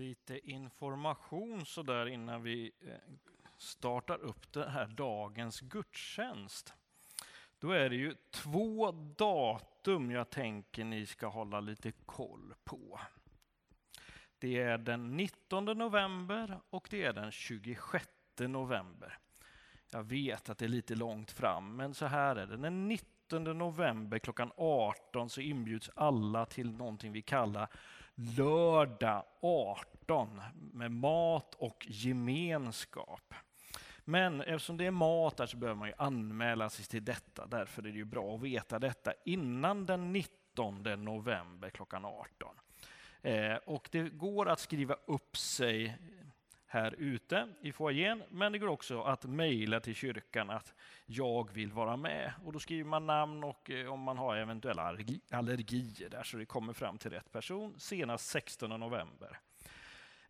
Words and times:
lite 0.00 0.50
information 0.50 1.66
så 1.66 1.82
där 1.82 2.06
innan 2.06 2.42
vi 2.42 2.72
eh, 2.80 2.94
startar 3.58 4.18
upp 4.18 4.52
den 4.52 4.70
här 4.70 4.86
dagens 4.86 5.60
gudstjänst. 5.60 6.74
Då 7.58 7.70
är 7.70 7.90
det 7.90 7.96
ju 7.96 8.14
två 8.30 8.92
datum 9.16 10.10
jag 10.10 10.30
tänker 10.30 10.84
ni 10.84 11.06
ska 11.06 11.26
hålla 11.26 11.60
lite 11.60 11.92
koll 11.92 12.54
på. 12.64 13.00
Det 14.38 14.58
är 14.58 14.78
den 14.78 15.16
19 15.16 15.64
november 15.64 16.60
och 16.70 16.88
det 16.90 17.04
är 17.04 17.12
den 17.12 17.32
26 17.32 18.08
november. 18.38 19.18
Jag 19.90 20.02
vet 20.02 20.50
att 20.50 20.58
det 20.58 20.64
är 20.64 20.68
lite 20.68 20.94
långt 20.94 21.30
fram, 21.30 21.76
men 21.76 21.94
så 21.94 22.06
här 22.06 22.36
är 22.36 22.46
det. 22.46 22.56
Den 22.56 22.88
19 22.88 23.44
november 23.44 24.18
klockan 24.18 24.52
18 24.56 25.30
så 25.30 25.40
inbjuds 25.40 25.90
alla 25.94 26.46
till 26.46 26.72
någonting 26.72 27.12
vi 27.12 27.22
kallar 27.22 27.68
lördag 28.14 29.24
18 29.42 30.40
med 30.54 30.90
mat 30.90 31.54
och 31.54 31.86
gemenskap. 31.88 33.34
Men 34.04 34.40
eftersom 34.40 34.76
det 34.76 34.86
är 34.86 34.90
mat 34.90 35.36
där 35.36 35.46
så 35.46 35.56
behöver 35.56 35.78
man 35.78 35.88
ju 35.88 35.94
anmäla 35.98 36.70
sig 36.70 36.84
till 36.84 37.04
detta. 37.04 37.46
Därför 37.46 37.82
är 37.82 37.92
det 37.92 37.98
ju 37.98 38.04
bra 38.04 38.34
att 38.34 38.42
veta 38.42 38.78
detta 38.78 39.12
innan 39.24 39.86
den 39.86 40.12
19 40.12 40.82
november 41.04 41.70
klockan 41.70 42.04
18. 42.04 42.56
Eh, 43.22 43.54
och 43.54 43.88
det 43.92 44.02
går 44.02 44.48
att 44.48 44.60
skriva 44.60 44.96
upp 45.06 45.36
sig 45.36 45.98
här 46.72 46.94
ute 46.98 47.48
i 47.60 47.72
foajén, 47.72 48.22
men 48.28 48.52
det 48.52 48.58
går 48.58 48.68
också 48.68 49.02
att 49.02 49.24
mejla 49.24 49.80
till 49.80 49.94
kyrkan 49.94 50.50
att 50.50 50.74
jag 51.06 51.52
vill 51.52 51.72
vara 51.72 51.96
med. 51.96 52.32
Och 52.44 52.52
då 52.52 52.58
skriver 52.58 52.84
man 52.84 53.06
namn 53.06 53.44
och 53.44 53.70
eh, 53.70 53.92
om 53.92 54.00
man 54.00 54.18
har 54.18 54.36
eventuella 54.36 54.82
allergier 55.30 56.08
där 56.08 56.22
så 56.22 56.36
det 56.36 56.44
kommer 56.44 56.72
fram 56.72 56.98
till 56.98 57.10
rätt 57.10 57.32
person 57.32 57.74
senast 57.78 58.26
16 58.26 58.80
november. 58.80 59.38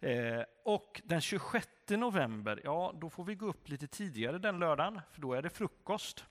Eh, 0.01 0.43
och 0.65 1.03
den 1.05 1.21
26 1.21 1.69
november, 1.89 2.61
ja 2.65 2.95
då 3.01 3.11
får 3.11 3.25
vi 3.25 3.35
gå 3.35 3.47
upp 3.47 3.69
lite 3.69 3.87
tidigare 3.87 4.39
den 4.39 4.59
lördagen, 4.59 5.01
för 5.13 5.21
då 5.21 5.33
är 5.33 5.43
det 5.43 5.51
frukost. 5.51 6.25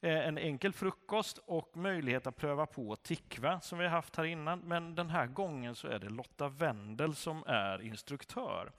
Eh, 0.00 0.26
en 0.28 0.38
enkel 0.38 0.72
frukost 0.72 1.38
och 1.38 1.76
möjlighet 1.76 2.26
att 2.26 2.36
pröva 2.36 2.66
på 2.66 2.96
tikva 2.96 3.60
som 3.60 3.78
vi 3.78 3.84
har 3.84 3.92
haft 3.92 4.16
här 4.16 4.24
innan. 4.24 4.58
Men 4.58 4.94
den 4.94 5.10
här 5.10 5.26
gången 5.26 5.74
så 5.74 5.88
är 5.88 5.98
det 5.98 6.08
Lotta 6.08 6.48
Wendel 6.48 7.14
som 7.14 7.44
är 7.46 7.82
instruktör. 7.82 8.72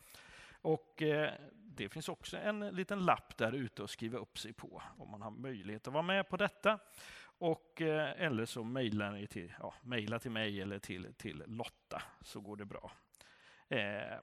Och 0.62 1.02
eh, 1.02 1.34
det 1.54 1.90
finns 1.90 2.10
också 2.10 2.38
en 2.38 2.60
liten 2.60 3.00
lapp 3.00 3.38
där 3.38 3.52
ute 3.52 3.84
att 3.84 3.90
skriva 3.90 4.18
upp 4.18 4.40
sig 4.40 4.54
på 4.54 4.82
om 4.98 5.12
man 5.12 5.22
har 5.22 5.32
möjlighet 5.32 5.88
att 5.88 5.94
vara 5.94 6.04
med 6.04 6.30
på 6.30 6.38
detta. 6.38 6.80
Och, 7.24 7.82
eh, 7.82 8.22
eller 8.22 8.46
så 8.46 8.64
mejlar 8.64 9.12
ni 9.12 9.28
till, 9.28 9.54
ja, 9.60 9.74
mejla 9.82 10.20
till 10.20 10.32
mig 10.32 10.62
eller 10.62 10.80
till, 10.80 11.14
till 11.18 11.44
Lotta 11.48 12.02
så 12.22 12.42
går 12.42 12.56
det 12.56 12.66
bra. 12.66 12.92
Eh, 13.68 14.18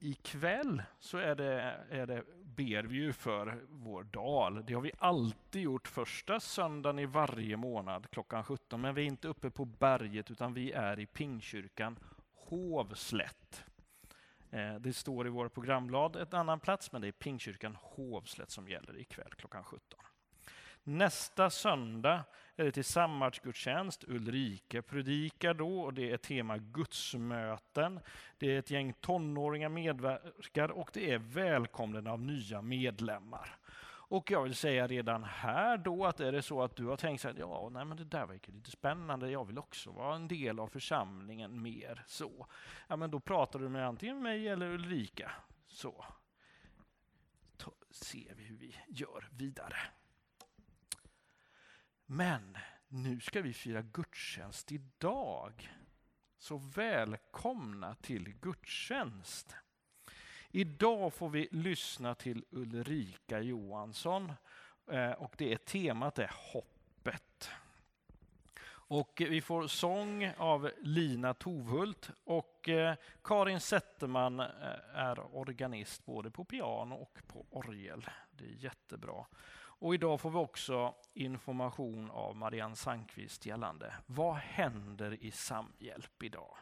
ikväll 0.00 0.82
så 0.98 1.18
är 1.18 1.34
det, 1.34 1.76
är 1.90 2.06
det, 2.06 2.24
ber 2.42 2.82
vi 2.82 2.96
ju 2.96 3.12
för 3.12 3.60
vår 3.68 4.02
dal. 4.02 4.66
Det 4.66 4.74
har 4.74 4.80
vi 4.80 4.92
alltid 4.98 5.62
gjort 5.62 5.88
första 5.88 6.40
söndagen 6.40 6.98
i 6.98 7.06
varje 7.06 7.56
månad 7.56 8.10
klockan 8.10 8.44
17. 8.44 8.80
Men 8.80 8.94
vi 8.94 9.02
är 9.02 9.06
inte 9.06 9.28
uppe 9.28 9.50
på 9.50 9.64
berget 9.64 10.30
utan 10.30 10.54
vi 10.54 10.72
är 10.72 11.00
i 11.00 11.06
Pingkyrkan 11.06 11.98
Hovslätt. 12.34 13.64
Eh, 14.50 14.74
det 14.74 14.92
står 14.92 15.26
i 15.26 15.30
vår 15.30 15.48
programblad 15.48 16.16
ett 16.16 16.34
annan 16.34 16.60
plats, 16.60 16.92
men 16.92 17.02
det 17.02 17.08
är 17.08 17.12
Pingkyrkan 17.12 17.76
Hovslätt 17.80 18.50
som 18.50 18.68
gäller 18.68 18.98
ikväll 18.98 19.32
klockan 19.36 19.64
17. 19.64 20.00
Nästa 20.82 21.50
söndag 21.50 22.24
är 22.56 22.64
det 22.64 22.72
tillsammansgudstjänst. 22.72 24.04
Ulrika 24.08 24.82
predikar 24.82 25.54
då 25.54 25.80
och 25.80 25.94
det 25.94 26.10
är 26.10 26.16
tema 26.16 26.58
gudsmöten. 26.58 28.00
Det 28.38 28.54
är 28.54 28.58
ett 28.58 28.70
gäng 28.70 28.92
tonåringar 28.92 29.68
medverkar 29.68 30.68
och 30.68 30.90
det 30.92 31.10
är 31.10 31.18
välkomnande 31.18 32.10
av 32.10 32.20
nya 32.20 32.62
medlemmar. 32.62 33.56
Och 34.10 34.30
jag 34.30 34.42
vill 34.42 34.54
säga 34.54 34.86
redan 34.86 35.24
här 35.24 35.78
då 35.78 36.06
att 36.06 36.20
är 36.20 36.32
det 36.32 36.42
så 36.42 36.62
att 36.62 36.76
du 36.76 36.86
har 36.86 36.96
tänkt 36.96 37.24
att 37.24 37.38
ja, 37.38 37.68
nej, 37.72 37.84
men 37.84 37.96
det 37.96 38.04
där 38.04 38.26
verkar 38.26 38.52
lite 38.52 38.70
spännande, 38.70 39.30
jag 39.30 39.44
vill 39.44 39.58
också 39.58 39.90
vara 39.90 40.14
en 40.14 40.28
del 40.28 40.58
av 40.60 40.68
församlingen 40.68 41.62
mer 41.62 42.04
så. 42.06 42.46
Ja, 42.88 42.96
men 42.96 43.10
då 43.10 43.20
pratar 43.20 43.58
du 43.58 43.68
med 43.68 43.86
antingen 43.86 44.22
mig 44.22 44.48
eller 44.48 44.66
Ulrika. 44.66 45.32
Så 45.66 46.04
Ta, 47.56 47.72
ser 47.90 48.34
vi 48.34 48.44
hur 48.44 48.56
vi 48.56 48.76
gör 48.88 49.28
vidare. 49.32 49.76
Men 52.06 52.58
nu 52.88 53.20
ska 53.20 53.42
vi 53.42 53.52
fira 53.52 53.82
gudstjänst 53.82 54.72
idag. 54.72 55.72
Så 56.38 56.56
välkomna 56.56 57.94
till 57.94 58.34
gudstjänst. 58.40 59.56
Idag 60.52 61.14
får 61.14 61.28
vi 61.28 61.48
lyssna 61.50 62.14
till 62.14 62.44
Ulrika 62.50 63.40
Johansson 63.40 64.32
eh, 64.90 65.10
och 65.10 65.34
det 65.38 65.52
är 65.52 65.56
temat 65.56 66.18
är 66.18 66.30
hoppet. 66.52 67.50
Och 68.70 69.22
vi 69.28 69.40
får 69.40 69.66
sång 69.66 70.32
av 70.36 70.70
Lina 70.80 71.34
Tovhult 71.34 72.10
och 72.24 72.68
eh, 72.68 72.94
Karin 73.22 73.60
Zetterman 73.60 74.40
eh, 74.40 74.46
är 74.94 75.36
organist 75.36 76.04
både 76.04 76.30
på 76.30 76.44
piano 76.44 76.94
och 76.94 77.18
på 77.26 77.46
orgel. 77.50 78.06
Det 78.30 78.44
är 78.44 78.64
jättebra. 78.64 79.26
Och 79.80 79.94
idag 79.94 80.20
får 80.20 80.30
vi 80.30 80.36
också 80.36 80.94
information 81.14 82.10
av 82.10 82.36
Marianne 82.36 82.76
Sandqvist 82.76 83.46
gällande 83.46 83.94
vad 84.06 84.34
händer 84.34 85.24
i 85.24 85.30
Samhjälp 85.30 86.22
idag? 86.22 86.56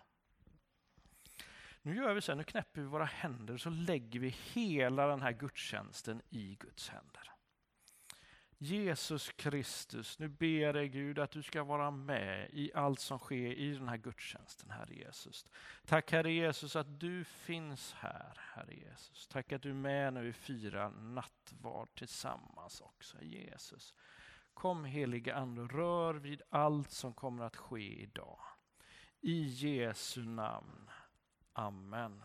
Nu 1.88 1.96
gör 1.96 2.14
vi 2.14 2.20
så 2.20 2.32
här, 2.32 2.36
nu 2.36 2.44
knäpper 2.44 2.80
vi 2.80 2.86
våra 2.86 3.04
händer 3.04 3.54
och 3.54 3.60
så 3.60 3.70
lägger 3.70 4.20
vi 4.20 4.28
hela 4.28 5.06
den 5.06 5.22
här 5.22 5.32
gudstjänsten 5.32 6.22
i 6.30 6.56
Guds 6.60 6.88
händer. 6.88 7.32
Jesus 8.58 9.32
Kristus, 9.32 10.18
nu 10.18 10.28
ber 10.28 10.76
jag 10.76 10.92
Gud 10.92 11.18
att 11.18 11.30
du 11.30 11.42
ska 11.42 11.64
vara 11.64 11.90
med 11.90 12.50
i 12.52 12.72
allt 12.74 13.00
som 13.00 13.18
sker 13.18 13.52
i 13.52 13.74
den 13.74 13.88
här 13.88 13.96
gudstjänsten, 13.96 14.70
Herre 14.70 14.94
Jesus. 14.94 15.46
Tack 15.86 16.12
Herre 16.12 16.32
Jesus 16.32 16.76
att 16.76 17.00
du 17.00 17.24
finns 17.24 17.92
här, 17.92 18.38
Herre 18.54 18.74
Jesus. 18.74 19.26
Tack 19.26 19.52
att 19.52 19.62
du 19.62 19.70
är 19.70 19.74
med 19.74 20.12
när 20.12 20.22
vi 20.22 20.32
firar 20.32 20.90
nattvard 20.90 21.88
tillsammans 21.94 22.80
också, 22.80 23.22
Jesus. 23.22 23.94
Kom 24.54 24.84
heliga 24.84 25.34
Ande 25.34 25.62
och 25.62 25.72
rör 25.72 26.14
vid 26.14 26.42
allt 26.50 26.90
som 26.90 27.14
kommer 27.14 27.44
att 27.44 27.56
ske 27.56 28.02
idag. 28.02 28.40
I 29.20 29.42
Jesu 29.42 30.24
namn. 30.24 30.90
Amen. 31.58 32.22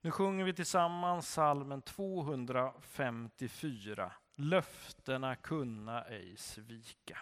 Nu 0.00 0.10
sjunger 0.10 0.44
vi 0.44 0.52
tillsammans 0.52 1.32
salmen 1.32 1.82
254. 1.82 4.12
Löftena 4.34 5.36
kunna 5.36 6.04
ej 6.04 6.36
svika. 6.36 7.18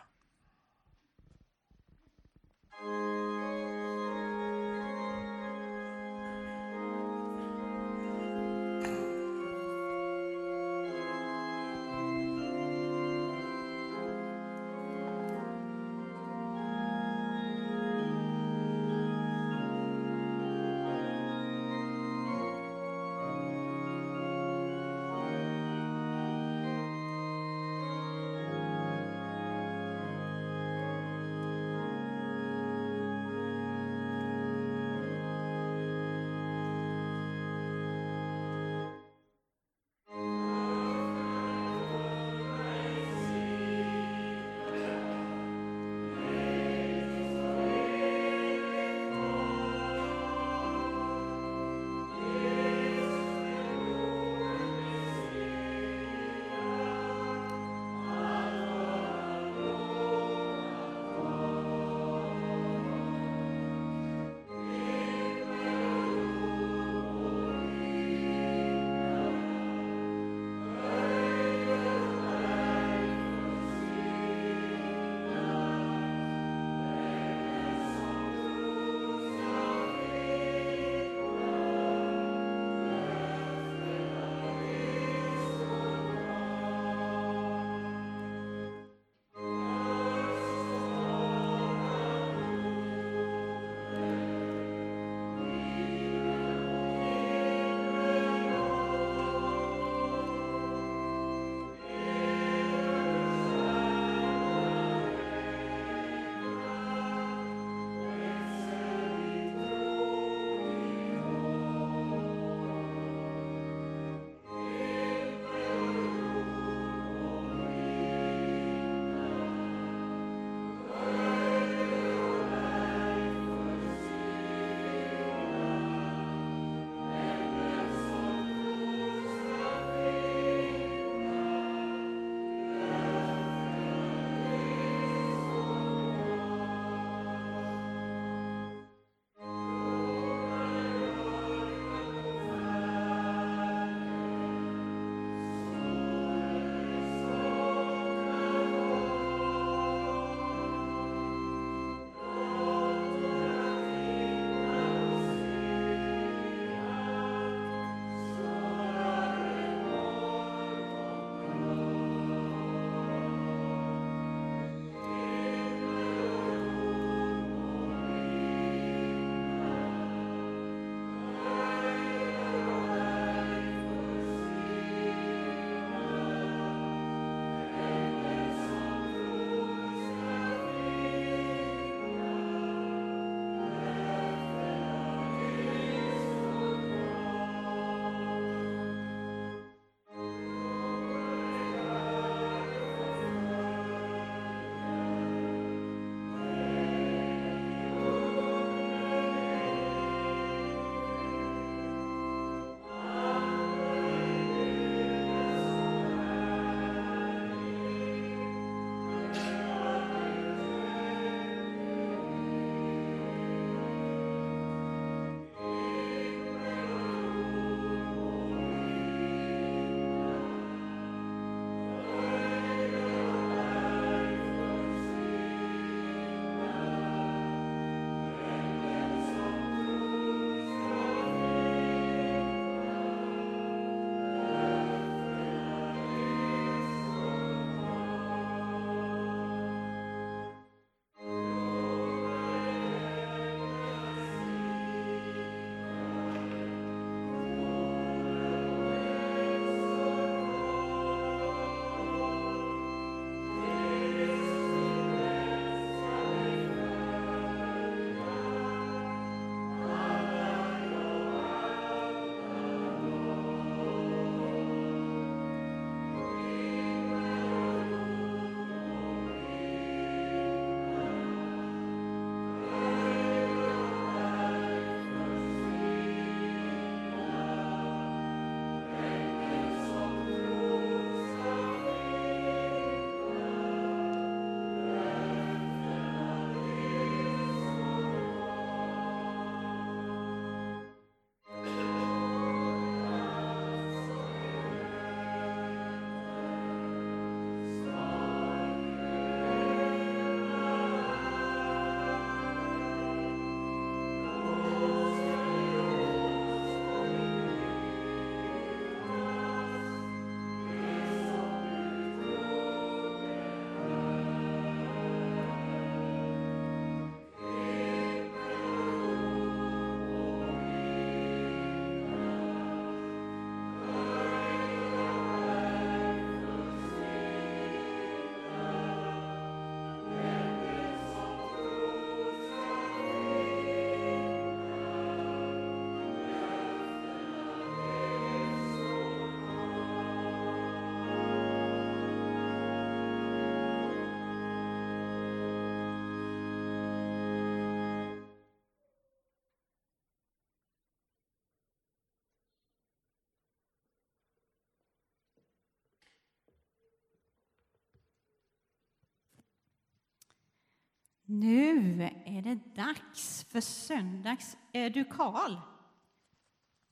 Nu 361.31 362.03
är 362.25 362.43
det 362.43 362.59
dags 362.75 363.47
för 363.51 363.61
söndags. 363.61 364.57
Är 364.73 364.91
du 364.91 365.05
Karl? 365.05 365.57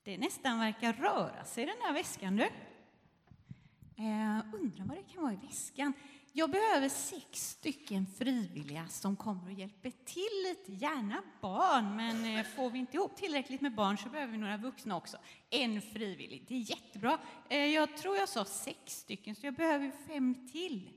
Det 0.03 0.17
nästan 0.17 0.59
verkar 0.59 0.93
röra 0.93 1.45
sig 1.45 1.63
i 1.63 1.65
den 1.65 1.75
här 1.81 1.93
väskan 1.93 2.35
du. 2.35 2.43
Eh, 2.43 4.39
undrar 4.53 4.85
vad 4.85 4.97
det 4.97 5.13
kan 5.13 5.23
vara 5.23 5.33
i 5.33 5.35
väskan. 5.35 5.93
Jag 6.33 6.51
behöver 6.51 6.89
sex 6.89 7.49
stycken 7.49 8.05
frivilliga 8.17 8.87
som 8.87 9.15
kommer 9.15 9.45
och 9.45 9.53
hjälper 9.53 9.91
till 10.05 10.43
lite, 10.49 10.85
gärna 10.85 11.23
barn, 11.41 11.95
men 11.95 12.37
eh, 12.37 12.45
får 12.45 12.69
vi 12.69 12.79
inte 12.79 12.97
ihop 12.97 13.15
tillräckligt 13.15 13.61
med 13.61 13.75
barn 13.75 13.97
så 13.97 14.09
behöver 14.09 14.31
vi 14.31 14.37
några 14.37 14.57
vuxna 14.57 14.97
också. 14.97 15.17
En 15.49 15.81
frivillig, 15.81 16.45
det 16.47 16.55
är 16.55 16.69
jättebra. 16.69 17.17
Eh, 17.49 17.65
jag 17.65 17.97
tror 17.97 18.17
jag 18.17 18.29
sa 18.29 18.45
sex 18.45 18.99
stycken, 18.99 19.35
så 19.35 19.45
jag 19.45 19.53
behöver 19.53 19.91
fem 20.07 20.47
till. 20.51 20.89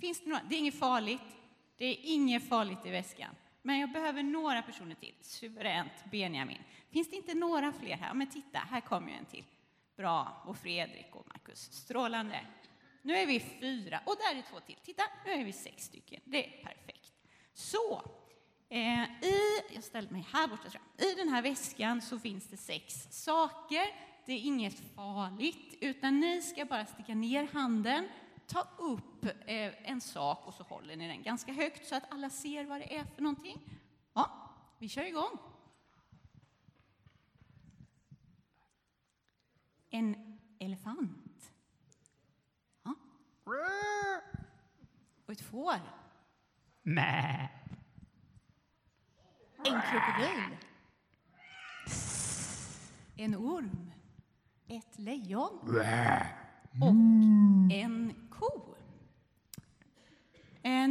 Finns 0.00 0.20
det 0.20 0.30
några? 0.30 0.42
Det 0.48 0.54
är 0.54 0.58
inget 0.58 0.78
farligt. 0.78 1.37
Det 1.78 1.86
är 1.86 1.96
inget 2.02 2.48
farligt 2.48 2.86
i 2.86 2.90
väskan. 2.90 3.34
Men 3.62 3.78
jag 3.78 3.92
behöver 3.92 4.22
några 4.22 4.62
personer 4.62 4.94
till. 4.94 5.14
Suveränt, 5.20 5.92
Benjamin. 6.10 6.62
Finns 6.90 7.10
det 7.10 7.16
inte 7.16 7.34
några 7.34 7.72
fler 7.72 7.96
här? 7.96 8.14
Men 8.14 8.30
titta, 8.30 8.58
här 8.58 8.80
kommer 8.80 9.08
ju 9.08 9.14
en 9.14 9.24
till. 9.24 9.44
Bra, 9.96 10.42
och 10.46 10.56
Fredrik 10.56 11.16
och 11.16 11.26
Markus. 11.28 11.72
Strålande. 11.72 12.40
Nu 13.02 13.14
är 13.14 13.26
vi 13.26 13.40
fyra, 13.40 14.00
och 14.06 14.16
där 14.18 14.38
är 14.38 14.42
två 14.42 14.60
till. 14.60 14.76
Titta, 14.84 15.02
nu 15.26 15.32
är 15.32 15.44
vi 15.44 15.52
sex 15.52 15.84
stycken. 15.84 16.20
Det 16.24 16.46
är 16.46 16.64
perfekt. 16.64 17.12
Så, 17.54 18.02
eh, 18.68 19.02
i, 19.02 19.60
jag 19.74 19.84
ställer 19.84 20.10
mig 20.10 20.26
här 20.32 20.48
borta, 20.48 20.68
tror 20.70 20.82
jag. 20.96 21.06
I 21.06 21.14
den 21.14 21.28
här 21.28 21.42
väskan 21.42 22.02
så 22.02 22.18
finns 22.18 22.46
det 22.46 22.56
sex 22.56 23.06
saker. 23.10 23.86
Det 24.26 24.32
är 24.32 24.38
inget 24.38 24.94
farligt, 24.94 25.78
utan 25.80 26.20
ni 26.20 26.42
ska 26.42 26.64
bara 26.64 26.86
sticka 26.86 27.14
ner 27.14 27.48
handen, 27.52 28.08
ta 28.48 28.68
upp 28.78 29.24
eh, 29.24 29.90
en 29.90 30.00
sak 30.00 30.46
och 30.46 30.54
så 30.54 30.62
håller 30.62 30.96
ni 30.96 31.08
den 31.08 31.22
ganska 31.22 31.52
högt 31.52 31.86
så 31.86 31.96
att 31.96 32.12
alla 32.12 32.30
ser 32.30 32.64
vad 32.64 32.80
det 32.80 32.96
är 32.96 33.04
för 33.04 33.22
någonting. 33.22 33.60
Ja, 34.12 34.50
vi 34.78 34.88
kör 34.88 35.04
igång. 35.04 35.38
En 39.90 40.38
elefant. 40.58 41.52
Ja. 42.82 42.94
Och 45.26 45.32
ett 45.32 45.40
får. 45.40 45.80
Mä. 46.82 47.48
En 49.56 49.80
krokodil. 49.82 50.56
En 53.16 53.36
orm. 53.36 53.92
Ett 54.68 54.98
lejon. 54.98 55.80
Och 56.80 56.94
en 57.72 58.27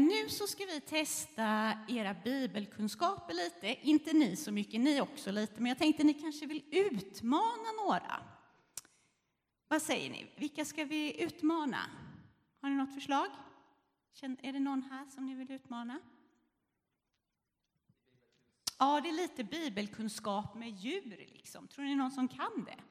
nu 0.08 0.30
så 0.30 0.48
ska 0.48 0.66
vi 0.66 0.82
testa 0.82 1.74
era 1.88 2.14
bibelkunskaper 2.14 3.34
lite. 3.34 3.88
Inte 3.88 4.14
ni 4.14 4.36
så 4.36 4.52
mycket, 4.52 4.82
ni 4.82 5.02
också 5.02 5.32
lite, 5.32 5.62
men 5.62 5.66
jag 5.66 5.78
tänkte 5.78 6.04
ni 6.04 6.14
kanske 6.14 6.46
vill 6.46 6.64
utmana 6.72 7.72
några. 7.86 8.22
Vad 9.68 9.82
säger 9.82 10.10
ni? 10.10 10.32
Vilka 10.36 10.66
ska 10.66 10.86
vi 10.86 11.24
utmana? 11.24 11.90
Har 12.62 12.70
ni 12.70 12.76
något 12.76 12.94
förslag? 12.94 13.28
Är 14.22 14.54
det 14.54 14.60
någon 14.60 14.84
här 14.84 15.06
som 15.06 15.26
ni 15.26 15.36
vill 15.36 15.52
utmana? 15.52 16.00
Ja, 18.80 19.02
det 19.02 19.10
är 19.10 19.14
lite 19.14 19.44
bibelkunskap 19.44 20.56
med 20.56 20.70
djur. 20.70 21.28
Liksom. 21.34 21.68
Tror 21.68 21.86
ni 21.86 21.96
någon 21.96 22.12
som 22.12 22.28
kan 22.28 22.66
det? 22.66 22.84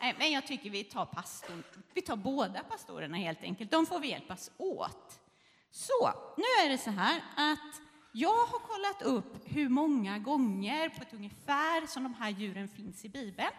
Nej, 0.00 0.14
men 0.18 0.32
jag 0.32 0.46
tycker 0.46 0.70
vi 0.70 0.84
tar 0.84 1.06
pastorn. 1.06 1.62
Vi 1.94 2.02
tar 2.02 2.16
båda 2.16 2.62
pastorerna 2.64 3.16
helt 3.16 3.42
enkelt. 3.42 3.70
De 3.70 3.86
får 3.86 4.00
vi 4.00 4.08
hjälpas 4.08 4.50
åt. 4.56 5.20
Så, 5.70 6.12
nu 6.36 6.44
är 6.64 6.68
det 6.68 6.78
så 6.78 6.90
här 6.90 7.22
att 7.36 7.80
jag 8.12 8.46
har 8.46 8.58
kollat 8.58 9.02
upp 9.02 9.42
hur 9.44 9.68
många 9.68 10.18
gånger 10.18 10.88
på 10.88 11.02
ett 11.02 11.14
ungefär 11.14 11.86
som 11.86 12.02
de 12.02 12.14
här 12.14 12.30
djuren 12.30 12.68
finns 12.68 13.04
i 13.04 13.08
Bibeln. 13.08 13.50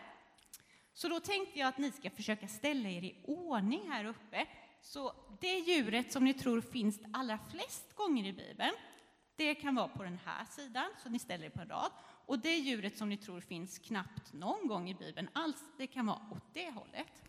Så 0.94 1.08
då 1.08 1.20
tänkte 1.20 1.60
jag 1.60 1.68
att 1.68 1.78
ni 1.78 1.92
ska 1.92 2.10
försöka 2.10 2.48
ställa 2.48 2.90
er 2.90 3.04
i 3.04 3.24
ordning 3.28 3.90
här 3.90 4.06
uppe. 4.06 4.48
Så 4.82 5.14
det 5.40 5.60
djuret 5.60 6.12
som 6.12 6.24
ni 6.24 6.34
tror 6.34 6.62
finns 6.62 7.00
allra 7.14 7.40
flest 7.52 7.96
gånger 7.96 8.26
i 8.26 8.34
Bibeln, 8.34 8.74
det 9.36 9.56
kan 9.56 9.76
vara 9.76 9.88
på 9.88 10.04
den 10.04 10.20
här 10.26 10.46
sidan, 10.46 10.92
så 11.04 11.10
ni 11.10 11.20
ställer 11.20 11.46
er 11.46 11.50
på 11.50 11.62
en 11.62 11.70
rad. 11.70 11.92
Och 12.26 12.40
det 12.40 12.56
djuret 12.56 12.98
som 12.98 13.10
ni 13.10 13.18
tror 13.18 13.42
finns 13.42 13.80
knappt 13.80 14.34
någon 14.34 14.68
gång 14.68 14.90
i 14.90 14.96
Bibeln 14.96 15.30
alls, 15.34 15.64
det 15.78 15.88
kan 15.88 16.06
vara 16.06 16.22
åt 16.32 16.54
det 16.54 16.72
hållet. 16.72 17.29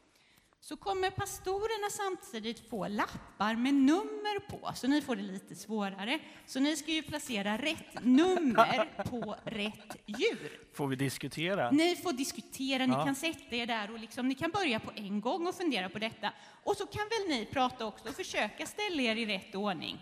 Så 0.62 0.76
kommer 0.76 1.10
pastorerna 1.10 1.90
samtidigt 1.90 2.70
få 2.70 2.88
lappar 2.88 3.54
med 3.54 3.74
nummer 3.74 4.38
på, 4.40 4.72
så 4.74 4.86
ni 4.88 5.00
får 5.02 5.16
det 5.16 5.22
lite 5.22 5.54
svårare. 5.54 6.18
Så 6.46 6.60
ni 6.60 6.76
ska 6.76 6.92
ju 6.92 7.02
placera 7.02 7.56
rätt 7.58 8.04
nummer 8.04 9.02
på 9.04 9.36
rätt 9.44 9.96
djur. 10.06 10.58
Får 10.74 10.86
vi 10.86 10.96
diskutera? 10.96 11.70
Ni 11.70 11.96
får 11.96 12.12
diskutera, 12.12 12.86
ni 12.86 12.92
Ja. 12.92 13.04
kan 13.04 13.14
sätta 13.14 13.56
er 13.56 13.66
där 13.66 13.90
och 13.92 13.98
liksom, 13.98 14.28
ni 14.28 14.34
kan 14.34 14.50
börja 14.50 14.80
på 14.80 14.90
en 14.96 15.20
gång 15.20 15.46
och 15.46 15.54
fundera 15.54 15.88
på 15.88 15.98
detta. 15.98 16.32
Och 16.64 16.76
så 16.76 16.86
kan 16.86 17.02
väl 17.10 17.36
ni 17.38 17.46
prata 17.46 17.86
också 17.86 18.08
och 18.08 18.14
försöka 18.14 18.66
ställa 18.66 19.02
er 19.02 19.16
i 19.16 19.26
rätt 19.26 19.54
ordning. 19.54 19.98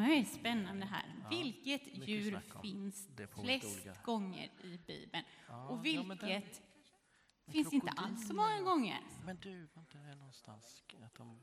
Är 0.00 0.24
spännande 0.24 0.86
här. 0.86 1.14
Vilket 1.30 1.84
mycket 1.86 2.08
djur 2.08 2.40
finns 2.62 3.08
flest 3.42 3.86
olika. 3.86 4.02
gånger 4.04 4.50
i 4.62 4.78
Bibeln? 4.86 5.24
Ja, 5.48 5.68
och 5.68 5.76
ja, 5.76 5.80
vilket 5.80 6.06
men 6.06 6.16
den- 6.18 6.42
finns 7.52 7.72
inte 7.72 7.90
alls 7.96 8.28
så 8.28 8.34
många 8.34 8.60
gånger? 8.60 9.00
Men 9.24 9.36
du, 9.36 9.68
var 9.74 9.80
inte 9.80 9.98
det 9.98 10.14
någonstans 10.14 10.82
att 11.04 11.14
de... 11.14 11.40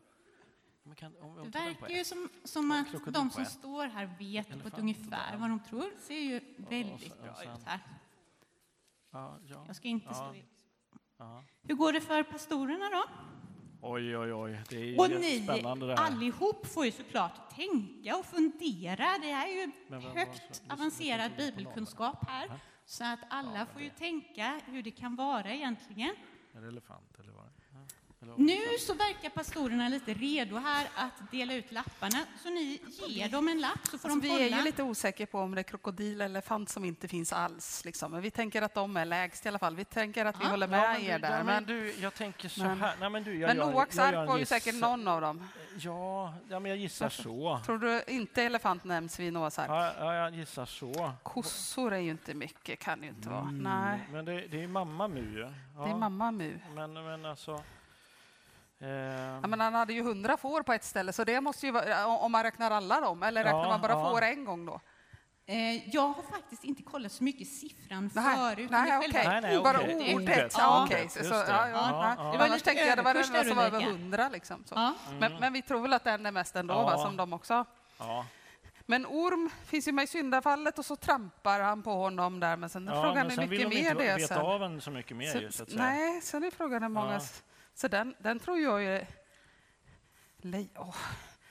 Kan, 0.96 1.16
om, 1.22 1.36
Det 1.36 1.42
om 1.42 1.50
verkar 1.50 1.90
ju 1.90 2.06
som, 2.06 2.30
som 2.44 2.72
Ja, 2.72 3.00
att 3.08 3.14
de 3.14 3.30
som 3.30 3.46
står 3.46 3.86
här 3.86 4.06
vet 4.20 4.62
på 4.62 4.68
ett 4.68 4.80
ungefär 4.80 5.38
vad 5.38 5.50
de 5.50 5.60
tror. 5.60 5.92
Det 5.96 6.02
ser 6.02 6.20
ju 6.20 6.38
och 6.38 6.72
väldigt 6.72 7.02
sen- 7.02 7.18
bra 7.22 7.32
och 7.32 7.38
sen- 7.38 7.58
ut 7.58 7.64
här. 7.66 7.80
Ja, 9.12 9.40
ja. 9.48 9.64
Jag 9.68 9.76
ska 9.76 9.88
inte 9.88 10.08
ja, 10.08 10.14
stå 10.14 10.36
ja. 11.18 11.44
Hur 11.62 11.76
går 11.76 11.94
det 11.94 12.02
för 12.02 12.24
pastorerna 12.24 12.90
då? 12.90 13.04
Oj, 13.88 14.18
oj, 14.18 14.34
oj. 14.34 14.60
Det 14.70 14.76
är 14.96 15.00
Och 15.00 15.10
ni 15.10 15.44
spännande 15.44 15.88
det 15.88 15.96
här. 15.96 16.06
allihop 16.06 16.68
får 16.68 16.86
ju 16.86 16.92
såklart 16.92 17.56
tänka 17.56 18.18
och 18.18 18.26
fundera. 18.26 19.06
Det 19.22 19.32
är 19.32 19.48
ju 19.48 19.72
högt 20.14 20.64
avancerad 20.70 21.32
bibelkunskap 21.38 22.28
här. 22.28 22.48
Ja. 22.50 22.60
Så 22.86 23.04
att 23.04 23.20
alla 23.30 23.54
men 23.54 23.68
får 23.68 23.82
ju 23.82 23.90
tänka 23.90 24.62
hur 24.66 24.84
det 24.84 24.92
kan 24.92 25.16
vara 25.16 25.54
egentligen. 25.54 26.16
Är 26.54 26.62
det 26.62 26.68
elefant 26.68 27.20
eller 27.20 27.32
vad? 27.32 27.46
Ja. 27.46 27.65
Nu 28.38 28.58
så 28.80 28.94
verkar 28.94 29.30
pastorerna 29.30 29.90
lite 29.90 30.14
redo 30.14 30.56
här 30.58 30.88
att 30.96 31.32
dela 31.32 31.54
ut 31.54 31.72
lapparna. 31.72 32.26
Så 32.44 32.50
ni 32.50 32.80
ger 33.08 33.30
dem 33.30 33.48
en 33.48 33.62
lapp 33.62 33.80
så 33.92 33.98
får 33.98 34.10
Alltså, 34.10 34.20
de 34.30 34.38
vi 34.38 34.44
är 34.54 34.58
ju 34.58 34.64
lite 34.64 34.84
osäkra 34.84 35.26
på 35.26 35.40
om 35.40 35.56
det 35.56 35.62
är 35.62 35.64
krokodil 35.64 36.22
eller 36.22 36.26
elefant 36.26 36.70
som 36.70 36.86
inte 36.86 37.08
finns 37.08 37.34
alls. 37.34 37.86
Liksom. 37.86 38.12
Men 38.12 38.22
vi 38.22 38.32
tänker 38.32 38.62
att 38.62 38.74
de 38.74 38.98
är 38.98 39.06
lägst 39.06 39.46
i 39.46 39.50
alla 39.50 39.60
fall. 39.60 39.76
Vi 39.76 39.86
tänker 39.86 40.26
att 40.26 40.40
vi 40.40 40.44
Ja. 40.44 40.50
håller 40.50 40.68
Ja, 40.68 40.72
med 40.72 40.90
men 40.92 41.02
du- 41.02 41.08
er 41.08 41.12
ja, 41.12 41.18
där. 41.20 41.44
men 41.44 41.46
Men, 41.46 41.64
du, 41.66 41.94
jag 42.02 42.14
tänker 42.14 42.50
så 42.50 42.64
men- 42.64 42.82
här. 42.82 42.96
Nej, 43.00 43.10
men 43.10 43.24
du, 43.24 43.40
jag 43.40 43.48
men 43.48 43.58
Noaks 43.58 44.00
ark 44.00 44.28
var 44.28 44.38
ju 44.38 44.46
säkert 44.46 44.76
någon 44.76 45.08
av 45.08 45.22
dem. 45.22 45.48
Ja, 45.78 46.34
ja, 46.50 46.60
men 46.60 46.70
jag 46.70 46.78
gissar 46.80 47.06
Varför? 47.06 47.24
så. 47.24 47.60
Tror 47.66 47.78
du 47.78 48.04
inte 48.08 48.44
elefant 48.44 48.84
nämns 48.84 49.20
vid 49.20 49.34
Noaks 49.34 49.60
ark? 49.60 49.70
Ja, 49.70 49.94
ja, 50.00 50.14
jag 50.16 50.36
gissar 50.36 50.66
så. 50.66 51.12
Kossor 51.24 51.94
är 51.94 51.98
ju 52.00 52.12
inte 52.12 52.34
mycket, 52.34 52.80
kan 52.80 53.04
ju 53.04 53.10
inte 53.10 53.30
vara. 53.30 53.42
Mm, 53.42 53.58
Nej, 53.64 54.00
Men 54.12 54.26
det, 54.26 54.48
det 54.48 54.64
är 54.64 54.68
mamma 54.68 55.08
Mu. 55.08 55.40
Ja, 55.76 55.84
det 55.86 55.90
är 55.92 55.96
mamma 55.96 56.32
Mu. 56.32 56.60
Men, 56.76 56.94
men 56.94 57.26
alltså... 57.26 57.64
Eh, 58.86 59.40
Ja, 59.42 59.48
men 59.48 59.60
han 59.60 59.74
hade 59.74 59.94
ju 59.94 60.04
hundra 60.04 60.38
får 60.38 60.64
på 60.64 60.74
ett 60.74 60.84
ställe, 60.84 61.14
så 61.14 61.24
det 61.24 61.42
måste 61.42 61.66
ju 61.66 61.72
vara, 61.72 62.06
om 62.08 62.32
man 62.32 62.44
räknar 62.44 62.72
alla 62.72 63.02
dem. 63.02 63.24
Eller 63.24 63.44
räknar 63.44 63.62
Ja, 63.64 63.68
man 63.70 63.82
bara 63.82 63.92
ja. 63.94 64.10
får 64.12 64.22
en 64.22 64.46
gång 64.46 64.66
då? 64.66 64.80
Eh, 65.48 65.90
jag 65.96 66.02
har 66.08 66.22
faktiskt 66.32 66.64
inte 66.64 66.84
kollat 66.84 67.12
så 67.12 67.24
mycket 67.24 67.48
siffran 67.48 68.10
Nej, 68.16 68.38
förut. 68.38 68.70
nej, 68.72 69.42
nej, 69.42 69.60
Bara 69.64 69.80
ordet. 70.16 70.54
Ja, 70.58 70.88
Så, 71.10 71.24
så, 71.24 71.34
Annars 71.34 72.62
tänkte 72.62 72.86
jag 72.86 72.98
det 72.98 73.02
var 73.02 73.14
den 73.14 73.46
som 73.46 73.58
var 73.58 73.64
över 73.64 73.82
hundra. 73.82 74.30
Liksom, 74.30 74.64
så. 74.66 74.76
Ja. 74.76 74.94
Men, 75.20 75.34
men 75.40 75.54
vi 75.54 75.62
tror 75.62 75.82
väl 75.82 75.94
att 75.94 76.04
den 76.04 76.26
är 76.26 76.32
mest 76.32 76.56
ändå, 76.56 76.74
va, 76.74 76.92
Ja. 76.92 76.98
som 77.04 77.18
de 77.18 77.34
också. 77.34 77.66
ja. 78.00 78.26
Men 78.88 79.06
orm 79.06 79.50
finns 79.66 79.88
ju 79.88 79.92
med 79.92 80.04
i 80.04 80.08
syndafallet 80.08 80.80
och 80.80 80.86
så 80.86 80.96
trampar 80.96 81.60
han 81.60 81.84
på 81.84 81.92
honom 81.92 82.40
där. 82.40 82.58
Men 82.58 82.70
sen 82.70 82.88
är 82.88 82.96
Ja, 82.96 83.02
frågan 83.02 83.16
men 83.16 83.26
hur 83.30 83.36
sen 83.36 83.50
vill 83.50 83.60
mycket 83.60 83.70
de 83.72 83.84
mer 83.84 83.92
inte 83.92 84.04
det 84.04 84.10
är 84.10 84.16
veta 84.18 84.36
sen. 84.36 84.46
av 84.46 84.64
en 84.64 84.82
så 84.82 84.92
mycket 84.92 85.18
mer 85.18 85.42
ju, 85.42 85.52
så 85.52 85.64
att 85.64 85.70
säga. 85.70 85.84
nej, 85.84 86.22
sen 86.22 86.44
är 86.44 86.52
frågan 86.52 86.82
hur 86.84 86.90
många... 86.90 87.20
Så 87.76 87.88
den, 87.88 88.16
den 88.20 88.40
tror 88.40 88.60
jag 88.60 88.84
ju... 88.84 89.06
Le, 90.42 90.68
åh, 90.76 90.96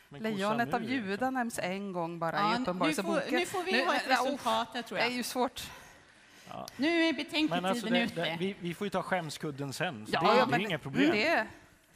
Men 0.09 0.23
lejonet 0.23 0.75
av 0.75 0.81
Mu, 0.81 0.87
Juda 0.88 1.31
nämns 1.31 1.59
en 1.59 1.93
gång 1.93 2.19
bara 2.19 2.37
Ja, 2.37 2.47
i 2.47 2.49
nu, 2.49 2.54
får, 2.54 2.62
Uppenbarelseboken. 2.62 3.35
nu 3.35 3.47
får 3.47 3.62
vi 3.62 3.73
Nu- 3.73 3.85
ha 3.85 3.95
ett 3.95 4.07
oh, 4.07 4.09
resultat 4.11 4.69
här, 4.75 4.83
tror 4.83 4.99
Det 4.99 5.04
är 5.04 5.07
jag. 5.09 5.16
ju 5.16 5.23
svårt. 5.23 5.62
Ja. 6.49 6.66
Nu 6.76 7.02
är 7.09 7.12
betänketiden 7.12 7.64
alltså, 7.64 7.87
det, 7.87 8.00
ute. 8.02 8.14
det, 8.25 8.37
vi, 8.40 8.57
vi 8.61 8.75
får 8.75 8.87
ju 8.87 8.90
ta 8.90 9.02
skämskudden 9.02 9.73
sen, 9.73 10.07
Ja, 10.11 10.21
det, 10.21 10.26
ja, 10.38 10.47
det 10.47 10.54
är 10.54 10.59
inga 10.61 10.78
problem. 10.78 11.11
Det, 11.11 11.47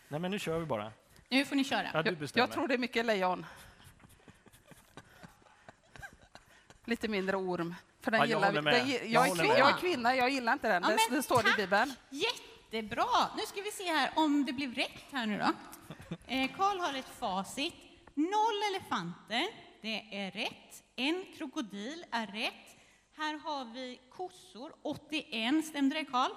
Nej, 0.09 0.21
men 0.21 0.31
nu 0.31 0.39
kör 0.39 0.59
vi 0.59 0.67
bara. 0.67 0.93
Nu 1.29 1.45
får 1.45 1.57
ni 1.57 1.65
köra. 1.65 1.87
Ja, 1.95 2.03
jag, 2.05 2.17
jag 2.35 2.51
tror 2.53 2.69
det 2.69 2.75
är 2.75 2.79
mycket 2.79 3.07
lejon. 3.07 3.47
Lite 6.85 7.09
mindre 7.09 7.37
orm. 7.37 7.75
För 8.01 8.11
den 8.11 8.21
Ja, 8.21 8.27
jag 8.27 8.29
gillar 8.37 8.47
håller 8.47 8.61
vi. 8.61 8.65
med. 8.65 8.75
Den, 8.75 8.89
Jag 8.89 9.01
jag, 9.11 9.25
är 9.25 9.29
håller 9.29 9.45
kvin- 9.45 9.49
med. 9.49 9.59
jag 9.59 9.69
är 9.69 9.79
kvinna, 9.79 10.17
jag 10.17 10.31
gillar 10.31 10.53
inte 10.53 10.69
den. 10.69 10.83
Ja, 10.83 10.89
det, 11.11 11.17
det 11.17 11.23
står 11.23 11.43
det 11.43 11.49
i 11.49 11.53
tack. 11.53 11.57
Bibeln. 11.57 11.95
Jättebra! 12.71 13.31
Nu 13.37 13.43
ska 13.47 13.61
vi 13.63 13.71
se 13.71 13.85
här 13.85 14.11
om 14.17 14.45
det 14.45 14.53
blev 14.53 14.75
rätt 14.75 15.05
här 15.13 15.27
nu 15.27 15.39
då. 15.39 15.53
Eh, 16.27 16.51
Karl 16.57 16.79
har 16.79 16.95
ett 16.95 17.19
facit. 17.19 17.75
Noll 18.15 18.63
elefanter, 18.71 19.47
det 19.83 20.05
är 20.11 20.31
rätt. 20.31 20.83
En 20.97 21.25
krokodil 21.37 22.05
är 22.11 22.27
rätt. 22.27 22.77
Här 23.17 23.39
har 23.39 23.65
vi 23.65 24.01
kossor, 24.11 24.73
81. 24.83 25.67
Stämde 25.67 25.97
det, 25.97 26.05
Karl? 26.05 26.31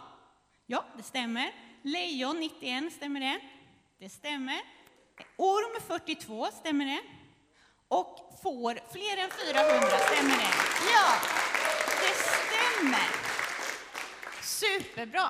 Ja, 0.66 0.86
det 0.98 1.04
stämmer. 1.04 1.56
Lejon, 1.82 2.40
91. 2.40 2.94
Stämmer 2.94 3.20
det? 3.20 3.40
Det 4.00 4.10
stämmer. 4.10 4.62
Orm, 5.38 5.82
42. 5.88 6.48
Stämmer 6.54 6.86
det? 6.86 7.02
Och 7.88 8.40
får, 8.44 8.74
fler 8.74 9.24
än 9.24 9.30
400. 9.30 9.98
Stämmer 9.98 10.38
det? 10.38 10.54
Ja, 10.94 11.14
det 12.02 12.16
stämmer. 12.16 13.08
Superbra. 14.42 15.30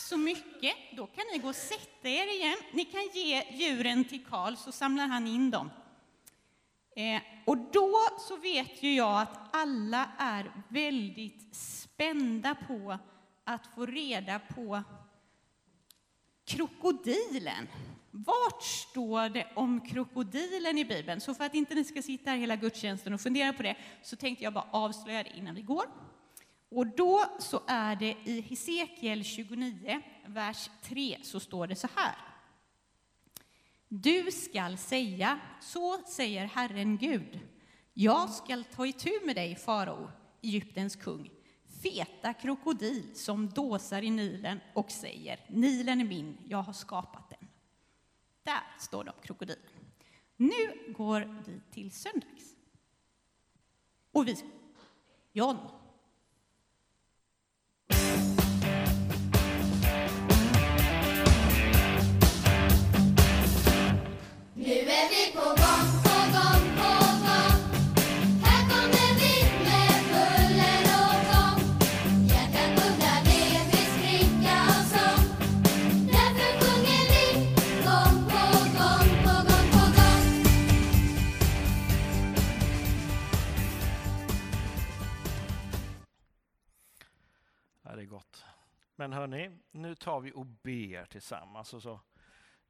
Tack 0.00 0.08
så 0.08 0.16
mycket. 0.16 0.74
Då 0.96 1.06
kan 1.06 1.24
ni 1.32 1.38
gå 1.38 1.48
och 1.48 1.54
sätta 1.54 2.08
er 2.08 2.34
igen. 2.34 2.56
Ni 2.72 2.84
kan 2.84 3.08
ge 3.14 3.44
djuren 3.50 4.04
till 4.04 4.24
Karl 4.24 4.56
så 4.56 4.72
samlar 4.72 5.06
han 5.06 5.26
in 5.26 5.50
dem. 5.50 5.70
Eh, 6.96 7.22
och 7.46 7.56
då 7.56 7.96
så 8.18 8.36
vet 8.36 8.82
ju 8.82 8.94
jag 8.94 9.20
att 9.20 9.38
alla 9.52 10.10
är 10.18 10.52
väldigt 10.68 11.56
spända 11.56 12.54
på 12.54 12.98
att 13.44 13.66
få 13.74 13.86
reda 13.86 14.38
på 14.38 14.82
krokodilen. 16.44 17.68
Vart 18.10 18.62
står 18.62 19.28
det 19.28 19.46
om 19.54 19.80
krokodilen 19.80 20.78
i 20.78 20.84
Bibeln? 20.84 21.20
Så 21.20 21.34
för 21.34 21.44
att 21.44 21.54
inte 21.54 21.74
ni 21.74 21.84
ska 21.84 22.02
sitta 22.02 22.30
här 22.30 22.36
hela 22.36 22.56
gudstjänsten 22.56 23.14
och 23.14 23.20
fundera 23.20 23.52
på 23.52 23.62
det 23.62 23.76
så 24.02 24.16
tänkte 24.16 24.44
jag 24.44 24.52
bara 24.52 24.68
avslöja 24.70 25.22
det 25.22 25.36
innan 25.36 25.54
vi 25.54 25.62
går. 25.62 25.84
Och 26.70 26.86
då 26.86 27.24
så 27.38 27.62
är 27.66 27.96
det 27.96 28.16
i 28.24 28.40
Hesekiel 28.40 29.24
29, 29.24 30.02
vers 30.26 30.70
3, 30.82 31.18
så 31.22 31.40
står 31.40 31.66
det 31.66 31.76
så 31.76 31.88
här. 31.96 32.14
Du 33.88 34.30
skall 34.32 34.78
säga, 34.78 35.40
så 35.60 35.98
säger 35.98 36.44
Herren 36.44 36.98
Gud, 36.98 37.40
jag 37.94 38.30
skall 38.30 38.64
ta 38.64 38.86
itu 38.86 39.10
med 39.24 39.36
dig, 39.36 39.56
farao, 39.56 40.10
Egyptens 40.42 40.96
kung, 40.96 41.30
feta 41.82 42.34
krokodil 42.34 43.14
som 43.14 43.48
dåsar 43.48 44.02
i 44.02 44.10
Nilen 44.10 44.60
och 44.74 44.90
säger, 44.90 45.40
Nilen 45.48 46.00
är 46.00 46.04
min, 46.04 46.38
jag 46.44 46.62
har 46.62 46.72
skapat 46.72 47.30
den. 47.30 47.48
Där 48.42 48.62
står 48.78 49.04
de, 49.04 49.12
krokodilen. 49.22 49.62
Nu 50.36 50.92
går 50.92 51.42
vi 51.46 51.60
till 51.70 51.90
söndags. 51.90 52.56
Och 54.12 54.28
vi... 54.28 54.36
John, 55.32 55.56
gång. 64.70 64.86
Ja, 87.82 87.96
det 87.96 88.02
är 88.02 88.06
gott. 88.06 88.44
Men 88.96 89.12
hörni, 89.12 89.50
nu 89.70 89.94
tar 89.94 90.20
vi 90.20 90.32
och 90.32 90.46
ber 90.46 91.04
tillsammans 91.04 91.74
och 91.74 91.82
så 91.82 92.00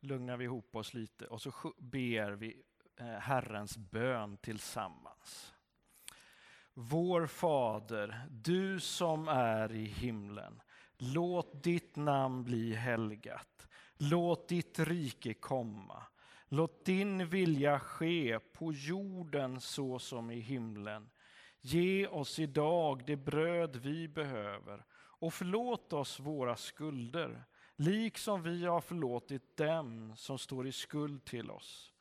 lugnar 0.00 0.36
vi 0.36 0.44
ihop 0.44 0.76
oss 0.76 0.94
lite 0.94 1.26
och 1.26 1.42
så 1.42 1.52
ber 1.78 2.30
vi 2.30 2.62
eh, 2.96 3.06
Herrens 3.06 3.76
bön 3.76 4.36
tillsammans. 4.36 5.54
Vår 6.74 7.26
Fader, 7.26 8.20
du 8.30 8.80
som 8.80 9.28
är 9.28 9.72
i 9.72 9.84
himlen. 9.84 10.62
Låt 10.98 11.62
ditt 11.62 11.96
namn 11.96 12.44
bli 12.44 12.74
helgat. 12.74 13.68
Låt 13.96 14.48
ditt 14.48 14.78
rike 14.78 15.34
komma. 15.34 16.02
Låt 16.48 16.84
din 16.84 17.28
vilja 17.28 17.80
ske 17.80 18.38
på 18.38 18.72
jorden 18.72 19.60
så 19.60 19.98
som 19.98 20.30
i 20.30 20.40
himlen. 20.40 21.10
Ge 21.60 22.06
oss 22.06 22.38
idag 22.38 23.02
det 23.06 23.16
bröd 23.16 23.76
vi 23.76 24.08
behöver 24.08 24.84
och 24.92 25.34
förlåt 25.34 25.92
oss 25.92 26.20
våra 26.20 26.56
skulder, 26.56 27.44
liksom 27.80 28.42
vi 28.42 28.64
har 28.64 28.80
förlåtit 28.80 29.56
dem 29.56 30.12
som 30.16 30.38
står 30.38 30.66
i 30.66 30.72
skuld 30.72 31.24
till 31.24 31.50
oss. 31.50 31.92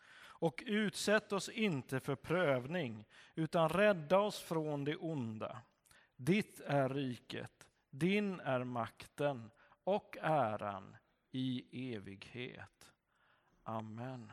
Och 0.41 0.63
utsätt 0.65 1.33
oss 1.33 1.49
inte 1.49 1.99
för 1.99 2.15
prövning, 2.15 3.05
utan 3.35 3.69
rädda 3.69 4.19
oss 4.19 4.39
från 4.39 4.83
det 4.83 4.95
onda. 4.95 5.61
Ditt 6.15 6.59
är 6.59 6.89
riket, 6.89 7.67
din 7.89 8.39
är 8.39 8.63
makten 8.63 9.51
och 9.83 10.17
äran 10.21 10.97
i 11.31 11.65
evighet. 11.95 12.91
Amen. 13.63 14.31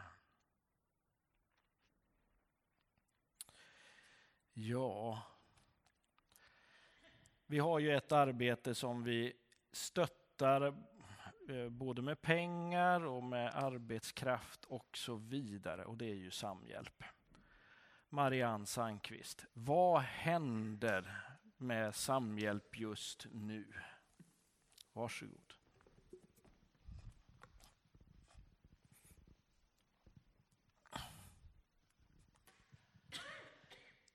Ja, 4.52 5.22
vi 7.46 7.58
har 7.58 7.78
ju 7.78 7.96
ett 7.96 8.12
arbete 8.12 8.74
som 8.74 9.04
vi 9.04 9.32
stöttar 9.72 10.74
Eh, 11.48 11.68
både 11.68 12.02
med 12.02 12.22
pengar 12.22 13.04
och 13.04 13.22
med 13.22 13.54
arbetskraft 13.54 14.64
och 14.64 14.96
så 14.96 15.14
vidare 15.14 15.84
och 15.84 15.96
det 15.96 16.10
är 16.10 16.14
ju 16.14 16.30
Samhjälp. 16.30 17.04
Marianne 18.08 18.66
Sandqvist, 18.66 19.44
vad 19.52 20.02
händer 20.02 21.22
med 21.56 21.94
Samhjälp 21.94 22.78
just 22.78 23.26
nu? 23.32 23.72
Varsågod. 24.92 25.52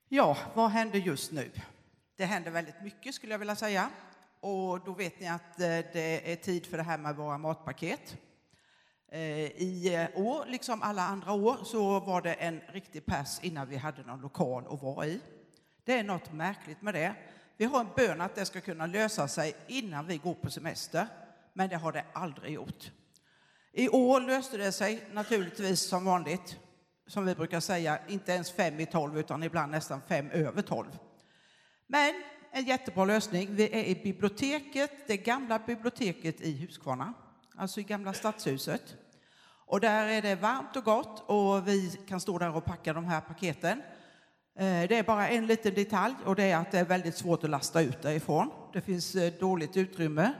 Ja, 0.07 0.37
vad 0.55 0.69
händer 0.69 0.99
just 0.99 1.31
nu? 1.31 1.51
Det 2.15 2.25
händer 2.25 2.51
väldigt 2.51 2.81
mycket 2.81 3.15
skulle 3.15 3.33
jag 3.33 3.39
vilja 3.39 3.55
säga. 3.55 3.89
Och 4.41 4.80
då 4.86 4.93
vet 4.93 5.19
ni 5.19 5.27
att 5.27 5.60
eh, 5.60 5.67
det 5.93 6.32
är 6.32 6.36
tid 6.36 6.65
för 6.65 6.77
det 6.77 6.84
här 6.84 6.97
med 6.97 7.15
våra 7.15 7.38
matpaket. 7.38 8.17
Eh, 9.12 9.19
I 9.62 9.93
eh, 9.95 10.21
år, 10.21 10.45
liksom 10.47 10.82
alla 10.82 11.01
andra 11.01 11.32
år, 11.32 11.58
så 11.63 11.99
var 11.99 12.21
det 12.21 12.34
en 12.34 12.62
riktig 12.67 13.06
pass 13.06 13.39
innan 13.43 13.69
vi 13.69 13.77
hade 13.77 14.04
någon 14.04 14.21
lokal 14.21 14.63
att 14.69 14.82
vara 14.82 15.06
i. 15.06 15.21
Det 15.84 15.99
är 15.99 16.04
något 16.04 16.34
märkligt 16.34 16.82
med 16.82 16.93
det. 16.93 17.15
Vi 17.58 17.65
har 17.65 17.80
en 17.80 17.88
bön 17.95 18.21
att 18.21 18.36
det 18.36 18.45
ska 18.45 18.62
kunna 18.62 18.86
lösa 18.86 19.27
sig 19.27 19.56
innan 19.67 20.08
vi 20.08 20.17
går 20.17 20.34
på 20.34 20.49
semester, 20.49 21.08
men 21.54 21.69
det 21.69 21.75
har 21.75 21.91
det 21.91 22.06
aldrig 22.13 22.54
gjort. 22.54 22.91
I 23.71 23.89
år 23.89 24.21
löste 24.21 24.58
det 24.58 24.71
sig 24.71 25.04
naturligtvis 25.12 25.82
som 25.82 26.06
vanligt, 26.06 26.60
som 27.08 27.25
vi 27.25 27.36
brukar 27.36 27.60
säga, 27.60 27.99
inte 28.08 28.32
ens 28.32 28.51
fem 28.51 28.80
i 28.80 28.86
tolv 28.86 29.19
utan 29.19 29.43
ibland 29.43 29.71
nästan 29.71 30.01
fem 30.08 30.30
över 30.30 30.62
tolv. 30.62 30.97
Men 31.88 32.23
en 32.51 32.65
jättebra 32.65 33.05
lösning. 33.05 33.47
Vi 33.51 33.75
är 33.75 33.83
i 33.83 34.01
biblioteket, 34.03 34.91
det 35.07 35.17
gamla 35.17 35.59
biblioteket 35.59 36.41
i 36.41 36.57
Huskvarna, 36.57 37.13
alltså 37.55 37.79
i 37.79 37.83
gamla 37.83 38.13
stadshuset. 38.13 38.95
Och 39.65 39.79
där 39.79 40.07
är 40.07 40.21
det 40.21 40.35
varmt 40.35 40.75
och 40.75 40.83
gott 40.83 41.23
och 41.29 41.67
vi 41.67 41.99
kan 42.07 42.19
stå 42.19 42.37
där 42.37 42.55
och 42.55 42.65
packa 42.65 42.93
de 42.93 43.05
här 43.05 43.21
paketen. 43.21 43.81
Eh, 44.55 44.87
det 44.87 44.97
är 44.97 45.03
bara 45.03 45.29
en 45.29 45.47
liten 45.47 45.73
detalj 45.73 46.15
och 46.25 46.35
det 46.35 46.43
är 46.43 46.57
att 46.57 46.71
det 46.71 46.79
är 46.79 46.85
väldigt 46.85 47.15
svårt 47.15 47.43
att 47.43 47.49
lasta 47.49 47.81
ut 47.81 48.01
därifrån. 48.01 48.51
Det 48.73 48.81
finns 48.81 49.15
eh, 49.15 49.33
dåligt 49.39 49.77
utrymme, 49.77 50.33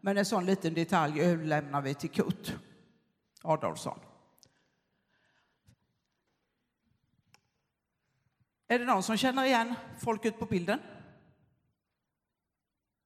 men 0.00 0.16
en 0.18 0.24
sån 0.24 0.46
liten 0.46 0.74
detalj 0.74 1.20
överlämnar 1.20 1.82
vi 1.82 1.94
till 1.94 2.10
Kurt 2.10 2.52
Adolfsson. 3.42 3.98
Är 8.68 8.78
det 8.78 8.84
någon 8.84 9.02
som 9.02 9.16
känner 9.16 9.44
igen 9.44 9.74
folket 9.98 10.38
på 10.38 10.46
bilden? 10.46 10.78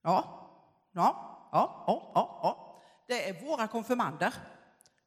Ja, 0.03 0.49
ja, 0.91 1.49
ja, 1.51 1.83
ja, 1.87 2.11
ja. 2.15 2.39
ja. 2.43 2.81
Det 3.07 3.29
är 3.29 3.45
våra 3.45 3.67
konfirmander. 3.67 4.33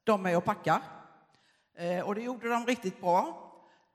De 0.05 0.27
är 0.27 0.37
och 0.37 0.45
packar. 0.45 0.83
Eh, 1.79 2.07
och 2.07 2.15
det 2.15 2.21
gjorde 2.21 2.49
de 2.49 2.67
riktigt 2.67 3.01
bra. 3.01 3.43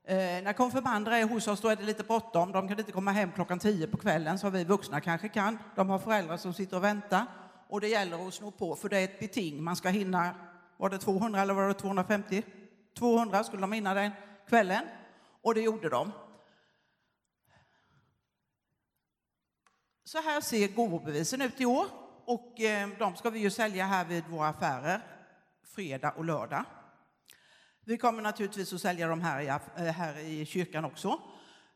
Eh, 0.07 0.15
när 0.15 0.53
konfirmander 0.53 1.11
är 1.11 1.25
hos 1.25 1.47
oss 1.47 1.61
då 1.61 1.67
är 1.67 1.75
det 1.75 1.83
lite 1.83 2.03
bråttom. 2.03 2.51
De 2.51 2.67
kan 2.67 2.79
inte 2.79 2.91
komma 2.91 3.11
hem 3.11 3.31
klockan 3.31 3.59
tio 3.59 3.87
på 3.87 3.97
kvällen 3.97 4.39
som 4.39 4.51
vi 4.51 4.63
vuxna 4.63 5.01
kanske 5.01 5.29
kan. 5.29 5.59
De 5.75 5.89
har 5.89 5.99
föräldrar 5.99 6.37
som 6.37 6.53
sitter 6.53 6.77
och 6.77 6.83
väntar. 6.83 7.25
Och 7.69 7.81
det 7.81 7.87
gäller 7.87 8.27
att 8.27 8.33
sno 8.33 8.51
på, 8.51 8.75
för 8.75 8.89
det 8.89 8.97
är 8.97 9.03
ett 9.03 9.19
beting. 9.19 9.63
Man 9.63 9.75
ska 9.75 9.89
hinna, 9.89 10.35
var 10.77 10.89
det 10.89 10.97
200 10.97 11.41
eller 11.41 11.53
var 11.53 11.67
det 11.67 11.73
250? 11.73 12.43
200 12.97 13.43
skulle 13.43 13.61
de 13.61 13.71
hinna 13.71 13.93
den 13.93 14.11
kvällen. 14.49 14.83
Och 15.41 15.53
det 15.53 15.61
gjorde 15.61 15.89
de. 15.89 16.11
Så 20.11 20.21
här 20.21 20.41
ser 20.41 20.67
gåvobevisen 20.67 21.41
ut 21.41 21.61
i 21.61 21.65
år. 21.65 21.87
Och 22.25 22.61
eh, 22.61 22.89
de 22.99 23.15
ska 23.15 23.29
vi 23.29 23.39
ju 23.39 23.49
sälja 23.49 23.85
här 23.85 24.05
vid 24.05 24.23
våra 24.27 24.47
affärer 24.47 25.01
fredag 25.63 26.11
och 26.11 26.25
lördag. 26.25 26.63
Vi 27.85 27.97
kommer 27.97 28.21
naturligtvis 28.21 28.73
att 28.73 28.81
sälja 28.81 29.07
dem 29.07 29.21
här 29.21 29.41
i, 29.41 29.47
eh, 29.47 29.93
här 29.93 30.17
i 30.17 30.45
kyrkan 30.45 30.85
också. 30.85 31.21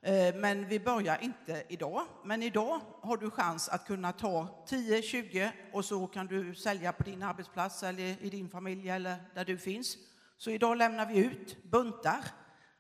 Eh, 0.02 0.36
men 0.36 0.68
vi 0.68 0.80
börjar 0.80 1.24
inte 1.24 1.64
idag. 1.68 2.06
Men 2.24 2.44
idag 2.44 2.82
har 3.02 3.18
du 3.18 3.32
chans 3.32 3.70
att 3.70 3.88
kunna 3.88 4.12
ta 4.12 4.66
10-20 4.68 5.52
och 5.74 5.86
så 5.86 6.08
kan 6.08 6.28
du 6.28 6.56
sälja 6.56 6.94
på 6.94 7.04
din 7.04 7.24
arbetsplats 7.24 7.84
eller 7.84 8.24
i 8.24 8.30
din 8.30 8.50
familj 8.50 8.90
eller 8.90 9.16
där 9.36 9.46
du 9.46 9.58
finns. 9.58 9.98
Så 10.38 10.52
idag 10.52 10.78
lämnar 10.78 11.06
vi 11.06 11.18
ut 11.18 11.64
buntar 11.64 12.26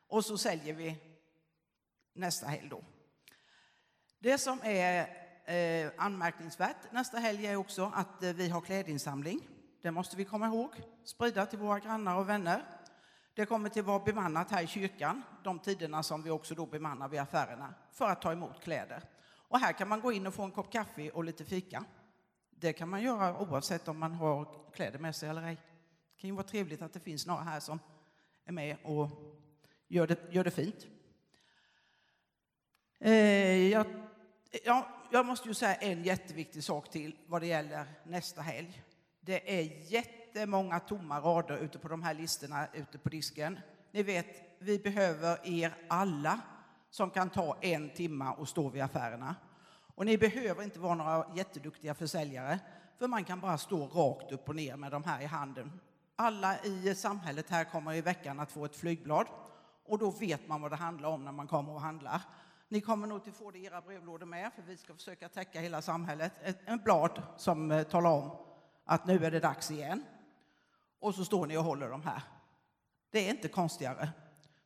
och 0.07 0.25
så 0.25 0.37
säljer 0.37 0.73
vi 0.73 0.97
nästa 2.13 2.47
helg 2.47 2.69
då. 2.69 2.83
Det 4.19 4.37
som 4.37 4.59
är 4.63 5.24
eh, 5.45 5.91
anmärkningsvärt 5.97 6.91
nästa 6.91 7.17
helg 7.17 7.47
är 7.47 7.55
också 7.55 7.91
att 7.95 8.23
eh, 8.23 8.34
vi 8.34 8.49
har 8.49 8.62
klädinsamling. 8.62 9.47
Det 9.81 9.91
måste 9.91 10.17
vi 10.17 10.25
komma 10.25 10.47
ihåg. 10.47 10.69
Sprida 11.03 11.45
till 11.45 11.60
våra 11.60 11.79
grannar 11.79 12.15
och 12.15 12.29
vänner. 12.29 12.65
Det 13.36 13.45
kommer 13.45 13.69
till 13.69 13.79
att 13.79 13.86
vara 13.86 13.99
bemannat 13.99 14.51
här 14.51 14.63
i 14.63 14.67
kyrkan, 14.67 15.21
de 15.43 15.60
tiderna 15.60 16.03
som 16.03 16.23
vi 16.23 16.29
också 16.29 16.55
då 16.55 16.65
bemannar 16.65 17.08
vid 17.08 17.19
affärerna, 17.19 17.73
för 17.91 18.10
att 18.10 18.21
ta 18.21 18.31
emot 18.31 18.63
kläder. 18.63 19.03
Och 19.47 19.60
här 19.60 19.73
kan 19.73 19.88
man 19.88 20.01
gå 20.01 20.12
in 20.12 20.27
och 20.27 20.34
få 20.34 20.43
en 20.43 20.51
kopp 20.51 20.71
kaffe 20.71 21.10
och 21.10 21.23
lite 21.23 21.45
fika. 21.45 21.86
Det 22.49 22.73
kan 22.73 22.89
man 22.89 23.01
göra 23.01 23.38
oavsett 23.39 23.88
om 23.88 23.99
man 23.99 24.12
har 24.12 24.71
kläder 24.73 24.99
med 24.99 25.15
sig 25.15 25.29
eller 25.29 25.43
ej. 25.43 25.55
Det 25.55 26.21
kan 26.21 26.29
ju 26.29 26.36
vara 26.36 26.47
trevligt 26.47 26.81
att 26.81 26.93
det 26.93 26.99
finns 26.99 27.27
några 27.27 27.41
här 27.41 27.60
som 27.60 27.79
är 28.45 28.51
med 28.51 28.77
och 28.84 29.10
gör 29.88 30.08
det, 30.08 30.19
gör 30.29 30.43
det 30.43 30.51
fint. 30.51 30.88
Eh, 32.99 33.67
jag, 33.67 33.86
ja, 34.63 34.88
jag 35.12 35.25
måste 35.25 35.47
ju 35.47 35.53
säga 35.53 35.75
en 35.75 36.03
jätteviktig 36.03 36.63
sak 36.63 36.89
till 36.89 37.15
vad 37.27 37.41
det 37.41 37.47
gäller 37.47 37.86
nästa 38.03 38.41
helg. 38.41 38.84
Det 39.21 39.60
är 39.60 39.91
jättemånga 39.91 40.79
tomma 40.79 41.19
rader 41.19 41.58
ute 41.58 41.79
på 41.79 41.88
de 41.88 42.03
här 42.03 42.13
listorna 42.13 42.67
ute 42.73 42.97
på 42.97 43.10
disken. 43.10 43.60
Ni 43.91 44.03
vet, 44.03 44.60
vi 44.60 44.79
behöver 44.79 45.39
er 45.43 45.75
alla 45.88 46.39
som 46.89 47.10
kan 47.10 47.29
ta 47.29 47.58
en 47.62 47.89
timma 47.89 48.34
och 48.34 48.49
stå 48.49 48.69
vid 48.69 48.81
affärerna. 48.81 49.36
Och 49.95 50.05
ni 50.05 50.17
behöver 50.17 50.63
inte 50.63 50.79
vara 50.79 50.95
några 50.95 51.25
jätteduktiga 51.36 51.93
försäljare, 51.93 52.60
för 52.99 53.08
man 53.08 53.23
kan 53.23 53.39
bara 53.39 53.58
stå 53.58 53.88
rakt 53.88 54.31
upp 54.31 54.49
och 54.49 54.55
ner 54.55 54.75
med 54.75 54.91
de 54.91 55.03
här 55.03 55.21
i 55.21 55.25
handen. 55.25 55.79
Alla 56.15 56.63
i 56.63 56.95
samhället 56.95 57.49
här 57.49 57.63
kommer 57.63 57.93
i 57.93 58.01
veckan 58.01 58.39
att 58.39 58.51
få 58.51 58.65
ett 58.65 58.75
flygblad 58.75 59.27
och 59.86 59.99
då 59.99 60.10
vet 60.10 60.47
man 60.47 60.62
vad 60.62 60.71
det 60.71 60.75
handlar 60.75 61.10
om 61.10 61.25
när 61.25 61.31
man 61.31 61.47
kommer 61.47 61.73
och 61.73 61.81
handlar. 61.81 62.21
Ni 62.67 62.82
kommer 62.82 63.08
nog 63.08 63.30
att 63.30 63.36
få 63.36 63.51
det 63.51 63.60
i 63.60 63.65
era 63.65 63.82
brevlådor 63.82 64.25
med, 64.25 64.54
för 64.54 64.62
vi 64.62 64.78
ska 64.78 64.93
försöka 64.93 65.30
täcka 65.30 65.60
hela 65.60 65.82
samhället. 65.82 66.34
Ett, 66.43 66.69
ett 66.69 66.84
blad 66.84 67.21
som 67.38 67.71
eh, 67.71 67.84
talar 67.84 68.10
om 68.10 68.38
att 68.86 69.08
nu 69.08 69.25
är 69.25 69.32
det 69.32 69.39
dags 69.39 69.71
igen. 69.71 70.04
Och 70.99 71.15
så 71.15 71.25
står 71.25 71.47
ni 71.47 71.58
och 71.58 71.63
håller 71.63 71.89
de 71.89 72.01
här. 72.01 72.21
Det 73.12 73.19
är 73.19 73.30
inte 73.30 73.47
konstigare. 73.47 74.10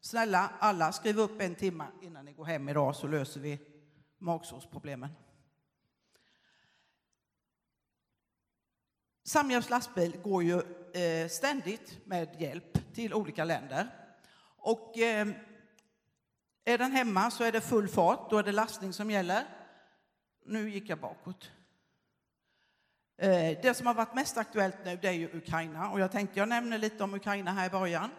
Snälla 0.01 0.51
alla, 0.59 0.91
skriv 0.91 1.19
upp 1.19 1.41
en 1.41 1.55
timme 1.55 1.85
innan 2.01 2.25
ni 2.25 2.33
går 2.33 2.45
hem 2.45 2.69
idag 2.69 2.95
så 2.95 3.07
löser 3.07 3.39
vi 3.39 3.59
magsårsproblemen. 4.17 5.09
Samhjälps 9.23 9.69
lastbil 9.69 10.17
går 10.23 10.43
ju 10.43 10.61
eh, 10.93 11.27
ständigt 11.27 12.05
med 12.05 12.41
hjälp 12.41 12.93
till 12.93 13.13
olika 13.13 13.43
länder. 13.43 13.87
Och 14.57 14.97
eh, 14.97 15.27
är 16.65 16.77
den 16.77 16.91
hemma 16.91 17.31
så 17.31 17.43
är 17.43 17.51
det 17.51 17.61
full 17.61 17.87
fart, 17.87 18.29
då 18.29 18.37
är 18.37 18.43
det 18.43 18.51
lastning 18.51 18.93
som 18.93 19.11
gäller. 19.11 19.45
Nu 20.45 20.69
gick 20.69 20.89
jag 20.89 20.99
bakåt. 20.99 21.51
Eh, 23.17 23.57
det 23.61 23.77
som 23.77 23.87
har 23.87 23.93
varit 23.93 24.15
mest 24.15 24.37
aktuellt 24.37 24.77
nu 24.85 24.97
det 25.01 25.07
är 25.07 25.11
ju 25.11 25.37
Ukraina 25.37 25.89
och 25.89 25.99
jag 25.99 26.11
tänkte 26.11 26.39
jag 26.39 26.49
nämner 26.49 26.77
lite 26.77 27.03
om 27.03 27.13
Ukraina 27.13 27.51
här 27.51 27.67
i 27.67 27.69
början. 27.69 28.09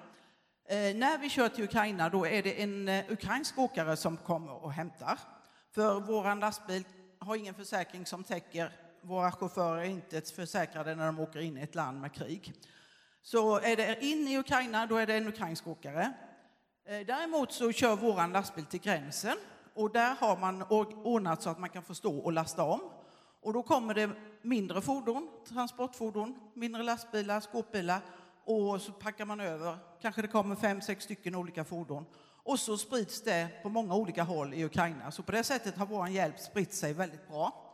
Eh, 0.69 0.97
när 0.97 1.19
vi 1.19 1.29
kör 1.29 1.49
till 1.49 1.65
Ukraina 1.65 2.09
då 2.09 2.27
är 2.27 2.43
det 2.43 2.63
en 2.63 2.89
eh, 2.89 3.05
ukrainsk 3.09 3.59
åkare 3.59 3.97
som 3.97 4.17
kommer 4.17 4.65
och 4.65 4.73
hämtar. 4.73 5.19
För 5.75 6.01
våran 6.01 6.41
lastbil 6.41 6.85
har 7.19 7.37
ingen 7.37 7.55
försäkring 7.55 8.07
som 8.07 8.25
täcker, 8.25 8.73
våra 9.03 9.33
chaufförer 9.33 9.81
är 9.81 9.85
inte 9.85 10.21
försäkrade 10.21 10.95
när 10.95 11.07
de 11.07 11.21
åker 11.21 11.41
in 11.41 11.59
i 11.59 11.61
ett 11.61 11.75
land 11.75 12.01
med 12.01 12.15
krig. 12.15 12.55
Så 13.23 13.59
är 13.59 13.77
det 13.77 14.05
in 14.05 14.29
i 14.29 14.39
Ukraina 14.39 14.87
då 14.87 14.97
är 14.97 15.07
det 15.07 15.15
en 15.15 15.27
ukrainsk 15.27 15.67
åkare. 15.67 16.13
Eh, 16.91 17.07
däremot 17.07 17.53
så 17.53 17.73
kör 17.73 17.97
våran 17.97 18.33
lastbil 18.33 18.65
till 18.65 18.81
gränsen 18.81 19.37
och 19.75 19.93
där 19.93 20.15
har 20.15 20.37
man 20.37 20.63
ordnat 21.05 21.43
så 21.43 21.51
att 21.51 21.59
man 21.59 21.69
kan 21.69 21.83
få 21.83 21.95
stå 21.95 22.19
och 22.19 22.33
lasta 22.33 22.63
om. 22.63 22.81
Och 23.41 23.53
då 23.53 23.63
kommer 23.63 23.95
det 23.95 24.11
mindre 24.43 24.81
fordon, 24.81 25.29
transportfordon, 25.49 26.39
mindre 26.55 26.83
lastbilar, 26.83 27.41
skåpbilar 27.41 28.01
och 28.45 28.83
så 28.83 28.93
packar 28.93 29.25
man 29.25 29.41
över. 29.41 29.79
Kanske 30.03 30.23
det 30.23 30.29
kommer 30.29 30.57
fem, 30.57 30.81
sex 30.81 31.05
stycken 31.05 31.35
olika 31.35 31.65
fordon. 31.65 32.07
Och 32.43 32.59
så 32.59 32.79
sprids 32.79 33.23
det 33.23 33.49
på 33.63 33.69
många 33.69 33.95
olika 33.95 34.23
håll 34.23 34.55
i 34.55 34.65
Ukraina. 34.65 35.11
Så 35.11 35.23
på 35.23 35.33
det 35.33 35.45
sättet 35.45 35.77
har 35.77 35.87
vår 35.87 36.09
hjälp 36.09 36.39
spritt 36.39 36.75
sig 36.75 36.93
väldigt 36.93 37.29
bra. 37.29 37.67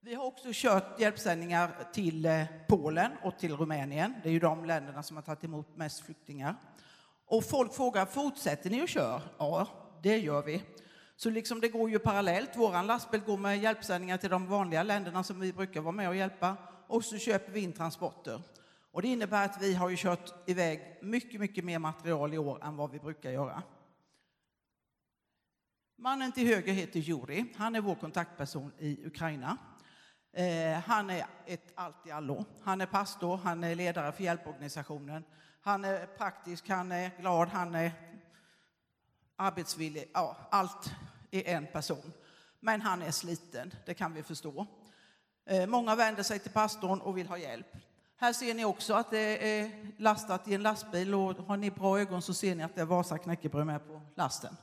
Vi 0.00 0.14
har 0.14 0.24
också 0.24 0.48
kört 0.52 1.00
hjälpsändningar 1.00 1.70
till 1.92 2.26
eh, 2.26 2.44
Polen 2.68 3.12
och 3.22 3.38
till 3.38 3.56
Rumänien. 3.56 4.14
Det 4.22 4.28
är 4.28 4.32
ju 4.32 4.38
de 4.38 4.64
länderna 4.64 5.02
som 5.02 5.16
har 5.16 5.22
tagit 5.22 5.44
emot 5.44 5.76
mest 5.76 6.00
flyktingar. 6.04 6.56
Och 7.30 7.44
folk 7.44 7.74
frågar, 7.74 8.06
fortsätter 8.06 8.70
ni 8.70 8.82
att 8.82 8.88
köra? 8.88 9.22
Ja, 9.38 9.68
det 10.02 10.18
gör 10.18 10.42
vi. 10.42 10.62
Så 11.16 11.30
liksom 11.30 11.60
det 11.60 11.68
går 11.68 11.90
ju 11.90 11.98
parallellt. 11.98 12.50
Vår 12.56 12.82
lastbil 12.82 13.20
går 13.20 13.36
med 13.36 13.58
hjälpsändningar 13.58 14.16
till 14.16 14.30
de 14.30 14.46
vanliga 14.46 14.82
länderna 14.82 15.22
som 15.22 15.40
vi 15.40 15.52
brukar 15.52 15.80
vara 15.80 15.92
med 15.92 16.08
och 16.08 16.16
hjälpa. 16.16 16.56
Och 16.86 17.04
så 17.04 17.18
köper 17.18 17.52
vi 17.52 17.60
in 17.60 17.72
transporter. 17.72 18.42
Och 18.92 19.02
det 19.02 19.08
innebär 19.08 19.44
att 19.44 19.62
vi 19.62 19.74
har 19.74 19.88
ju 19.88 19.96
kört 19.96 20.48
iväg 20.48 20.98
mycket, 21.02 21.40
mycket 21.40 21.64
mer 21.64 21.78
material 21.78 22.34
i 22.34 22.38
år 22.38 22.64
än 22.64 22.76
vad 22.76 22.90
vi 22.90 22.98
brukar 22.98 23.30
göra. 23.30 23.62
Mannen 25.98 26.32
till 26.32 26.46
höger 26.46 26.72
heter 26.72 27.00
Juri. 27.00 27.54
Han 27.56 27.74
är 27.74 27.80
vår 27.80 27.94
kontaktperson 27.94 28.72
i 28.78 29.06
Ukraina. 29.06 29.56
Eh, 30.32 30.78
han 30.86 31.10
är 31.10 31.26
ett 31.46 31.72
allt 31.74 32.06
i 32.06 32.10
allo. 32.10 32.44
Han 32.62 32.80
är 32.80 32.86
pastor, 32.86 33.36
han 33.36 33.64
är 33.64 33.74
ledare 33.74 34.12
för 34.12 34.24
hjälporganisationen. 34.24 35.24
Han 35.62 35.84
är 35.84 36.06
praktisk, 36.06 36.68
han 36.68 36.92
är 36.92 37.10
glad, 37.20 37.48
han 37.48 37.74
är 37.74 37.92
arbetsvillig. 39.36 40.10
Ja, 40.14 40.36
allt 40.50 40.92
i 41.30 41.44
en 41.44 41.66
person. 41.66 42.12
Men 42.60 42.80
han 42.80 43.02
är 43.02 43.10
sliten, 43.10 43.74
det 43.86 43.94
kan 43.94 44.14
vi 44.14 44.22
förstå. 44.22 44.66
Eh, 45.46 45.66
många 45.66 45.94
vänder 45.96 46.22
sig 46.22 46.38
till 46.38 46.50
pastorn 46.50 47.00
och 47.00 47.18
vill 47.18 47.26
ha 47.26 47.38
hjälp. 47.38 47.66
Här 48.16 48.32
ser 48.32 48.54
ni 48.54 48.64
också 48.64 48.94
att 48.94 49.10
det 49.10 49.58
är 49.60 49.70
lastat 49.96 50.48
i 50.48 50.54
en 50.54 50.62
lastbil 50.62 51.14
och 51.14 51.36
har 51.36 51.56
ni 51.56 51.70
bra 51.70 52.00
ögon 52.00 52.22
så 52.22 52.34
ser 52.34 52.54
ni 52.54 52.62
att 52.62 52.74
det 52.74 52.80
är 52.80 52.86
Vasa 52.86 53.18
knäckebröd 53.18 53.66
med 53.66 53.86
på 53.86 54.00
lasten. 54.14 54.56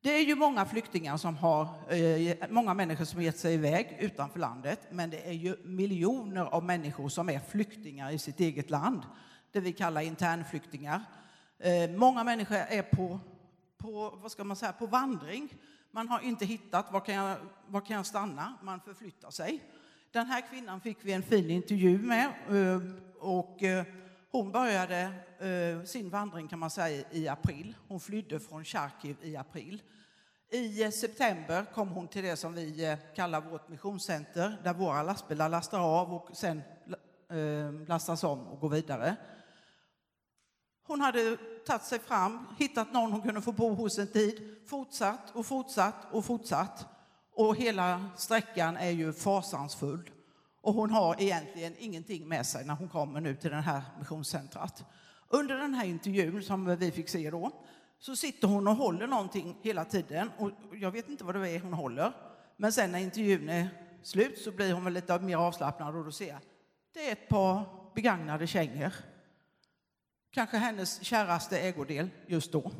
Det 0.00 0.10
är 0.10 0.22
ju 0.22 0.34
många 0.34 0.64
flyktingar 0.64 1.16
som 1.16 1.36
har, 1.36 1.92
eh, 1.92 2.36
många 2.48 2.74
människor 2.74 3.04
som 3.04 3.22
gett 3.22 3.38
sig 3.38 3.54
iväg 3.54 3.96
utanför 4.00 4.40
landet, 4.40 4.80
men 4.90 5.10
det 5.10 5.28
är 5.28 5.32
ju 5.32 5.56
miljoner 5.64 6.44
av 6.44 6.64
människor 6.64 7.08
som 7.08 7.28
är 7.28 7.38
flyktingar 7.38 8.10
i 8.10 8.18
sitt 8.18 8.40
eget 8.40 8.70
land, 8.70 9.02
det 9.52 9.60
vi 9.60 9.72
kallar 9.72 10.00
internflyktingar. 10.00 11.00
Eh, 11.58 11.90
många 11.90 12.24
människor 12.24 12.56
är 12.56 12.82
på, 12.82 13.20
på, 13.78 14.18
vad 14.22 14.32
ska 14.32 14.44
man 14.44 14.56
säga, 14.56 14.72
på 14.72 14.86
vandring. 14.86 15.48
Man 15.90 16.08
har 16.08 16.20
inte 16.20 16.44
hittat, 16.44 16.92
var 16.92 17.00
kan, 17.00 17.14
jag, 17.14 17.36
var 17.66 17.80
kan 17.80 17.96
jag 17.96 18.06
stanna? 18.06 18.54
Man 18.62 18.80
förflyttar 18.80 19.30
sig. 19.30 19.62
Den 20.10 20.26
här 20.26 20.40
kvinnan 20.50 20.80
fick 20.80 20.98
vi 21.02 21.12
en 21.12 21.22
fin 21.22 21.50
intervju 21.50 21.98
med 21.98 22.26
eh, 22.26 22.80
och 23.20 23.62
eh, 23.62 23.84
hon 24.30 24.52
började 24.52 25.12
sin 25.86 26.10
vandring 26.10 26.48
kan 26.48 26.58
man 26.58 26.70
säga 26.70 27.04
i 27.10 27.28
april. 27.28 27.76
Hon 27.88 28.00
flydde 28.00 28.40
från 28.40 28.64
Charkiv 28.64 29.16
i 29.22 29.36
april. 29.36 29.82
I 30.50 30.92
september 30.92 31.64
kom 31.74 31.88
hon 31.88 32.08
till 32.08 32.24
det 32.24 32.36
som 32.36 32.54
vi 32.54 32.96
kallar 33.14 33.40
vårt 33.40 33.68
missionscenter 33.68 34.56
där 34.64 34.74
våra 34.74 35.02
lastbilar 35.02 35.48
lastar 35.48 35.80
av 35.80 36.14
och 36.14 36.36
sen 36.36 36.62
lastas 37.86 38.24
om 38.24 38.46
och 38.46 38.60
går 38.60 38.68
vidare. 38.68 39.16
Hon 40.86 41.00
hade 41.00 41.36
tagit 41.66 41.82
sig 41.82 41.98
fram, 41.98 42.46
hittat 42.58 42.92
någon 42.92 43.12
hon 43.12 43.22
kunde 43.22 43.40
få 43.40 43.52
bo 43.52 43.74
hos 43.74 43.98
en 43.98 44.06
tid, 44.06 44.56
fortsatt 44.66 45.30
och 45.32 45.46
fortsatt 45.46 46.06
och 46.10 46.24
fortsatt. 46.24 46.86
Och 47.34 47.56
hela 47.56 48.10
sträckan 48.16 48.76
är 48.76 48.90
ju 48.90 49.12
fasansfull. 49.12 50.10
Och 50.60 50.74
hon 50.74 50.90
har 50.90 51.22
egentligen 51.22 51.74
ingenting 51.78 52.28
med 52.28 52.46
sig 52.46 52.64
när 52.64 52.74
hon 52.74 52.88
kommer 52.88 53.20
nu 53.20 53.36
till 53.36 53.50
det 53.50 53.56
här 53.56 53.82
missionscentrat. 53.98 54.84
Under 55.28 55.56
den 55.56 55.74
här 55.74 55.86
intervjun 55.86 56.42
som 56.42 56.76
vi 56.76 56.90
fick 56.90 57.08
se 57.08 57.30
då, 57.30 57.50
så 57.98 58.16
sitter 58.16 58.48
hon 58.48 58.68
och 58.68 58.76
håller 58.76 59.06
någonting 59.06 59.56
hela 59.62 59.84
tiden. 59.84 60.30
Och 60.38 60.50
jag 60.72 60.90
vet 60.90 61.08
inte 61.08 61.24
vad 61.24 61.34
det 61.34 61.50
är 61.50 61.60
hon 61.60 61.72
håller. 61.72 62.12
Men 62.56 62.72
sen 62.72 62.92
när 62.92 62.98
intervjun 62.98 63.48
är 63.48 63.68
slut 64.02 64.38
så 64.38 64.50
blir 64.50 64.72
hon 64.72 64.84
väl 64.84 64.92
lite 64.92 65.18
mer 65.18 65.36
avslappnad 65.36 65.96
och 65.96 66.04
då 66.04 66.12
ser 66.12 66.28
jag, 66.28 66.40
det 66.94 67.08
är 67.08 67.12
ett 67.12 67.28
par 67.28 67.64
begagnade 67.94 68.46
kängor. 68.46 68.92
Kanske 70.30 70.56
hennes 70.56 71.02
käraste 71.02 71.60
ägodel 71.60 72.10
just 72.26 72.52
då. 72.52 72.72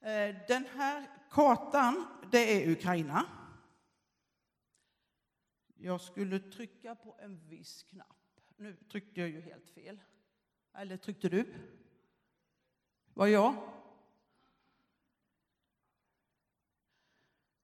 Eh, 0.00 0.36
den 0.48 0.66
här 0.74 1.10
kartan, 1.30 2.06
det 2.30 2.62
är 2.62 2.70
Ukraina. 2.70 3.26
Jag 5.74 6.00
skulle 6.00 6.40
trycka 6.40 6.94
på 6.94 7.16
en 7.20 7.48
viss 7.48 7.82
knapp. 7.82 8.40
Nu 8.56 8.76
tryckte 8.76 9.20
jag 9.20 9.30
ju 9.30 9.40
helt 9.40 9.70
fel. 9.70 10.00
Eller 10.74 10.96
tryckte 10.96 11.28
du? 11.28 11.54
Var 13.14 13.26
jag? 13.26 13.72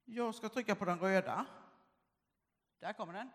Jag 0.05 0.35
ska 0.35 0.49
trycka 0.49 0.75
på 0.75 0.85
den 0.85 0.99
röda. 0.99 1.47
Där 2.79 2.93
kommer 2.93 3.13
den. 3.13 3.31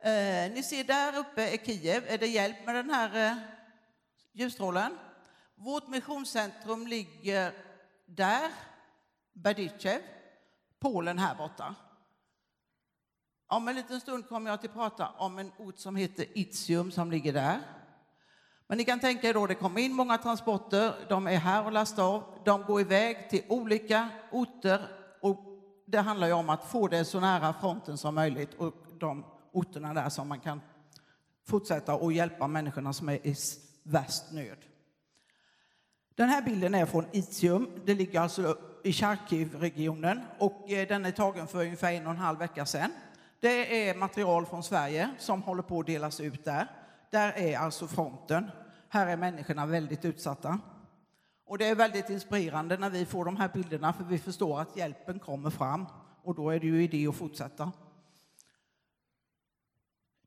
Eh, 0.00 0.52
ni 0.52 0.62
ser 0.62 0.84
där 0.84 1.18
uppe 1.18 1.42
är 1.42 1.56
Kiev. 1.56 2.04
Är 2.06 2.18
det 2.18 2.26
hjälp 2.26 2.66
med 2.66 2.74
den 2.74 2.90
här 2.90 3.30
eh, 3.30 3.36
ljusstrålen? 4.32 4.98
Vårt 5.54 5.88
missionscentrum 5.88 6.86
ligger 6.86 7.52
där, 8.06 8.50
Berdichev, 9.32 10.00
Polen 10.78 11.18
här 11.18 11.34
borta. 11.34 11.74
Om 13.48 13.68
en 13.68 13.74
liten 13.74 14.00
stund 14.00 14.28
kommer 14.28 14.50
jag 14.50 14.64
att 14.64 14.74
prata 14.74 15.08
om 15.08 15.38
en 15.38 15.52
ort 15.58 15.78
som 15.78 15.96
heter 15.96 16.38
Itzium 16.38 16.90
som 16.90 17.10
ligger 17.10 17.32
där. 17.32 17.60
Men 18.66 18.78
ni 18.78 18.84
kan 18.84 19.00
tänka 19.00 19.28
er 19.28 19.34
då, 19.34 19.46
det 19.46 19.54
kommer 19.54 19.80
in 19.80 19.92
många 19.92 20.18
transporter, 20.18 21.06
de 21.08 21.26
är 21.26 21.36
här 21.36 21.64
och 21.64 21.72
lastar 21.72 22.02
av, 22.02 22.42
de 22.44 22.62
går 22.62 22.80
iväg 22.80 23.30
till 23.30 23.42
olika 23.48 24.08
orter 24.30 24.88
och 25.20 25.44
det 25.86 25.98
handlar 25.98 26.26
ju 26.26 26.32
om 26.32 26.50
att 26.50 26.64
få 26.64 26.88
det 26.88 27.04
så 27.04 27.20
nära 27.20 27.52
fronten 27.52 27.98
som 27.98 28.14
möjligt 28.14 28.54
och 28.54 28.74
de 29.00 29.24
orterna 29.56 29.94
där 29.94 30.08
som 30.08 30.28
man 30.28 30.40
kan 30.40 30.60
fortsätta 31.46 31.94
och 31.94 32.12
hjälpa 32.12 32.46
människorna 32.46 32.92
som 32.92 33.08
är 33.08 33.26
i 33.26 33.34
värst 33.82 34.32
nöd. 34.32 34.58
Den 36.14 36.28
här 36.28 36.42
bilden 36.42 36.74
är 36.74 36.86
från 36.86 37.06
Itium. 37.12 37.70
Det 37.84 37.94
ligger 37.94 38.20
alltså 38.20 38.58
i 38.84 38.92
Charkiv-regionen 38.92 40.20
och 40.38 40.70
eh, 40.70 40.88
den 40.88 41.04
är 41.04 41.10
tagen 41.10 41.46
för 41.46 41.64
ungefär 41.64 41.92
en 41.92 42.06
och 42.06 42.12
en 42.12 42.18
halv 42.18 42.38
vecka 42.38 42.66
sedan. 42.66 42.90
Det 43.40 43.88
är 43.88 43.94
material 43.94 44.46
från 44.46 44.62
Sverige 44.62 45.10
som 45.18 45.42
håller 45.42 45.62
på 45.62 45.80
att 45.80 45.86
delas 45.86 46.20
ut 46.20 46.44
där. 46.44 46.70
Där 47.10 47.32
är 47.32 47.58
alltså 47.58 47.86
fronten. 47.86 48.50
Här 48.88 49.06
är 49.06 49.16
människorna 49.16 49.66
väldigt 49.66 50.04
utsatta. 50.04 50.58
Och 51.46 51.58
det 51.58 51.66
är 51.68 51.74
väldigt 51.74 52.10
inspirerande 52.10 52.76
när 52.76 52.90
vi 52.90 53.06
får 53.06 53.24
de 53.24 53.36
här 53.36 53.48
bilderna 53.54 53.92
för 53.92 54.04
vi 54.04 54.18
förstår 54.18 54.60
att 54.60 54.76
hjälpen 54.76 55.18
kommer 55.18 55.50
fram 55.50 55.86
och 56.22 56.34
då 56.34 56.50
är 56.50 56.60
det 56.60 56.66
ju 56.66 56.84
idé 56.84 57.06
att 57.06 57.14
fortsätta. 57.14 57.72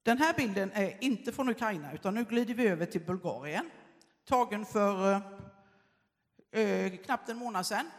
Den 0.09 0.17
här 0.17 0.33
bilden 0.33 0.71
är 0.73 1.03
inte 1.03 1.31
från 1.31 1.49
Ukraina 1.49 1.93
utan 1.93 2.13
nu 2.13 2.23
glider 2.23 2.53
vi 2.53 2.67
över 2.67 2.85
till 2.85 3.01
Bulgarien. 3.01 3.69
Tagen 4.27 4.65
för 4.65 5.21
eh, 6.51 6.61
eh 6.61 6.97
knappt 6.97 7.29
en 7.29 7.37
månad 7.37 7.65
sedan. 7.65 7.89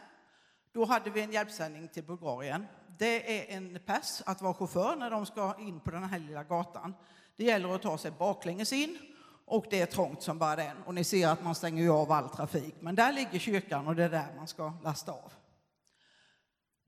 Då 0.73 0.85
hade 0.85 1.09
vi 1.09 1.21
en 1.21 1.31
hjälpsändning 1.31 1.87
till 1.87 2.03
Bulgarien. 2.03 2.65
Det 2.97 3.53
är 3.53 3.57
en 3.57 3.79
pass 3.85 4.23
att 4.25 4.41
vara 4.41 4.53
chaufför 4.53 4.95
när 4.95 5.09
de 5.09 5.25
ska 5.25 5.55
in 5.59 5.79
på 5.79 5.91
den 5.91 6.03
här 6.03 6.19
lilla 6.19 6.43
gatan. 6.43 6.93
Det 7.35 7.43
gäller 7.43 7.75
att 7.75 7.81
ta 7.81 7.97
sig 7.97 8.11
baklänges 8.11 8.73
in 8.73 8.97
och 9.45 9.65
det 9.69 9.81
är 9.81 9.85
trångt 9.85 10.23
som 10.23 10.37
bara 10.37 10.55
den. 10.55 10.77
Och 10.85 10.95
ni 10.95 11.03
ser 11.03 11.27
att 11.27 11.43
man 11.43 11.55
stänger 11.55 11.89
av 11.89 12.11
all 12.11 12.29
trafik. 12.29 12.75
Men 12.79 12.95
där 12.95 13.13
ligger 13.13 13.39
kyrkan 13.39 13.87
och 13.87 13.95
det 13.95 14.03
är 14.03 14.09
där 14.09 14.33
man 14.37 14.47
ska 14.47 14.73
lasta 14.83 15.11
av. 15.11 15.33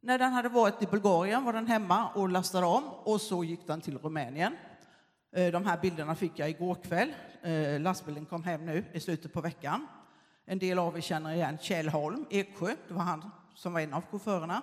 När 0.02 0.20
den 0.20 0.34
hade 0.34 0.50
varit 0.50 0.82
i 0.82 0.88
Bulgarien 0.88 1.44
var 1.44 1.54
den 1.54 1.68
hemma 1.68 2.10
och 2.10 2.30
lastade 2.30 2.66
om 2.66 2.84
och 2.90 3.22
så 3.22 3.44
gick 3.44 3.68
den 3.68 3.82
till 3.82 3.98
Rumänien. 3.98 4.56
Eh, 5.36 5.52
de 5.52 5.66
här 5.66 5.78
bilderna 5.82 6.16
fick 6.16 6.40
jag 6.40 6.50
igår 6.50 6.76
kväll. 6.76 7.14
Eh, 7.42 7.80
lastbilen 7.80 8.26
kom 8.26 8.44
hem 8.44 8.66
nu 8.66 8.86
i 8.94 9.00
slutet 9.00 9.34
på 9.34 9.42
veckan. 9.42 9.88
En 10.46 10.60
del 10.60 10.80
av 10.80 10.98
er 10.98 11.02
känner 11.02 11.34
igen 11.34 11.58
Kjell 11.62 11.90
Holm, 11.90 12.26
Eksjö. 12.30 12.76
Det 12.88 12.94
var 12.94 13.04
han 13.04 13.32
som 13.56 13.74
var 13.74 13.80
en 13.80 13.94
av 13.94 14.04
chaufförerna. 14.12 14.62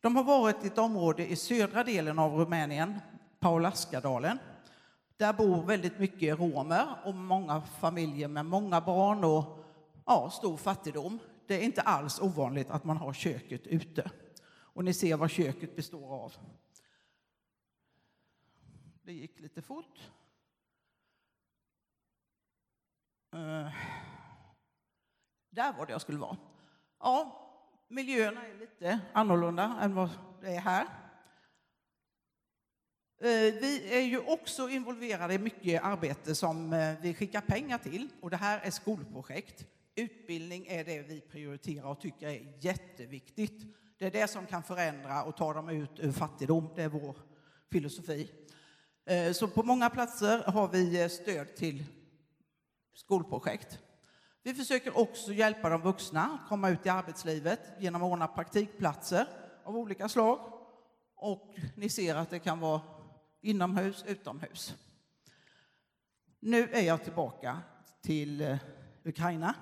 De 0.00 0.16
har 0.16 0.24
varit 0.24 0.64
i 0.64 0.66
ett 0.66 0.78
område 0.78 1.26
i 1.26 1.36
södra 1.36 1.84
delen 1.84 2.18
av 2.18 2.34
Rumänien, 2.34 3.00
Paulaskadalen. 3.40 4.38
Där 5.16 5.32
bor 5.32 5.62
väldigt 5.62 5.98
mycket 5.98 6.38
romer 6.38 6.86
och 7.04 7.14
många 7.14 7.60
familjer 7.60 8.28
med 8.28 8.46
många 8.46 8.80
barn 8.80 9.24
och 9.24 9.64
ja, 10.06 10.30
stor 10.30 10.56
fattigdom. 10.56 11.18
Det 11.46 11.54
är 11.54 11.60
inte 11.60 11.80
alls 11.80 12.20
ovanligt 12.20 12.70
att 12.70 12.84
man 12.84 12.96
har 12.96 13.12
köket 13.12 13.66
ute. 13.66 14.10
Och 14.44 14.84
ni 14.84 14.94
ser 14.94 15.16
vad 15.16 15.30
köket 15.30 15.76
består 15.76 16.24
av. 16.24 16.32
Det 19.02 19.12
gick 19.12 19.40
lite 19.40 19.62
fort. 19.62 20.10
Uh, 23.34 23.74
Där 25.50 25.72
var 25.72 25.86
det 25.86 25.92
jag 25.92 26.00
skulle 26.00 26.18
vara. 26.18 26.36
Ja, 26.98 27.38
miljöerna 27.88 28.46
är 28.46 28.54
lite 28.54 29.00
annorlunda 29.12 29.78
än 29.80 29.94
vad 29.94 30.10
det 30.40 30.54
är 30.54 30.60
här. 30.60 30.86
Eh, 33.22 33.54
vi 33.60 33.94
är 33.94 34.00
ju 34.00 34.18
också 34.18 34.68
involverade 34.68 35.34
i 35.34 35.38
mycket 35.38 35.84
arbete 35.84 36.34
som 36.34 36.72
eh, 36.72 36.94
vi 37.00 37.14
skickar 37.14 37.40
pengar 37.40 37.78
till 37.78 38.08
och 38.20 38.30
det 38.30 38.36
här 38.36 38.60
är 38.60 38.70
skolprojekt. 38.70 39.66
Utbildning 39.94 40.66
är 40.66 40.84
det 40.84 41.02
vi 41.02 41.20
prioriterar 41.20 41.86
och 41.86 42.00
tycker 42.00 42.28
är 42.28 42.56
jätteviktigt. 42.60 43.76
Det 43.98 44.06
är 44.06 44.10
det 44.10 44.28
som 44.28 44.46
kan 44.46 44.62
förändra 44.62 45.24
och 45.24 45.36
ta 45.36 45.52
dem 45.52 45.68
ut 45.68 45.98
ur 45.98 46.12
fattigdom. 46.12 46.68
Det 46.76 46.82
är 46.82 46.88
vår 46.88 47.16
filosofi. 47.70 48.30
Eh, 49.04 49.32
så 49.32 49.48
på 49.48 49.62
många 49.62 49.90
platser 49.90 50.38
har 50.38 50.68
vi 50.68 51.02
eh, 51.02 51.08
stöd 51.08 51.56
till 51.56 51.84
skolprojekt. 52.94 53.78
Vi 54.42 54.54
försöker 54.54 54.98
också 54.98 55.32
hjälpa 55.32 55.68
de 55.68 55.82
vuxna 55.82 56.22
att 56.22 56.48
komma 56.48 56.70
ut 56.70 56.86
i 56.86 56.88
arbetslivet 56.88 57.60
genom 57.78 58.02
att 58.02 58.12
ordna 58.12 58.28
praktikplatser 58.28 59.26
av 59.64 59.76
olika 59.76 60.08
slag. 60.08 60.52
Och 61.16 61.54
ni 61.76 61.88
ser 61.88 62.14
att 62.14 62.30
det 62.30 62.38
kan 62.38 62.60
vara 62.60 62.80
inomhus, 63.40 64.04
utomhus. 64.06 64.74
Nu 66.40 66.68
är 66.72 66.82
jag 66.82 67.04
tillbaka 67.04 67.60
till 68.02 68.40
eh, 68.40 68.56
Ukraina 69.04 69.54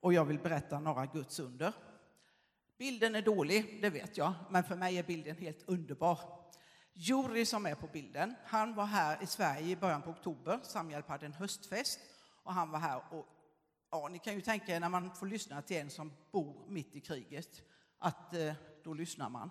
och 0.00 0.12
jag 0.12 0.24
vill 0.24 0.38
berätta 0.38 0.80
några 0.80 1.06
Guds 1.06 1.40
under. 1.40 1.72
Bilden 2.78 3.14
är 3.14 3.22
dålig, 3.22 3.78
det 3.82 3.90
vet 3.90 4.16
jag, 4.16 4.34
men 4.50 4.64
för 4.64 4.76
mig 4.76 4.98
är 4.98 5.02
bilden 5.02 5.36
helt 5.36 5.68
underbar. 5.68 6.37
Juri 7.00 7.46
som 7.46 7.66
är 7.66 7.74
på 7.74 7.86
bilden, 7.86 8.34
han 8.44 8.74
var 8.74 8.84
här 8.84 9.22
i 9.22 9.26
Sverige 9.26 9.68
i 9.68 9.76
början 9.76 10.02
på 10.02 10.10
oktober. 10.10 10.60
Samhjälp 10.62 11.08
hade 11.08 11.26
en 11.26 11.32
höstfest 11.32 12.00
och 12.42 12.54
han 12.54 12.70
var 12.70 12.78
här 12.78 13.02
och 13.10 13.26
ja, 13.90 14.08
ni 14.08 14.18
kan 14.18 14.34
ju 14.34 14.40
tänka 14.40 14.76
er 14.76 14.80
när 14.80 14.88
man 14.88 15.14
får 15.14 15.26
lyssna 15.26 15.62
till 15.62 15.76
en 15.76 15.90
som 15.90 16.12
bor 16.32 16.66
mitt 16.68 16.96
i 16.96 17.00
kriget, 17.00 17.62
att 17.98 18.34
eh, 18.34 18.54
då 18.84 18.94
lyssnar 18.94 19.28
man. 19.28 19.50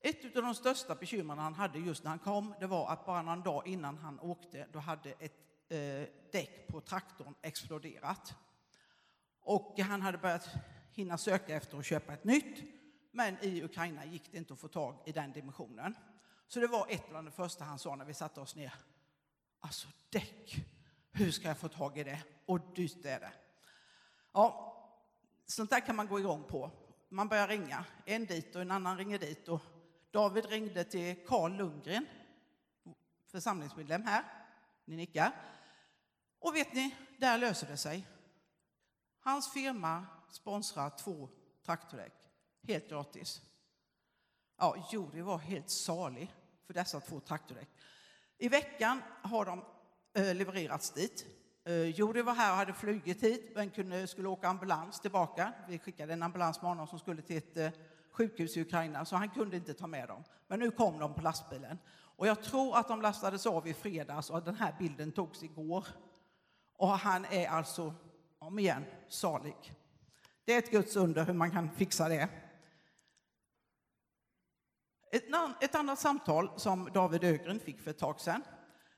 Ett 0.00 0.36
av 0.36 0.42
de 0.42 0.54
största 0.54 0.94
bekymren 0.94 1.38
han 1.38 1.54
hade 1.54 1.78
just 1.78 2.04
när 2.04 2.10
han 2.10 2.18
kom, 2.18 2.54
det 2.60 2.66
var 2.66 2.92
att 2.92 3.06
bara 3.06 3.22
någon 3.22 3.42
dag 3.42 3.66
innan 3.66 3.98
han 3.98 4.20
åkte, 4.20 4.66
då 4.72 4.78
hade 4.78 5.10
ett 5.10 5.38
eh, 5.68 6.08
däck 6.32 6.66
på 6.68 6.80
traktorn 6.80 7.34
exploderat. 7.42 8.34
Och 9.40 9.78
han 9.78 10.02
hade 10.02 10.18
börjat 10.18 10.48
hinna 10.92 11.18
söka 11.18 11.56
efter 11.56 11.78
att 11.78 11.86
köpa 11.86 12.12
ett 12.12 12.24
nytt, 12.24 12.62
men 13.10 13.44
i 13.44 13.62
Ukraina 13.62 14.04
gick 14.04 14.32
det 14.32 14.38
inte 14.38 14.52
att 14.52 14.60
få 14.60 14.68
tag 14.68 15.02
i 15.06 15.12
den 15.12 15.32
dimensionen. 15.32 15.94
Så 16.48 16.60
det 16.60 16.66
var 16.66 16.86
ett 16.88 17.12
av 17.12 17.24
det 17.24 17.30
första 17.30 17.64
han 17.64 17.78
sa 17.78 17.96
när 17.96 18.04
vi 18.04 18.14
satte 18.14 18.40
oss 18.40 18.56
ner. 18.56 18.74
Alltså 19.60 19.88
däck, 20.10 20.56
hur 21.12 21.30
ska 21.30 21.48
jag 21.48 21.58
få 21.58 21.68
tag 21.68 21.98
i 21.98 22.04
det? 22.04 22.22
Och 22.46 22.60
dyrt 22.74 23.04
är 23.04 23.20
det. 23.20 23.32
Ja, 24.32 24.76
sånt 25.46 25.70
där 25.70 25.80
kan 25.80 25.96
man 25.96 26.08
gå 26.08 26.20
igång 26.20 26.44
på. 26.44 26.70
Man 27.08 27.28
börjar 27.28 27.48
ringa, 27.48 27.84
en 28.04 28.26
dit 28.26 28.56
och 28.56 28.62
en 28.62 28.70
annan 28.70 28.96
ringer 28.96 29.18
dit. 29.18 29.48
Och 29.48 29.60
David 30.10 30.46
ringde 30.46 30.84
till 30.84 31.26
Carl 31.26 31.52
Lundgren, 31.56 32.06
församlingsmedlem 33.26 34.02
här. 34.02 34.24
Ni 34.84 34.96
nickar. 34.96 35.32
Och 36.38 36.54
vet 36.54 36.72
ni, 36.72 36.96
där 37.18 37.38
löser 37.38 37.66
det 37.66 37.76
sig. 37.76 38.06
Hans 39.20 39.52
firma 39.52 40.06
sponsrar 40.30 40.90
två 40.90 41.28
traktordäck, 41.64 42.14
helt 42.62 42.88
gratis. 42.88 43.42
Ja, 44.56 44.76
Juri 44.92 45.20
var 45.20 45.38
helt 45.38 45.70
salig 45.70 46.34
för 46.66 46.74
dessa 46.74 47.00
två 47.00 47.20
traktordäck. 47.20 47.68
I 48.38 48.48
veckan 48.48 49.02
har 49.22 49.44
de 49.44 49.64
eh, 50.14 50.34
levererats 50.34 50.90
dit. 50.90 51.26
Eh, 51.64 51.86
Juri 51.86 52.22
var 52.22 52.34
här 52.34 52.50
och 52.50 52.56
hade 52.56 52.72
flugit 52.72 53.22
hit, 53.22 53.52
men 53.54 53.70
kunde, 53.70 54.06
skulle 54.06 54.28
åka 54.28 54.48
ambulans 54.48 55.00
tillbaka. 55.00 55.52
Vi 55.68 55.78
skickade 55.78 56.12
en 56.12 56.22
ambulans 56.22 56.62
med 56.62 56.68
honom 56.68 56.86
som 56.86 56.98
skulle 56.98 57.22
till 57.22 57.36
ett 57.36 57.56
eh, 57.56 57.70
sjukhus 58.10 58.56
i 58.56 58.60
Ukraina, 58.60 59.04
så 59.04 59.16
han 59.16 59.30
kunde 59.30 59.56
inte 59.56 59.74
ta 59.74 59.86
med 59.86 60.08
dem. 60.08 60.24
Men 60.48 60.60
nu 60.60 60.70
kom 60.70 60.98
de 60.98 61.14
på 61.14 61.20
lastbilen. 61.20 61.78
Och 62.16 62.26
jag 62.26 62.42
tror 62.42 62.76
att 62.76 62.88
de 62.88 63.02
lastades 63.02 63.46
av 63.46 63.68
i 63.68 63.74
fredags 63.74 64.30
och 64.30 64.42
den 64.42 64.54
här 64.54 64.74
bilden 64.78 65.12
togs 65.12 65.42
igår. 65.42 65.86
Och 66.76 66.88
han 66.88 67.24
är 67.24 67.48
alltså, 67.48 67.94
om 68.38 68.58
igen, 68.58 68.84
salig. 69.08 69.74
Det 70.44 70.54
är 70.54 70.58
ett 70.58 70.70
Guds 70.70 70.96
under 70.96 71.24
hur 71.24 71.32
man 71.32 71.50
kan 71.50 71.70
fixa 71.70 72.08
det. 72.08 72.28
Ett, 75.14 75.24
ett 75.60 75.74
annat 75.74 75.98
samtal 75.98 76.50
som 76.56 76.88
David 76.94 77.24
Ögren 77.24 77.60
fick 77.60 77.80
för 77.80 77.90
ett 77.90 77.98
tag 77.98 78.20
sedan. 78.20 78.42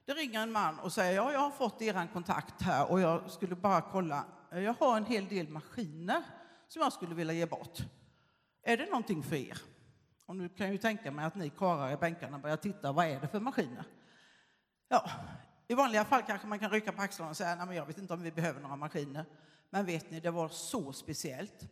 Det 0.05 0.13
ringer 0.13 0.43
en 0.43 0.53
man 0.53 0.79
och 0.79 0.93
säger 0.93 1.17
ja, 1.17 1.33
jag 1.33 1.41
har 1.41 1.51
fått 1.51 1.83
er 1.83 2.09
kontakt 2.13 2.63
här 2.63 2.91
och 2.91 3.01
jag 3.01 3.31
skulle 3.31 3.55
bara 3.55 3.81
kolla. 3.81 4.25
Jag 4.51 4.75
har 4.79 4.97
en 4.97 5.05
hel 5.05 5.29
del 5.29 5.49
maskiner 5.49 6.23
som 6.69 6.83
jag 6.83 6.93
skulle 6.93 7.15
vilja 7.15 7.33
ge 7.35 7.47
bort. 7.47 7.79
Är 8.63 8.77
det 8.77 8.87
någonting 8.87 9.23
för 9.23 9.37
er? 9.37 9.59
Och 10.27 10.37
nu 10.37 10.49
kan 10.49 10.67
jag 10.67 10.73
ju 10.73 10.79
tänka 10.79 11.11
mig 11.11 11.25
att 11.25 11.35
ni 11.35 11.51
karlar 11.51 11.93
i 11.93 11.97
bänkarna 11.97 12.39
börjar 12.39 12.57
titta, 12.57 12.93
vad 12.93 13.07
är 13.07 13.21
det 13.21 13.29
för 13.29 13.41
maskiner? 13.41 13.85
Ja, 14.89 15.11
i 15.69 15.75
vanliga 15.75 16.05
fall 16.05 16.23
kanske 16.23 16.47
man 16.47 16.59
kan 16.59 16.71
rycka 16.71 16.93
på 16.93 17.03
axlarna 17.03 17.31
och 17.31 17.37
säga, 17.37 17.55
nej 17.55 17.67
men 17.67 17.77
jag 17.77 17.87
vet 17.87 17.99
inte 17.99 18.15
om 18.15 18.23
vi 18.23 18.33
behöver 18.33 18.61
några 18.61 18.77
maskiner. 18.77 19.25
Men 19.71 19.87
vet 19.87 20.11
ni, 20.11 20.21
det 20.21 20.31
var 20.31 20.49
så 20.49 20.93
speciellt. 20.93 21.69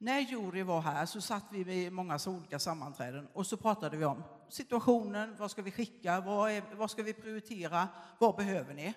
När 0.00 0.20
Juri 0.20 0.62
var 0.62 0.80
här 0.80 1.06
så 1.06 1.20
satt 1.20 1.44
vi 1.50 1.64
vid 1.64 1.92
många 1.92 2.18
olika 2.26 2.58
sammanträden 2.58 3.28
och 3.32 3.46
så 3.46 3.56
pratade 3.56 3.96
vi 3.96 4.04
om 4.04 4.22
situationen, 4.48 5.36
vad 5.38 5.50
ska 5.50 5.62
vi 5.62 5.70
skicka, 5.70 6.20
vad, 6.20 6.50
är, 6.50 6.62
vad 6.76 6.90
ska 6.90 7.02
vi 7.02 7.12
prioritera, 7.12 7.88
vad 8.18 8.36
behöver 8.36 8.74
ni? 8.74 8.94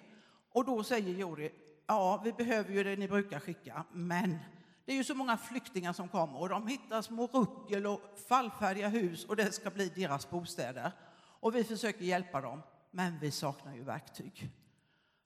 Och 0.52 0.66
då 0.66 0.84
säger 0.84 1.14
Juri, 1.14 1.52
ja 1.88 2.22
vi 2.24 2.34
behöver 2.34 2.74
ju 2.74 2.84
det 2.84 2.96
ni 2.96 3.08
brukar 3.08 3.40
skicka, 3.40 3.84
men 3.92 4.38
det 4.86 4.92
är 4.92 4.96
ju 4.96 5.04
så 5.04 5.16
många 5.16 5.38
flyktingar 5.38 5.94
som 5.94 6.08
kommer 6.08 6.40
och 6.40 6.50
de 6.50 6.68
hittar 6.68 7.02
små 7.02 7.28
ruckel 7.28 7.88
och 7.88 8.02
fallfärdiga 8.28 8.88
hus 8.88 9.26
och 9.26 9.36
det 9.36 9.52
ska 9.52 9.70
bli 9.70 9.90
deras 9.96 10.30
bostäder. 10.30 10.92
Och 11.18 11.56
vi 11.56 11.64
försöker 11.64 12.06
hjälpa 12.06 12.42
dem, 12.42 12.62
men 12.92 13.20
vi 13.20 13.32
saknar 13.32 13.76
ju 13.76 13.84
verktyg. 13.84 14.50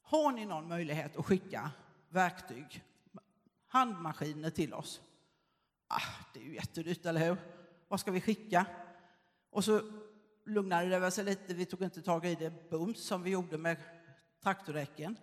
Har 0.02 0.32
ni 0.32 0.46
någon 0.46 0.68
möjlighet 0.68 1.18
att 1.18 1.26
skicka 1.26 1.72
verktyg, 2.10 2.84
handmaskiner 3.68 4.50
till 4.50 4.74
oss? 4.74 5.02
Ah, 5.88 6.02
det 6.34 6.40
är 6.40 6.44
ju 6.44 6.56
jättedyrt, 6.56 7.06
eller 7.06 7.28
hur? 7.28 7.38
Vad 7.88 8.00
ska 8.00 8.12
vi 8.12 8.22
skicka? 8.22 8.66
Och 9.50 9.64
så 9.64 9.82
lugnade 10.46 11.00
det 11.00 11.12
sig 11.12 11.24
lite. 11.24 11.54
Vi 11.54 11.66
tog 11.66 11.82
inte 11.82 12.02
tag 12.02 12.26
i 12.26 12.36
det 12.36 12.70
bums 12.70 13.08
som 13.08 13.24
vi 13.24 13.30
gjorde 13.30 13.58
med 13.58 13.78
traktordäcken. 14.44 15.18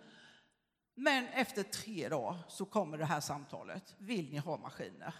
Men 0.95 1.27
efter 1.27 1.63
tre 1.63 2.09
dagar 2.09 2.37
så 2.47 2.65
kommer 2.65 2.97
det 2.97 3.05
här 3.05 3.19
samtalet. 3.19 3.95
Vill 3.97 4.31
ni 4.31 4.37
ha 4.37 4.57
maskiner? 4.57 5.13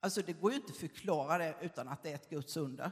Alltså 0.00 0.22
det 0.22 0.32
går 0.32 0.50
ju 0.50 0.56
inte 0.56 0.72
att 0.72 0.78
förklara 0.78 1.38
det 1.38 1.56
utan 1.60 1.88
att 1.88 2.02
det 2.02 2.10
är 2.10 2.14
ett 2.14 2.30
Guds 2.30 2.56
under. 2.56 2.90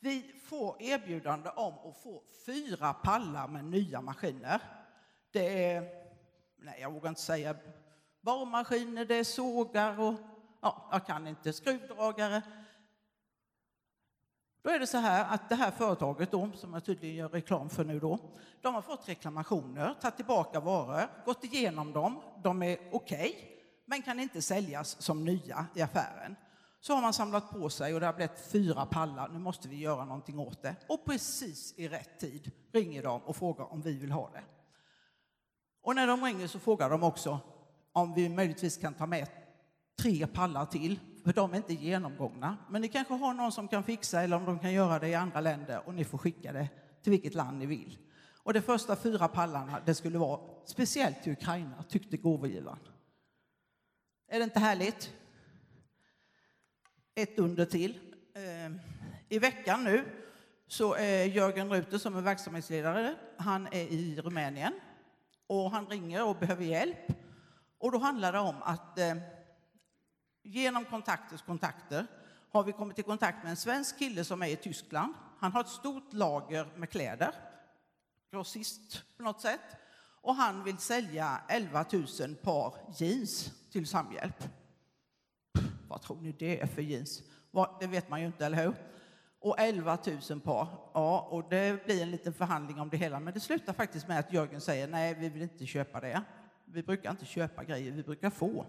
Vi 0.00 0.40
får 0.44 0.82
erbjudande 0.82 1.50
om 1.50 1.90
att 1.90 2.02
få 2.02 2.22
fyra 2.46 2.92
pallar 2.92 3.48
med 3.48 3.64
nya 3.64 4.00
maskiner. 4.00 4.62
Det 5.30 5.72
är, 5.72 5.80
nej 6.56 6.80
jag 6.80 6.92
vågar 6.92 7.08
inte 7.08 7.20
säga 7.20 7.56
borrmaskiner, 8.20 9.04
det 9.04 9.14
är 9.14 9.24
sågar 9.24 10.00
och 10.00 10.14
ja, 10.62 10.88
jag 10.90 11.06
kan 11.06 11.26
inte, 11.26 11.52
skruvdragare. 11.52 12.42
Då 14.62 14.70
är 14.70 14.78
det 14.78 14.86
så 14.86 14.98
här 14.98 15.34
att 15.34 15.48
det 15.48 15.54
här 15.54 15.70
företaget 15.70 16.30
då, 16.30 16.50
som 16.54 16.72
jag 16.72 16.84
tydligen 16.84 17.16
gör 17.16 17.28
reklam 17.28 17.70
för 17.70 17.84
nu 17.84 18.00
då, 18.00 18.18
de 18.60 18.74
har 18.74 18.82
fått 18.82 19.08
reklamationer, 19.08 19.94
tagit 20.00 20.16
tillbaka 20.16 20.60
varor, 20.60 21.24
gått 21.24 21.44
igenom 21.44 21.92
dem, 21.92 22.22
de 22.42 22.62
är 22.62 22.78
okej, 22.92 23.18
okay, 23.18 23.34
men 23.84 24.02
kan 24.02 24.20
inte 24.20 24.42
säljas 24.42 25.02
som 25.02 25.24
nya 25.24 25.66
i 25.74 25.82
affären. 25.82 26.36
Så 26.80 26.94
har 26.94 27.02
man 27.02 27.12
samlat 27.12 27.50
på 27.50 27.70
sig 27.70 27.94
och 27.94 28.00
det 28.00 28.06
har 28.06 28.12
blivit 28.12 28.40
fyra 28.40 28.86
pallar, 28.86 29.28
nu 29.28 29.38
måste 29.38 29.68
vi 29.68 29.76
göra 29.76 30.04
någonting 30.04 30.38
åt 30.38 30.62
det. 30.62 30.76
Och 30.88 31.04
precis 31.04 31.74
i 31.78 31.88
rätt 31.88 32.20
tid 32.20 32.50
ringer 32.72 33.02
de 33.02 33.22
och 33.22 33.36
frågar 33.36 33.72
om 33.72 33.82
vi 33.82 33.98
vill 33.98 34.12
ha 34.12 34.30
det. 34.30 34.42
Och 35.82 35.94
när 35.94 36.06
de 36.06 36.24
ringer 36.24 36.46
så 36.46 36.58
frågar 36.58 36.90
de 36.90 37.02
också 37.02 37.40
om 37.92 38.14
vi 38.14 38.28
möjligtvis 38.28 38.76
kan 38.76 38.94
ta 38.94 39.06
med 39.06 39.28
tre 40.02 40.26
pallar 40.26 40.66
till, 40.66 41.00
för 41.24 41.32
de 41.32 41.52
är 41.52 41.56
inte 41.56 41.74
genomgångna. 41.74 42.56
Men 42.70 42.82
ni 42.82 42.88
kanske 42.88 43.14
har 43.14 43.34
någon 43.34 43.52
som 43.52 43.68
kan 43.68 43.84
fixa 43.84 44.22
eller 44.22 44.36
om 44.36 44.44
de 44.44 44.58
kan 44.58 44.72
göra 44.72 44.98
det 44.98 45.08
i 45.08 45.14
andra 45.14 45.40
länder 45.40 45.82
och 45.86 45.94
ni 45.94 46.04
får 46.04 46.18
skicka 46.18 46.52
det 46.52 46.68
till 47.02 47.10
vilket 47.10 47.34
land 47.34 47.58
ni 47.58 47.66
vill. 47.66 47.98
Och 48.42 48.52
de 48.52 48.60
första 48.60 48.96
fyra 48.96 49.28
pallarna, 49.28 49.80
det 49.86 49.94
skulle 49.94 50.18
vara 50.18 50.40
speciellt 50.66 51.22
till 51.22 51.32
Ukraina, 51.32 51.84
tyckte 51.88 52.16
gåvogivaren. 52.16 52.78
Är 54.28 54.38
det 54.38 54.44
inte 54.44 54.60
härligt? 54.60 55.12
Ett 57.14 57.38
under 57.38 57.64
till. 57.64 57.98
Eh, 58.34 58.72
I 59.28 59.38
veckan 59.38 59.84
nu 59.84 60.04
så 60.66 60.94
är 60.94 61.24
Jörgen 61.24 61.72
Ruter 61.72 61.98
som 61.98 62.16
är 62.16 62.20
verksamhetsledare, 62.20 63.14
han 63.36 63.66
är 63.66 63.92
i 63.92 64.20
Rumänien 64.20 64.72
och 65.46 65.70
han 65.70 65.86
ringer 65.86 66.24
och 66.24 66.36
behöver 66.36 66.64
hjälp. 66.64 67.12
Och 67.78 67.92
då 67.92 67.98
handlar 67.98 68.32
det 68.32 68.38
om 68.38 68.62
att 68.62 68.98
eh, 68.98 69.14
genom 70.42 70.84
kontakters 70.84 71.42
kontakter 71.42 72.06
har 72.50 72.64
vi 72.64 72.72
kommit 72.72 72.98
i 72.98 73.02
kontakt 73.02 73.42
med 73.42 73.50
en 73.50 73.56
svensk 73.56 73.98
kille 73.98 74.24
som 74.24 74.42
är 74.42 74.46
i 74.46 74.56
Tyskland. 74.56 75.14
Han 75.38 75.52
har 75.52 75.60
ett 75.60 75.68
stort 75.68 76.12
lager 76.12 76.66
med 76.76 76.90
kläder, 76.90 77.34
grossist 78.30 79.02
på 79.16 79.22
något 79.22 79.40
sätt. 79.40 79.76
Och 80.22 80.34
han 80.34 80.64
vill 80.64 80.78
sälja 80.78 81.40
11 81.48 81.84
000 82.20 82.34
par 82.34 82.74
jeans 82.96 83.52
till 83.72 83.86
Samhjälp. 83.86 84.44
Vad 85.88 86.02
tror 86.02 86.20
ni 86.20 86.32
det 86.32 86.60
är 86.60 86.66
för 86.66 86.82
jeans? 86.82 87.22
Det 87.80 87.86
vet 87.86 88.10
man 88.10 88.20
ju 88.20 88.26
inte, 88.26 88.46
eller 88.46 88.64
hur? 88.64 88.74
Och 89.40 89.60
11 89.60 89.98
000 90.30 90.40
par. 90.40 90.68
Ja, 90.94 91.28
och 91.30 91.48
det 91.50 91.84
blir 91.84 92.02
en 92.02 92.10
liten 92.10 92.34
förhandling 92.34 92.80
om 92.80 92.90
det 92.90 92.96
hela. 92.96 93.20
Men 93.20 93.34
det 93.34 93.40
slutar 93.40 93.72
faktiskt 93.72 94.08
med 94.08 94.18
att 94.18 94.32
Jörgen 94.32 94.60
säger 94.60 94.88
nej, 94.88 95.14
vi 95.14 95.28
vill 95.28 95.42
inte 95.42 95.66
köpa 95.66 96.00
det. 96.00 96.22
Vi 96.64 96.82
brukar 96.82 97.10
inte 97.10 97.24
köpa 97.24 97.64
grejer, 97.64 97.92
vi 97.92 98.02
brukar 98.02 98.30
få. 98.30 98.66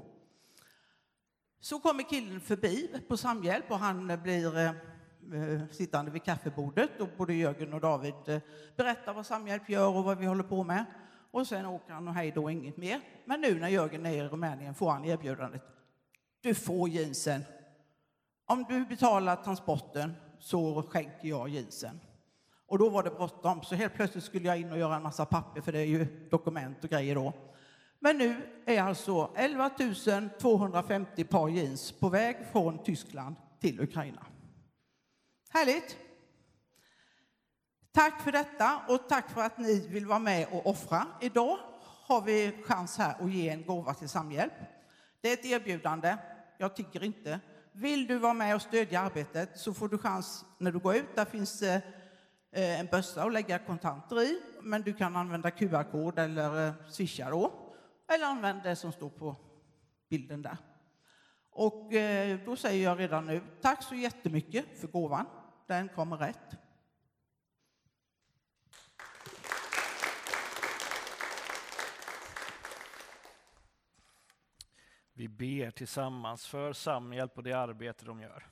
Så 1.64 1.80
kommer 1.80 2.04
killen 2.04 2.42
förbi 2.42 3.02
på 3.08 3.18
Samhjälp 3.18 3.72
och 3.72 3.78
han 3.78 4.20
blir 4.24 4.58
eh, 4.58 4.70
eh, 4.70 5.68
sittande 5.72 6.12
vid 6.12 6.24
kaffebordet 6.24 7.02
och 7.02 7.08
både 7.18 7.34
Jörgen 7.34 7.74
och 7.74 7.82
David 7.82 8.14
eh, 8.26 8.40
berättar 8.76 9.14
vad 9.14 9.26
Samhjälp 9.26 9.70
gör 9.70 9.88
och 9.88 10.04
vad 10.04 10.18
vi 10.18 10.26
håller 10.26 10.44
på 10.44 10.64
med. 10.64 10.86
Och 11.32 11.48
sen 11.48 11.66
åker 11.66 11.94
han 11.94 12.08
och 12.08 12.14
hej 12.14 12.32
då 12.36 12.50
inget 12.50 12.78
mer. 12.78 13.02
Men 13.26 13.42
nu 13.42 13.60
när 13.60 13.68
Jörgen 13.68 14.06
är 14.06 14.12
i 14.12 14.24
Rumänien 14.24 14.76
får 14.76 14.92
han 14.92 15.06
erbjudandet. 15.06 15.62
Du 16.42 16.56
får 16.56 16.90
jeansen. 16.90 17.42
Om 18.46 18.66
du 18.70 18.86
betalar 18.86 19.36
transporten 19.36 20.14
så 20.40 20.84
skänker 20.84 21.28
jag 21.28 21.50
jeansen. 21.50 22.00
Och 22.68 22.78
då 22.78 22.90
var 22.90 23.04
det 23.04 23.10
bråttom, 23.10 23.64
så 23.64 23.76
helt 23.76 23.94
plötsligt 23.94 24.24
skulle 24.24 24.48
jag 24.48 24.60
in 24.60 24.72
och 24.72 24.78
göra 24.78 24.96
en 24.96 25.04
massa 25.04 25.26
papper, 25.26 25.62
för 25.62 25.72
det 25.72 25.80
är 25.80 25.86
ju 25.86 26.28
dokument 26.30 26.84
och 26.84 26.90
grejer 26.90 27.16
då. 27.16 27.34
Men 28.04 28.18
nu 28.18 28.36
är 28.66 28.82
alltså 28.82 29.32
11 29.36 29.70
250 30.40 31.24
par 31.24 31.50
jeans 31.50 31.92
på 31.92 32.10
väg 32.10 32.38
från 32.52 32.84
Tyskland 32.84 33.36
till 33.60 33.82
Ukraina. 33.82 34.26
Härligt! 35.50 35.98
Tack 37.92 38.22
för 38.22 38.32
detta 38.32 38.82
och 38.88 39.10
tack 39.10 39.30
för 39.30 39.42
att 39.42 39.58
ni 39.58 39.88
vill 39.88 40.06
vara 40.06 40.20
med 40.20 40.48
och 40.52 40.68
offra. 40.68 41.08
Idag 41.22 41.58
har 41.82 42.22
vi 42.22 42.64
chans 42.66 42.98
här 42.98 43.16
att 43.20 43.32
ge 43.32 43.50
en 43.50 43.66
gåva 43.66 43.94
till 43.94 44.10
Samhjälp. 44.10 44.54
Det 45.22 45.30
är 45.30 45.34
ett 45.34 45.46
erbjudande. 45.46 46.18
Jag 46.58 46.76
tycker 46.76 47.04
inte. 47.04 47.40
Vill 47.72 48.08
du 48.08 48.18
vara 48.18 48.34
med 48.34 48.56
och 48.56 48.62
stödja 48.62 49.02
arbetet 49.02 49.50
så 49.60 49.74
får 49.74 49.88
du 49.88 49.98
chans 49.98 50.46
när 50.58 50.72
du 50.72 50.80
går 50.80 50.96
ut. 50.96 51.16
Där 51.16 51.26
finns 51.26 51.62
eh, 51.62 51.82
en 52.52 52.86
bössa 52.86 53.24
att 53.24 53.34
lägga 53.34 53.60
kontanter 53.60 54.22
i, 54.22 54.42
men 54.62 54.82
du 54.82 54.94
kan 54.94 55.16
använda 55.16 55.52
QR-kod 55.52 56.20
eller 56.20 56.68
eh, 56.68 56.74
swisha 56.90 57.30
då. 57.30 57.63
Eller 58.14 58.26
använd 58.26 58.64
det 58.64 58.76
som 58.76 58.92
står 58.92 59.10
på 59.10 59.36
bilden 60.10 60.42
där. 60.42 60.58
Och 61.50 61.94
eh, 61.94 62.40
då 62.46 62.56
säger 62.56 62.84
jag 62.84 63.00
redan 63.00 63.26
nu, 63.26 63.42
tack 63.62 63.84
så 63.84 63.96
jättemycket 63.96 64.80
för 64.80 64.88
gåvan. 64.88 65.26
Den 65.68 65.90
kommer 65.90 66.18
rätt. 66.18 66.56
Vi 75.14 75.28
ber 75.28 75.72
tillsammans 75.72 76.48
för 76.48 76.74
Samhjälp 76.74 77.38
och 77.38 77.44
det 77.44 77.54
arbete 77.54 78.06
de 78.06 78.22
gör. 78.22 78.48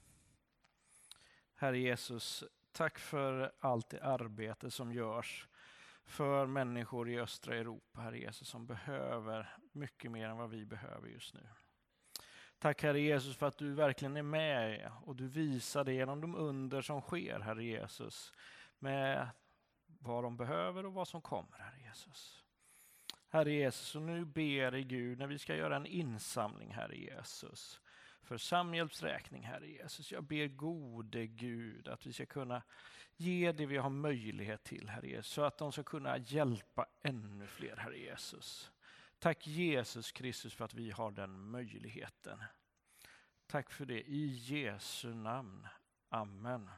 Herre 1.55 1.79
Jesus, 1.79 2.43
tack 2.71 2.99
för 2.99 3.53
allt 3.59 3.89
det 3.89 4.03
arbete 4.03 4.71
som 4.71 4.93
görs 4.93 5.47
för 6.05 6.45
människor 6.45 7.09
i 7.09 7.19
östra 7.19 7.55
Europa, 7.55 8.01
Herre 8.01 8.19
Jesus, 8.19 8.47
som 8.47 8.65
behöver 8.65 9.55
mycket 9.71 10.11
mer 10.11 10.29
än 10.29 10.37
vad 10.37 10.49
vi 10.49 10.65
behöver 10.65 11.07
just 11.07 11.33
nu. 11.33 11.49
Tack 12.59 12.83
Herre 12.83 12.99
Jesus 12.99 13.37
för 13.37 13.47
att 13.47 13.57
du 13.57 13.73
verkligen 13.73 14.17
är 14.17 14.23
med 14.23 14.91
och 15.05 15.15
du 15.15 15.27
visar 15.27 15.83
det 15.83 15.93
genom 15.93 16.21
de 16.21 16.35
under 16.35 16.81
som 16.81 17.01
sker, 17.01 17.39
Herre 17.39 17.63
Jesus, 17.63 18.33
med 18.79 19.29
vad 19.99 20.23
de 20.23 20.37
behöver 20.37 20.85
och 20.85 20.93
vad 20.93 21.07
som 21.07 21.21
kommer, 21.21 21.57
Herre 21.57 21.81
Jesus. 21.83 22.43
Herre 23.29 23.51
Jesus, 23.51 23.95
och 23.95 24.01
nu 24.01 24.25
ber 24.25 24.75
i 24.75 24.83
Gud 24.83 25.19
när 25.19 25.27
vi 25.27 25.39
ska 25.39 25.55
göra 25.55 25.75
en 25.75 25.85
insamling, 25.85 26.73
Herre 26.73 26.95
Jesus, 26.95 27.81
för 28.23 28.37
Samhjälps 28.37 29.03
räkning, 29.03 29.43
Herre 29.43 29.67
Jesus. 29.67 30.11
Jag 30.11 30.23
ber 30.23 30.47
gode 30.47 31.27
Gud 31.27 31.87
att 31.87 32.05
vi 32.05 32.13
ska 32.13 32.25
kunna 32.25 32.61
Ge 33.21 33.51
det 33.51 33.65
vi 33.65 33.77
har 33.77 33.89
möjlighet 33.89 34.63
till, 34.63 34.89
Herre 34.89 35.07
Jesus, 35.07 35.33
så 35.33 35.43
att 35.43 35.57
de 35.57 35.71
ska 35.71 35.83
kunna 35.83 36.17
hjälpa 36.17 36.85
ännu 37.01 37.47
fler, 37.47 37.75
Herre 37.77 37.97
Jesus. 37.97 38.71
Tack 39.19 39.47
Jesus 39.47 40.11
Kristus 40.11 40.53
för 40.53 40.65
att 40.65 40.73
vi 40.73 40.91
har 40.91 41.11
den 41.11 41.49
möjligheten. 41.49 42.43
Tack 43.47 43.71
för 43.71 43.85
det, 43.85 44.01
i 44.01 44.25
Jesu 44.27 45.13
namn. 45.13 45.67
Amen. 46.09 46.69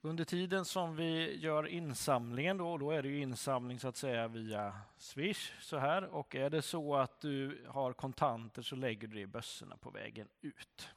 Under 0.00 0.24
tiden 0.24 0.64
som 0.64 0.96
vi 0.96 1.36
gör 1.36 1.66
insamlingen, 1.66 2.56
då, 2.56 2.78
då 2.78 2.90
är 2.90 3.02
det 3.02 3.08
ju 3.08 3.20
insamling 3.20 3.78
så 3.78 3.88
att 3.88 3.96
säga 3.96 4.28
via 4.28 4.80
Swish 4.98 5.52
så 5.60 5.78
här. 5.78 6.02
Och 6.04 6.34
är 6.34 6.50
det 6.50 6.62
så 6.62 6.96
att 6.96 7.20
du 7.20 7.66
har 7.68 7.92
kontanter 7.92 8.62
så 8.62 8.76
lägger 8.76 9.08
du 9.08 9.14
det 9.14 9.20
i 9.20 9.26
bössorna 9.26 9.76
på 9.76 9.90
vägen 9.90 10.28
ut. 10.40 10.95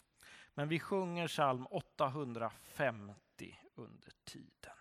Men 0.60 0.68
vi 0.68 0.80
sjunger 0.80 1.28
psalm 1.28 1.68
850 1.68 3.60
under 3.76 4.12
tiden. 4.24 4.76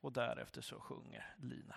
Och 0.00 0.12
därefter 0.12 0.60
så 0.60 0.80
sjunger 0.80 1.34
Lina. 1.36 1.76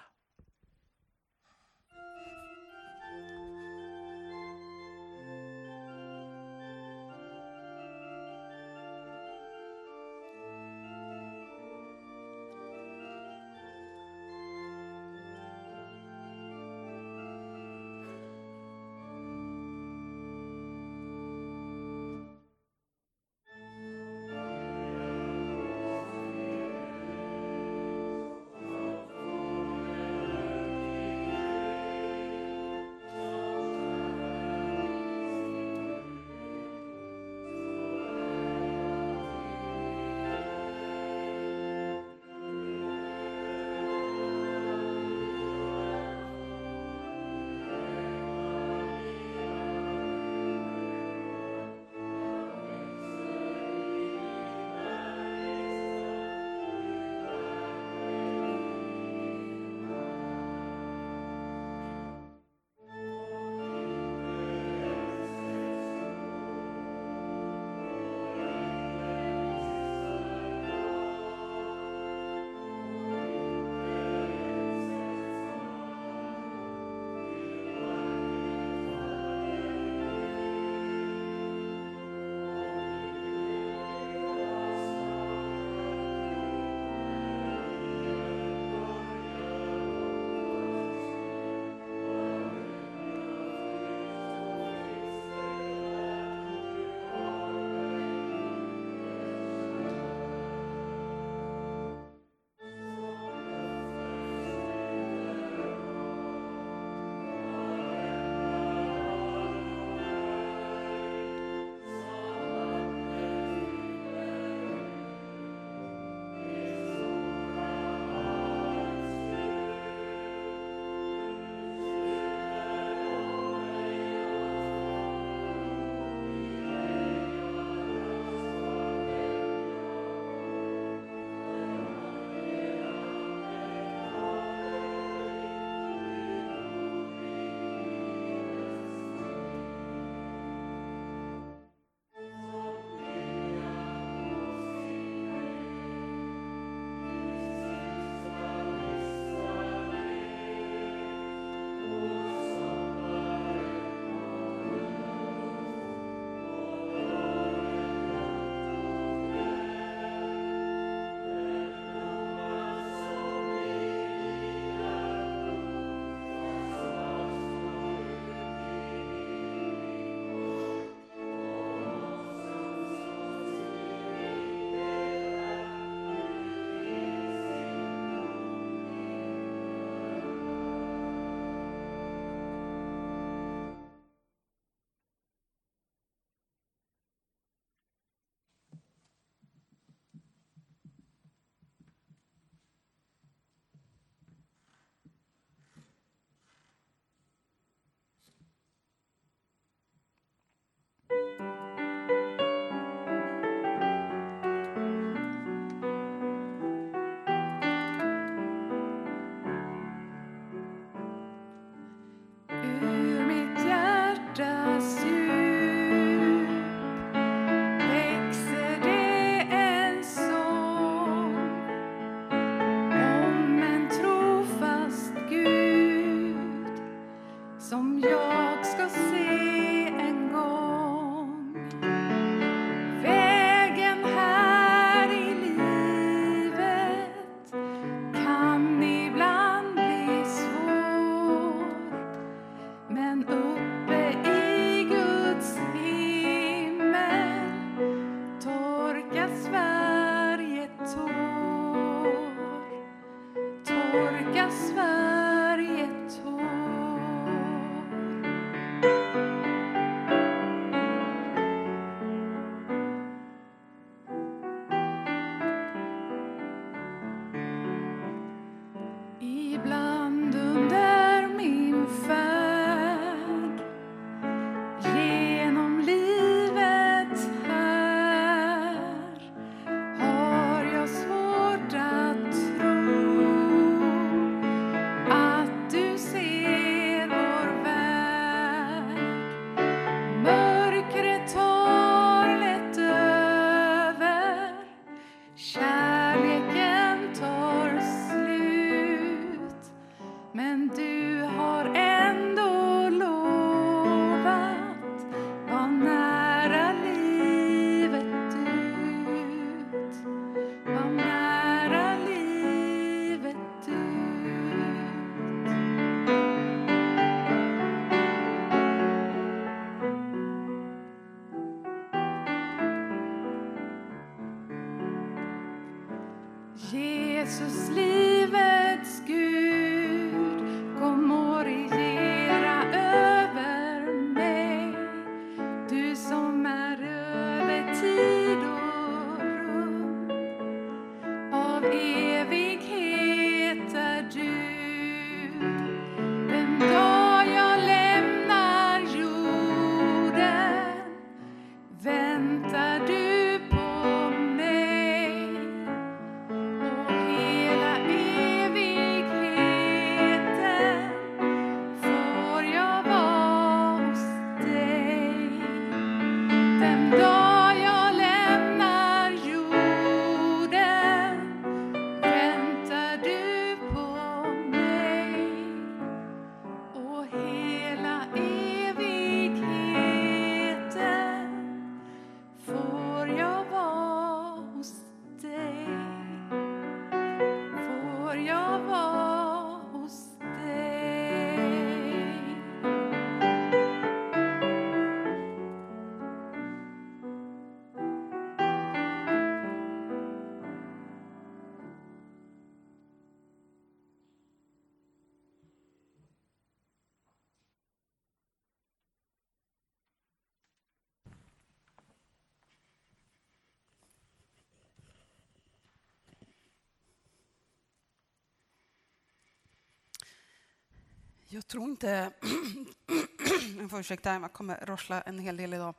Jag 421.31 421.47
tror 421.47 421.69
inte... 421.69 422.11
Jag 423.59 423.69
får 423.69 423.79
ursäkta, 423.79 424.13
jag 424.13 424.33
kommer 424.33 424.65
rossla 424.65 425.01
en 425.01 425.19
hel 425.19 425.37
del 425.37 425.53
idag. 425.53 425.75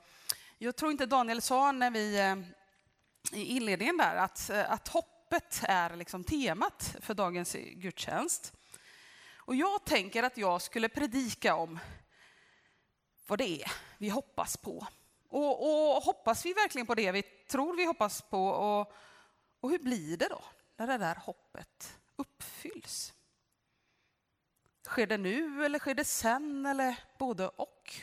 Jag 0.58 0.76
tror 0.76 0.90
inte 0.90 1.06
Daniel 1.06 1.42
sa 1.42 1.72
när 1.72 1.90
vi 1.90 2.18
eh, 2.18 2.36
i 3.40 3.44
inledningen 3.44 3.96
där 3.96 4.16
att, 4.16 4.50
eh, 4.50 4.72
att 4.72 4.88
hoppet 4.88 5.60
är 5.62 5.96
liksom 5.96 6.24
temat 6.24 6.96
för 7.00 7.14
dagens 7.14 7.56
gudstjänst. 7.74 8.52
Och 9.36 9.54
jag 9.54 9.84
tänker 9.84 10.22
att 10.22 10.36
jag 10.36 10.62
skulle 10.62 10.88
predika 10.88 11.54
om 11.54 11.78
vad 13.26 13.38
det 13.38 13.62
är 13.62 13.72
vi 13.98 14.08
hoppas 14.08 14.56
på. 14.56 14.86
Och, 15.28 15.62
och 15.96 16.02
hoppas 16.02 16.46
vi 16.46 16.52
verkligen 16.52 16.86
på 16.86 16.94
det 16.94 17.12
vi 17.12 17.22
tror 17.22 17.76
vi 17.76 17.84
hoppas 17.84 18.22
på? 18.22 18.46
Och, 18.46 18.92
och 19.60 19.70
hur 19.70 19.78
blir 19.78 20.16
det 20.16 20.28
då 20.28 20.42
när 20.76 20.86
det 20.86 20.98
där 20.98 21.14
hoppet 21.14 21.98
uppfylls? 22.16 23.12
Sker 24.90 25.06
det 25.06 25.18
nu 25.18 25.64
eller 25.64 25.78
sker 25.78 25.94
det 25.94 26.04
sen 26.04 26.66
eller 26.66 26.96
både 27.18 27.48
och? 27.48 27.94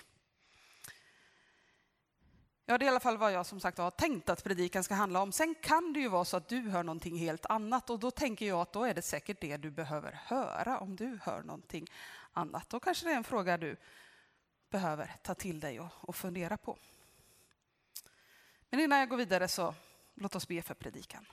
Ja, 2.65 2.77
det 2.77 2.85
är 2.85 2.87
i 2.87 2.89
alla 2.89 2.99
fall 2.99 3.17
vad 3.17 3.31
jag 3.31 3.45
som 3.45 3.59
sagt 3.59 3.77
har 3.77 3.91
tänkt 3.91 4.29
att 4.29 4.43
predikan 4.43 4.83
ska 4.83 4.93
handla 4.93 5.21
om. 5.21 5.31
Sen 5.31 5.55
kan 5.55 5.93
det 5.93 5.99
ju 5.99 6.07
vara 6.07 6.25
så 6.25 6.37
att 6.37 6.47
du 6.47 6.61
hör 6.61 6.83
någonting 6.83 7.17
helt 7.17 7.45
annat 7.45 7.89
och 7.89 7.99
då 7.99 8.11
tänker 8.11 8.47
jag 8.47 8.59
att 8.59 8.73
då 8.73 8.83
är 8.83 8.93
det 8.93 9.01
säkert 9.01 9.41
det 9.41 9.57
du 9.57 9.71
behöver 9.71 10.11
höra 10.11 10.79
om 10.79 10.95
du 10.95 11.19
hör 11.23 11.43
någonting 11.43 11.87
annat. 12.33 12.69
Då 12.69 12.79
kanske 12.79 13.05
det 13.05 13.11
är 13.11 13.17
en 13.17 13.23
fråga 13.23 13.57
du 13.57 13.77
behöver 14.69 15.15
ta 15.21 15.35
till 15.35 15.59
dig 15.59 15.79
och, 15.79 15.91
och 16.01 16.15
fundera 16.15 16.57
på. 16.57 16.77
Men 18.69 18.79
innan 18.79 18.99
jag 18.99 19.09
går 19.09 19.17
vidare 19.17 19.47
så 19.47 19.75
låt 20.13 20.35
oss 20.35 20.47
be 20.47 20.61
för 20.61 20.73
predikan. 20.73 21.25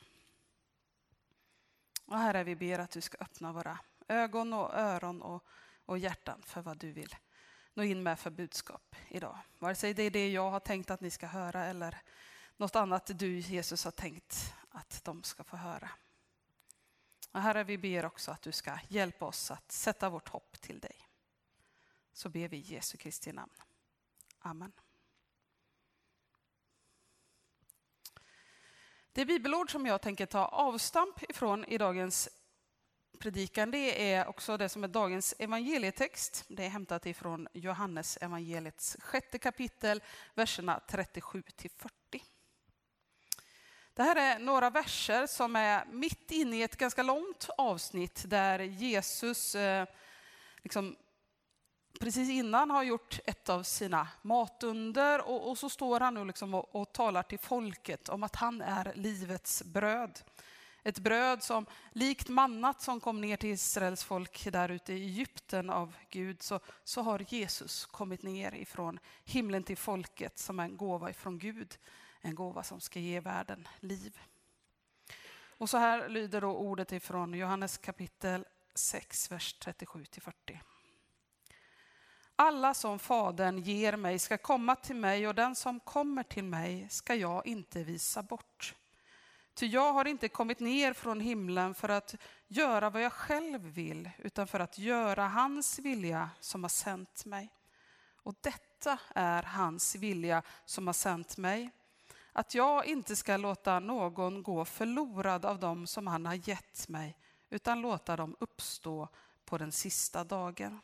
Och 2.07 2.18
Herre, 2.18 2.44
vi 2.44 2.57
ber 2.57 2.78
att 2.78 2.90
du 2.90 3.00
ska 3.00 3.16
öppna 3.20 3.52
våra 3.52 3.78
ögon 4.09 4.52
och 4.52 4.74
öron 4.74 5.22
och, 5.22 5.44
och 5.84 5.98
hjärtan 5.98 6.42
för 6.42 6.62
vad 6.62 6.78
du 6.78 6.92
vill 6.92 7.16
nå 7.74 7.82
in 7.82 8.02
med 8.02 8.18
för 8.18 8.30
budskap 8.30 8.96
idag. 9.09 9.38
Vare 9.59 9.74
sig 9.74 9.94
det 9.94 10.02
är 10.02 10.11
det 10.11 10.32
jag 10.32 10.50
har 10.50 10.61
tänkt 10.61 10.90
att 10.90 11.00
ni 11.00 11.11
ska 11.11 11.26
höra 11.26 11.64
eller 11.64 12.02
något 12.57 12.76
annat 12.76 13.11
du 13.18 13.38
Jesus 13.38 13.84
har 13.84 13.90
tänkt 13.90 14.55
att 14.70 15.05
de 15.05 15.22
ska 15.22 15.44
få 15.44 15.57
höra. 15.57 15.90
Och 17.32 17.40
Herre, 17.40 17.64
vi 17.64 17.78
ber 17.78 18.05
också 18.05 18.30
att 18.30 18.42
du 18.42 18.52
ska 18.52 18.78
hjälpa 18.88 19.24
oss 19.24 19.50
att 19.50 19.72
sätta 19.72 20.11
vårt 20.11 20.28
hopp 20.28 20.61
till 20.61 20.80
dig. 20.80 21.09
Så 22.12 22.28
ber 22.28 22.48
vi 22.48 22.57
i 22.57 22.61
Jesu 22.61 22.98
Kristi 22.98 23.32
namn. 23.32 23.55
Amen. 24.38 24.72
Det 29.12 29.26
bibelord 29.26 29.70
som 29.70 29.86
jag 29.86 30.00
tänker 30.02 30.26
ta 30.26 30.44
avstamp 30.44 31.22
ifrån 31.30 31.64
i 31.64 31.78
dagens 31.78 32.28
predikan, 33.18 33.70
det 33.70 34.12
är 34.12 34.26
också 34.26 34.56
det 34.56 34.68
som 34.68 34.84
är 34.84 34.88
dagens 34.88 35.34
evangelietext. 35.38 36.44
Det 36.48 36.64
är 36.64 36.68
hämtat 36.68 37.06
ifrån 37.06 37.48
Johannes 37.52 38.16
evangeliets 38.16 38.96
sjätte 39.00 39.38
kapitel, 39.38 40.02
verserna 40.34 40.80
37 40.88 41.42
till 41.56 41.70
40. 41.70 41.94
Det 43.94 44.02
här 44.02 44.16
är 44.16 44.38
några 44.38 44.70
verser 44.70 45.26
som 45.26 45.56
är 45.56 45.84
mitt 45.84 46.30
inne 46.30 46.56
i 46.56 46.62
ett 46.62 46.76
ganska 46.76 47.02
långt 47.02 47.48
avsnitt 47.58 48.22
där 48.26 48.58
Jesus 48.58 49.54
eh, 49.54 49.86
liksom, 50.62 50.96
precis 52.00 52.30
innan 52.30 52.70
har 52.70 52.82
gjort 52.82 53.20
ett 53.26 53.48
av 53.48 53.62
sina 53.62 54.08
matunder 54.22 55.28
och, 55.28 55.50
och 55.50 55.58
så 55.58 55.68
står 55.68 56.00
han 56.00 56.14
nu 56.14 56.24
liksom 56.24 56.54
och, 56.54 56.74
och 56.74 56.92
talar 56.92 57.22
till 57.22 57.38
folket 57.38 58.08
om 58.08 58.22
att 58.22 58.36
han 58.36 58.62
är 58.62 58.92
livets 58.94 59.62
bröd. 59.62 60.20
Ett 60.87 60.99
bröd 60.99 61.43
som 61.43 61.66
likt 61.93 62.28
mannat 62.28 62.82
som 62.82 63.01
kom 63.01 63.20
ner 63.20 63.37
till 63.37 63.51
Israels 63.51 64.05
folk 64.05 64.53
där 64.53 64.68
ute 64.68 64.93
i 64.93 65.05
Egypten 65.05 65.70
av 65.70 65.95
Gud 66.11 66.43
så, 66.43 66.61
så 66.85 67.03
har 67.03 67.24
Jesus 67.28 67.87
kommit 67.87 68.22
ner 68.22 68.55
ifrån 68.55 68.99
himlen 69.24 69.62
till 69.62 69.76
folket 69.76 70.39
som 70.39 70.61
en 70.61 70.76
gåva 70.76 71.11
ifrån 71.11 71.39
Gud. 71.39 71.78
En 72.20 72.35
gåva 72.35 72.62
som 72.62 72.80
ska 72.80 73.01
ge 73.01 73.20
världen 73.20 73.68
liv. 73.80 74.18
Och 75.59 75.70
så 75.70 75.78
här 75.78 76.09
lyder 76.09 76.41
då 76.41 76.57
ordet 76.57 76.93
ifrån 76.93 77.35
Johannes 77.35 77.78
kapitel 77.78 78.45
6, 78.74 79.30
vers 79.30 79.53
37 79.53 80.05
till 80.05 80.22
40. 80.22 80.61
Alla 82.37 82.74
som 82.74 82.99
Fadern 82.99 83.59
ger 83.59 83.97
mig 83.97 84.18
ska 84.18 84.39
komma 84.39 84.76
till 84.76 84.97
mig 84.97 85.28
och 85.28 85.35
den 85.35 85.55
som 85.55 85.80
kommer 85.80 86.22
till 86.22 86.45
mig 86.45 86.89
ska 86.91 87.14
jag 87.14 87.47
inte 87.47 87.85
visa 87.85 88.22
bort. 88.22 88.74
Ty 89.55 89.66
jag 89.66 89.92
har 89.92 90.05
inte 90.05 90.28
kommit 90.28 90.61
ner 90.61 90.92
från 90.92 91.20
himlen 91.20 91.74
för 91.74 91.88
att 91.88 92.14
göra 92.48 92.90
vad 92.90 93.02
jag 93.02 93.12
själv 93.12 93.61
vill, 93.61 94.11
utan 94.18 94.46
för 94.46 94.61
att 94.61 94.78
göra 94.78 95.28
hans 95.28 95.78
vilja 95.78 96.30
som 96.40 96.64
har 96.64 96.68
sänt 96.68 97.24
mig. 97.24 97.48
Och 98.16 98.34
detta 98.40 98.98
är 99.14 99.42
hans 99.42 99.94
vilja 99.94 100.42
som 100.64 100.86
har 100.86 100.94
sänt 100.94 101.36
mig, 101.36 101.70
att 102.32 102.55
jag 102.55 102.86
inte 102.86 103.16
ska 103.16 103.36
låta 103.36 103.80
någon 103.80 104.42
gå 104.42 104.64
förlorad 104.64 105.44
av 105.44 105.59
dem 105.59 105.86
som 105.86 106.07
han 106.07 106.26
har 106.26 106.48
gett 106.48 106.88
mig, 106.88 107.16
utan 107.50 107.80
låta 107.80 108.16
dem 108.16 108.36
uppstå 108.40 109.09
på 109.44 109.59
den 109.59 109.72
sista 109.72 110.24
dagen. 110.24 110.80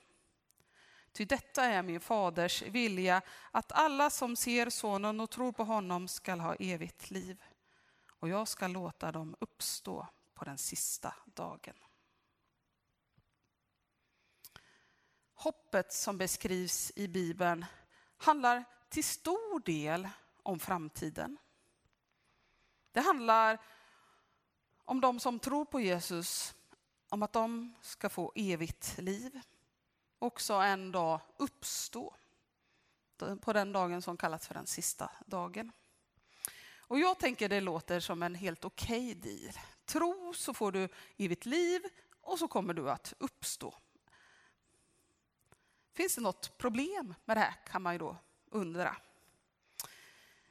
Ty 1.12 1.24
detta 1.24 1.64
är 1.64 1.82
min 1.82 2.00
faders 2.00 2.62
vilja, 2.62 3.22
att 3.50 3.72
alla 3.72 4.10
som 4.10 4.36
ser 4.36 4.70
sonen 4.70 5.20
och 5.20 5.30
tror 5.30 5.52
på 5.52 5.64
honom 5.64 6.08
skall 6.08 6.40
ha 6.40 6.54
evigt 6.54 7.10
liv 7.10 7.42
och 8.20 8.28
jag 8.28 8.48
ska 8.48 8.66
låta 8.66 9.12
dem 9.12 9.36
uppstå 9.40 10.06
på 10.34 10.44
den 10.44 10.58
sista 10.58 11.14
dagen. 11.24 11.74
Hoppet 15.34 15.92
som 15.92 16.18
beskrivs 16.18 16.92
i 16.96 17.08
Bibeln 17.08 17.64
handlar 18.16 18.64
till 18.88 19.04
stor 19.04 19.60
del 19.60 20.08
om 20.42 20.58
framtiden. 20.58 21.38
Det 22.92 23.00
handlar 23.00 23.58
om 24.84 25.00
de 25.00 25.20
som 25.20 25.38
tror 25.38 25.64
på 25.64 25.80
Jesus, 25.80 26.54
om 27.08 27.22
att 27.22 27.32
de 27.32 27.74
ska 27.80 28.08
få 28.08 28.32
evigt 28.34 28.98
liv. 28.98 29.40
Också 30.18 30.54
en 30.54 30.92
dag 30.92 31.20
uppstå 31.36 32.14
på 33.40 33.52
den 33.52 33.72
dagen 33.72 34.02
som 34.02 34.16
kallas 34.16 34.46
för 34.46 34.54
den 34.54 34.66
sista 34.66 35.10
dagen. 35.26 35.72
Och 36.90 37.00
jag 37.00 37.18
tänker 37.18 37.48
det 37.48 37.60
låter 37.60 38.00
som 38.00 38.22
en 38.22 38.34
helt 38.34 38.64
okej 38.64 39.16
okay 39.16 39.32
deal. 39.32 39.54
tro 39.84 40.32
så 40.36 40.54
får 40.54 40.72
du 40.72 40.88
evigt 41.16 41.46
liv 41.46 41.82
och 42.20 42.38
så 42.38 42.48
kommer 42.48 42.74
du 42.74 42.90
att 42.90 43.14
uppstå. 43.18 43.74
Finns 45.94 46.14
det 46.14 46.20
något 46.20 46.58
problem 46.58 47.14
med 47.24 47.36
det 47.36 47.40
här 47.40 47.54
kan 47.66 47.82
man 47.82 47.94
ju 47.94 47.98
då 47.98 48.16
undra. 48.50 48.96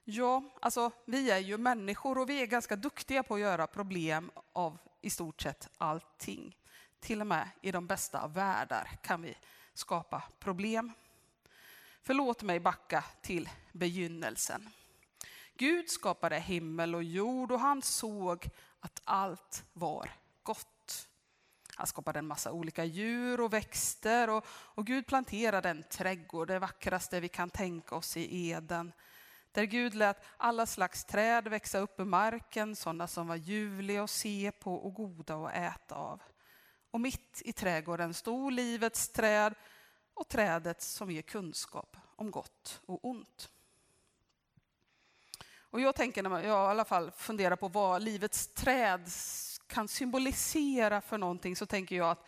Ja, 0.04 0.44
alltså 0.62 0.92
vi 1.06 1.32
är 1.32 1.38
ju 1.38 1.58
människor 1.58 2.18
och 2.18 2.30
vi 2.30 2.42
är 2.42 2.46
ganska 2.46 2.76
duktiga 2.76 3.24
på 3.24 3.36
att 3.36 3.42
göra 3.42 3.68
problem 3.68 4.32
av 4.54 4.78
i 5.02 5.10
stort 5.10 5.42
sett 5.42 5.70
allting. 5.78 6.58
Till 7.00 7.22
och 7.22 7.28
med 7.28 7.50
i 7.62 7.72
de 7.72 7.88
bästa 7.88 8.22
av 8.22 8.34
världar 8.34 9.00
kan 9.04 9.22
vi 9.22 9.38
skapa 9.74 10.24
problem. 10.40 10.92
Förlåt 12.02 12.44
mig 12.44 12.60
backa 12.60 13.04
till 13.22 13.50
begynnelsen. 13.72 14.70
Gud 15.60 15.89
skapade 15.89 16.39
himmel 16.39 16.95
och 16.95 17.03
jord 17.03 17.51
och 17.51 17.60
han 17.60 17.82
såg 17.82 18.49
att 18.80 19.01
allt 19.03 19.64
var 19.74 20.12
gott. 20.43 21.07
Han 21.76 21.88
skapade 21.88 22.20
en 22.20 22.28
massa 22.28 22.51
olika 22.51 22.86
djur 22.86 23.41
och 23.41 23.53
växter 23.53 24.30
och, 24.30 24.45
och 24.49 24.86
Gud 24.86 25.07
planterade 25.07 25.70
en 25.70 25.84
trädgård, 25.84 26.47
det 26.47 26.60
vackraste 26.60 27.20
vi 27.20 27.30
kan 27.30 27.49
tänka 27.49 27.95
oss 27.95 28.18
i 28.18 28.49
Eden. 28.49 28.91
Där 29.51 29.64
Gud 29.64 29.93
lät 29.93 30.24
alla 30.38 30.66
slags 30.66 31.05
träd 31.05 31.47
växa 31.47 31.80
upp 31.80 31.99
ur 31.99 32.05
marken, 32.05 32.76
sådana 32.76 33.07
som 33.07 33.28
var 33.28 33.36
ljuvliga 33.36 34.03
att 34.03 34.10
se 34.10 34.51
på 34.51 34.76
och 34.76 34.93
goda 34.93 35.36
att 35.36 35.55
äta 35.55 35.95
av. 35.95 36.22
Och 36.91 37.01
mitt 37.01 37.41
i 37.45 37.53
trädgården 37.53 38.14
stod 38.14 38.53
livets 38.53 39.10
träd 39.10 39.55
och 40.14 40.30
trädet 40.30 40.82
som 40.82 41.12
ger 41.12 41.22
kunskap 41.22 41.97
om 42.16 42.32
gott 42.32 42.82
och 42.86 43.05
ont. 43.05 43.49
Och 45.70 45.82
jag 45.82 45.95
tänker, 45.95 46.24
när 46.24 46.43
jag 46.43 46.43
i 46.43 46.72
alla 46.72 46.86
fall 46.86 47.11
funderar 47.11 47.55
på 47.55 47.67
vad 47.67 48.03
livets 48.03 48.47
träd 48.47 49.09
kan 49.67 49.88
symbolisera 49.88 51.01
för 51.01 51.17
någonting, 51.17 51.55
så 51.55 51.65
tänker 51.65 51.95
jag 51.95 52.09
att 52.09 52.28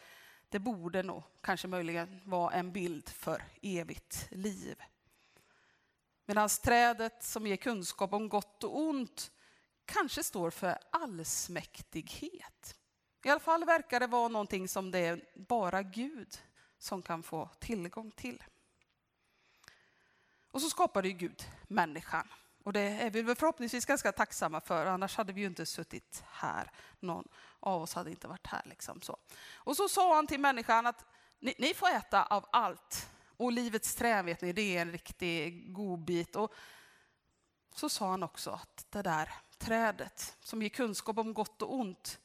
det 0.49 0.59
borde 0.59 1.03
nog 1.03 1.23
kanske 1.41 1.67
möjligen 1.67 2.21
vara 2.25 2.53
en 2.53 2.71
bild 2.71 3.09
för 3.09 3.43
evigt 3.61 4.27
liv. 4.31 4.81
Medan 6.25 6.49
trädet 6.49 7.23
som 7.23 7.47
ger 7.47 7.55
kunskap 7.55 8.13
om 8.13 8.29
gott 8.29 8.63
och 8.63 8.79
ont 8.79 9.31
kanske 9.85 10.23
står 10.23 10.49
för 10.49 10.77
allsmäktighet. 10.91 12.77
I 13.23 13.29
alla 13.29 13.39
fall 13.39 13.65
verkar 13.65 13.99
det 13.99 14.07
vara 14.07 14.27
någonting 14.27 14.67
som 14.67 14.91
det 14.91 14.99
är 14.99 15.23
bara 15.35 15.83
Gud 15.83 16.41
som 16.77 17.01
kan 17.01 17.23
få 17.23 17.49
tillgång 17.59 18.11
till. 18.11 18.43
Och 20.51 20.61
så 20.61 20.69
skapade 20.69 21.07
ju 21.07 21.13
Gud 21.13 21.43
människan. 21.67 22.27
Och 22.63 22.73
det 22.73 22.81
är 22.81 23.09
vi 23.09 23.35
förhoppningsvis 23.35 23.85
ganska 23.85 24.11
tacksamma 24.11 24.61
för, 24.61 24.85
annars 24.85 25.17
hade 25.17 25.33
vi 25.33 25.41
ju 25.41 25.47
inte 25.47 25.65
suttit 25.65 26.23
här. 26.31 26.71
Någon 26.99 27.27
av 27.59 27.81
oss 27.81 27.93
hade 27.93 28.09
inte 28.09 28.27
varit 28.27 28.47
här. 28.47 28.61
Liksom 28.65 29.01
så. 29.01 29.17
Och 29.53 29.75
så 29.77 29.89
sa 29.89 30.15
han 30.15 30.27
till 30.27 30.39
människan 30.39 30.87
att 30.87 31.05
ni, 31.39 31.55
ni 31.57 31.73
får 31.73 31.89
äta 31.89 32.23
av 32.23 32.45
allt. 32.51 33.09
Och 33.37 33.51
livets 33.51 33.95
träd, 33.95 34.25
vet 34.25 34.41
ni, 34.41 34.53
det 34.53 34.77
är 34.77 34.81
en 34.81 34.91
riktig 34.91 35.73
godbit. 35.73 36.35
Och 36.35 36.53
så 37.75 37.89
sa 37.89 38.09
han 38.09 38.23
också 38.23 38.51
att 38.51 38.85
det 38.89 39.01
där 39.01 39.33
trädet 39.57 40.37
som 40.39 40.61
ger 40.61 40.69
kunskap 40.69 41.17
om 41.17 41.33
gott 41.33 41.61
och 41.61 41.75
ont, 41.75 42.19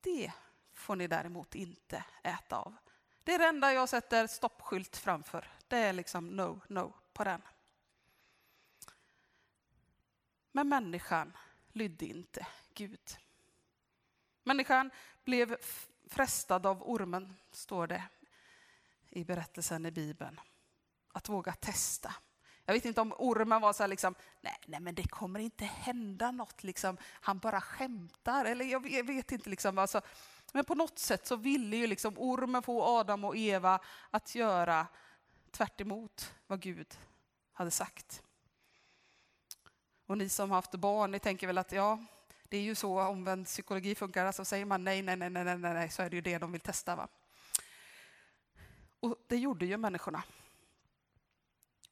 det 0.00 0.32
får 0.74 0.96
ni 0.96 1.06
däremot 1.06 1.54
inte 1.54 2.04
äta 2.22 2.56
av. 2.56 2.76
Det 3.24 3.34
är 3.34 3.38
det 3.38 3.46
enda 3.46 3.72
jag 3.72 3.88
sätter 3.88 4.26
stoppskylt 4.26 4.96
framför. 4.96 5.48
Det 5.68 5.76
är 5.76 5.92
liksom 5.92 6.26
no, 6.26 6.60
no 6.68 6.94
på 7.12 7.24
den. 7.24 7.42
Men 10.52 10.68
människan 10.68 11.36
lydde 11.72 12.06
inte 12.06 12.46
Gud. 12.74 13.16
Människan 14.42 14.90
blev 15.24 15.56
frestad 16.08 16.66
av 16.66 16.82
ormen, 16.82 17.34
står 17.50 17.86
det 17.86 18.02
i 19.10 19.24
berättelsen 19.24 19.86
i 19.86 19.90
Bibeln. 19.90 20.40
Att 21.12 21.28
våga 21.28 21.52
testa. 21.52 22.14
Jag 22.64 22.74
vet 22.74 22.84
inte 22.84 23.00
om 23.00 23.12
ormen 23.18 23.60
var 23.60 23.72
så 23.72 23.82
här 23.82 23.88
liksom, 23.88 24.14
nej, 24.40 24.56
nej 24.66 24.80
men 24.80 24.94
det 24.94 25.08
kommer 25.08 25.40
inte 25.40 25.64
hända 25.64 26.30
något, 26.30 26.62
liksom. 26.64 26.96
han 27.02 27.38
bara 27.38 27.60
skämtar. 27.60 28.44
Eller 28.44 28.64
jag 28.64 29.06
vet 29.06 29.32
inte, 29.32 29.50
liksom, 29.50 29.78
alltså, 29.78 30.00
men 30.52 30.64
på 30.64 30.74
något 30.74 30.98
sätt 30.98 31.26
så 31.26 31.36
ville 31.36 31.76
ju 31.76 31.86
liksom 31.86 32.14
ormen 32.18 32.62
få 32.62 32.82
Adam 32.82 33.24
och 33.24 33.36
Eva 33.36 33.80
att 34.10 34.34
göra 34.34 34.86
tvärt 35.50 35.80
vad 36.46 36.60
Gud 36.60 36.98
hade 37.52 37.70
sagt. 37.70 38.22
Och 40.10 40.18
ni 40.18 40.28
som 40.28 40.50
har 40.50 40.56
haft 40.56 40.74
barn, 40.74 41.10
ni 41.10 41.18
tänker 41.18 41.46
väl 41.46 41.58
att 41.58 41.72
ja, 41.72 41.98
det 42.48 42.56
är 42.56 42.62
ju 42.62 42.74
så 42.74 43.00
omvänd 43.00 43.46
psykologi 43.46 43.94
funkar. 43.94 44.26
Alltså 44.26 44.44
säger 44.44 44.64
man 44.64 44.84
nej, 44.84 45.02
nej, 45.02 45.16
nej, 45.16 45.30
nej, 45.30 45.44
nej, 45.44 45.58
nej, 45.58 45.90
så 45.90 46.02
är 46.02 46.10
det 46.10 46.16
ju 46.16 46.22
det 46.22 46.38
de 46.38 46.52
vill 46.52 46.60
testa. 46.60 46.96
Va? 46.96 47.08
Och 49.00 49.16
det 49.26 49.36
gjorde 49.36 49.66
ju 49.66 49.76
människorna. 49.76 50.22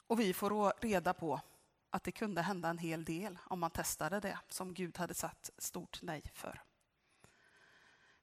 Och 0.07 0.21
vi 0.21 0.35
får 0.35 0.73
reda 0.83 1.15
på 1.15 1.41
att 1.91 2.05
det 2.05 2.13
kunde 2.13 2.43
hända 2.43 2.69
en 2.69 2.79
hel 2.79 3.05
del 3.05 3.39
om 3.45 3.61
man 3.61 3.71
testade 3.71 4.21
det 4.21 4.39
som 4.49 4.75
Gud 4.75 4.99
hade 4.99 5.15
satt 5.15 5.51
stort 5.59 5.99
nej 6.03 6.23
för. 6.35 6.63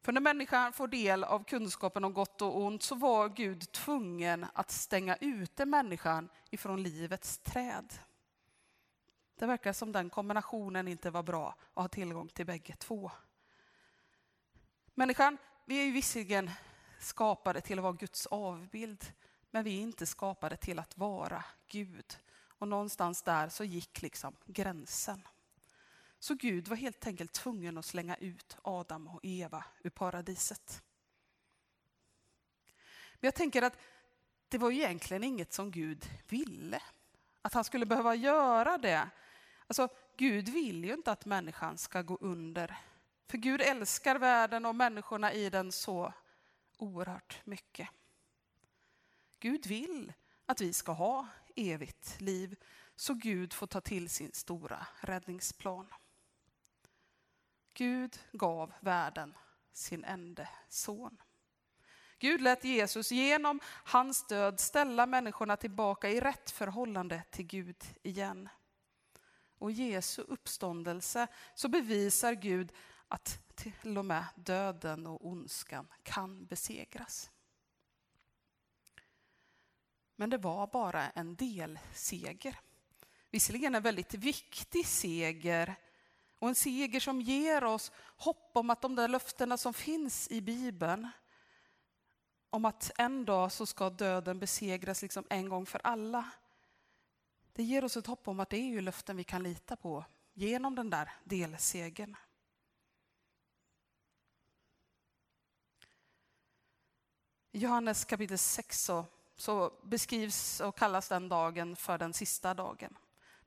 För 0.01 0.11
när 0.11 0.21
människan 0.21 0.73
får 0.73 0.87
del 0.87 1.23
av 1.23 1.43
kunskapen 1.43 2.03
om 2.03 2.13
gott 2.13 2.41
och 2.41 2.61
ont 2.61 2.83
så 2.83 2.95
var 2.95 3.29
Gud 3.29 3.71
tvungen 3.71 4.45
att 4.53 4.71
stänga 4.71 5.15
ute 5.15 5.65
människan 5.65 6.29
ifrån 6.49 6.83
livets 6.83 7.37
träd. 7.37 7.93
Det 9.35 9.45
verkar 9.45 9.73
som 9.73 9.91
den 9.91 10.09
kombinationen 10.09 10.87
inte 10.87 11.11
var 11.11 11.23
bra 11.23 11.55
att 11.73 11.81
ha 11.83 11.87
tillgång 11.87 12.29
till 12.29 12.45
bägge 12.45 12.75
två. 12.75 13.11
Människan, 14.93 15.37
vi 15.65 15.79
är 15.79 15.85
ju 15.85 15.91
visserligen 15.91 16.51
skapade 16.99 17.61
till 17.61 17.79
att 17.79 17.83
vara 17.83 17.93
Guds 17.93 18.25
avbild, 18.25 19.05
men 19.51 19.63
vi 19.63 19.77
är 19.77 19.81
inte 19.81 20.05
skapade 20.05 20.57
till 20.57 20.79
att 20.79 20.97
vara 20.97 21.43
Gud. 21.67 22.17
Och 22.57 22.67
någonstans 22.67 23.21
där 23.21 23.49
så 23.49 23.63
gick 23.63 24.01
liksom 24.01 24.35
gränsen. 24.45 25.27
Så 26.19 26.35
Gud 26.35 26.67
var 26.67 26.75
helt 26.75 27.07
enkelt 27.07 27.33
tvungen 27.33 27.77
att 27.77 27.85
slänga 27.85 28.15
ut 28.15 28.57
Adam 28.61 29.07
och 29.07 29.19
Eva 29.23 29.65
ur 29.83 29.89
paradiset. 29.89 30.83
Men 33.13 33.27
jag 33.27 33.35
tänker 33.35 33.61
att 33.61 33.77
det 34.47 34.57
var 34.57 34.71
egentligen 34.71 35.23
inget 35.23 35.53
som 35.53 35.71
Gud 35.71 36.09
ville. 36.27 36.81
Att 37.41 37.53
han 37.53 37.63
skulle 37.63 37.85
behöva 37.85 38.15
göra 38.15 38.77
det. 38.77 39.09
Alltså, 39.67 39.87
Gud 40.17 40.49
vill 40.49 40.85
ju 40.85 40.93
inte 40.93 41.11
att 41.11 41.25
människan 41.25 41.77
ska 41.77 42.01
gå 42.01 42.17
under. 42.21 42.77
För 43.27 43.37
Gud 43.37 43.61
älskar 43.61 44.19
världen 44.19 44.65
och 44.65 44.75
människorna 44.75 45.33
i 45.33 45.49
den 45.49 45.71
så 45.71 46.13
oerhört 46.77 47.41
mycket. 47.45 47.89
Gud 49.39 49.67
vill 49.67 50.13
att 50.45 50.61
vi 50.61 50.73
ska 50.73 50.91
ha 50.91 51.27
evigt 51.55 52.21
liv, 52.21 52.55
så 52.95 53.13
Gud 53.13 53.53
får 53.53 53.67
ta 53.67 53.81
till 53.81 54.09
sin 54.09 54.33
stora 54.33 54.87
räddningsplan. 54.99 55.87
Gud 57.73 58.19
gav 58.31 58.73
världen 58.79 59.37
sin 59.73 60.03
enda 60.03 60.47
son. 60.69 61.21
Gud 62.19 62.41
lät 62.41 62.63
Jesus 62.63 63.11
genom 63.11 63.59
hans 63.65 64.27
död 64.27 64.59
ställa 64.59 65.05
människorna 65.05 65.57
tillbaka 65.57 66.09
i 66.09 66.19
rätt 66.19 66.51
förhållande 66.51 67.23
till 67.29 67.45
Gud 67.45 67.83
igen. 68.03 68.49
Och 69.57 69.71
Jesu 69.71 70.21
uppståndelse 70.21 71.27
så 71.55 71.67
bevisar 71.67 72.33
Gud 72.33 72.71
att 73.07 73.39
till 73.55 73.97
och 73.97 74.05
med 74.05 74.25
döden 74.35 75.07
och 75.07 75.27
ondskan 75.27 75.87
kan 76.03 76.45
besegras. 76.45 77.31
Men 80.15 80.29
det 80.29 80.37
var 80.37 80.67
bara 80.67 81.09
en 81.09 81.35
delseger. 81.35 82.59
Visserligen 83.31 83.75
en 83.75 83.83
väldigt 83.83 84.13
viktig 84.13 84.85
seger 84.85 85.75
och 86.39 86.49
en 86.49 86.55
seger 86.55 86.99
som 86.99 87.21
ger 87.21 87.63
oss 87.63 87.91
hopp 88.17 88.51
om 88.53 88.69
att 88.69 88.81
de 88.81 88.95
där 88.95 89.07
löftena 89.07 89.57
som 89.57 89.73
finns 89.73 90.27
i 90.31 90.41
Bibeln 90.41 91.09
om 92.49 92.65
att 92.65 92.91
en 92.97 93.25
dag 93.25 93.51
så 93.51 93.65
ska 93.65 93.89
döden 93.89 94.39
besegras 94.39 95.01
liksom 95.01 95.25
en 95.29 95.49
gång 95.49 95.65
för 95.65 95.81
alla. 95.83 96.31
Det 97.55 97.63
ger 97.63 97.83
oss 97.83 97.97
ett 97.97 98.07
hopp 98.07 98.27
om 98.27 98.39
att 98.39 98.49
det 98.49 98.57
är 98.57 98.69
ju 98.69 98.81
löften 98.81 99.17
vi 99.17 99.23
kan 99.23 99.43
lita 99.43 99.75
på 99.75 100.05
genom 100.33 100.75
den 100.75 100.89
där 100.89 101.11
delsegern. 101.23 102.15
I 107.51 107.59
Johannes 107.59 108.05
kapitel 108.05 108.37
6 108.37 108.83
så, 108.83 109.05
så, 109.35 109.73
beskrivs 109.83 110.59
och 110.59 110.77
kallas 110.77 111.09
den 111.09 111.29
dagen 111.29 111.75
för 111.75 111.97
den 111.97 112.13
sista 112.13 112.53
dagen. 112.53 112.97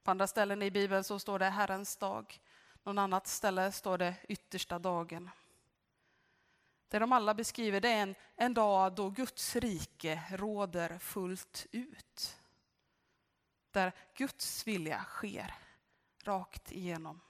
På 0.02 0.10
andra 0.10 0.26
ställen 0.26 0.62
i 0.62 0.70
Bibeln 0.70 1.04
så 1.04 1.18
står 1.18 1.38
det 1.38 1.48
Herrens 1.48 1.96
dag. 1.96 2.40
Någon 2.82 2.98
annat 2.98 3.26
ställe 3.26 3.72
står 3.72 3.98
det 3.98 4.14
yttersta 4.28 4.78
dagen. 4.78 5.30
Det 6.88 6.98
de 6.98 7.12
alla 7.12 7.34
beskriver 7.34 7.80
det 7.80 7.88
är 7.88 8.02
en, 8.02 8.14
en 8.36 8.54
dag 8.54 8.94
då 8.94 9.10
Guds 9.10 9.56
rike 9.56 10.22
råder 10.30 10.98
fullt 10.98 11.66
ut. 11.72 12.38
Där 13.70 13.92
Guds 14.14 14.66
vilja 14.66 15.04
sker 15.04 15.54
rakt 16.24 16.72
igenom. 16.72 17.20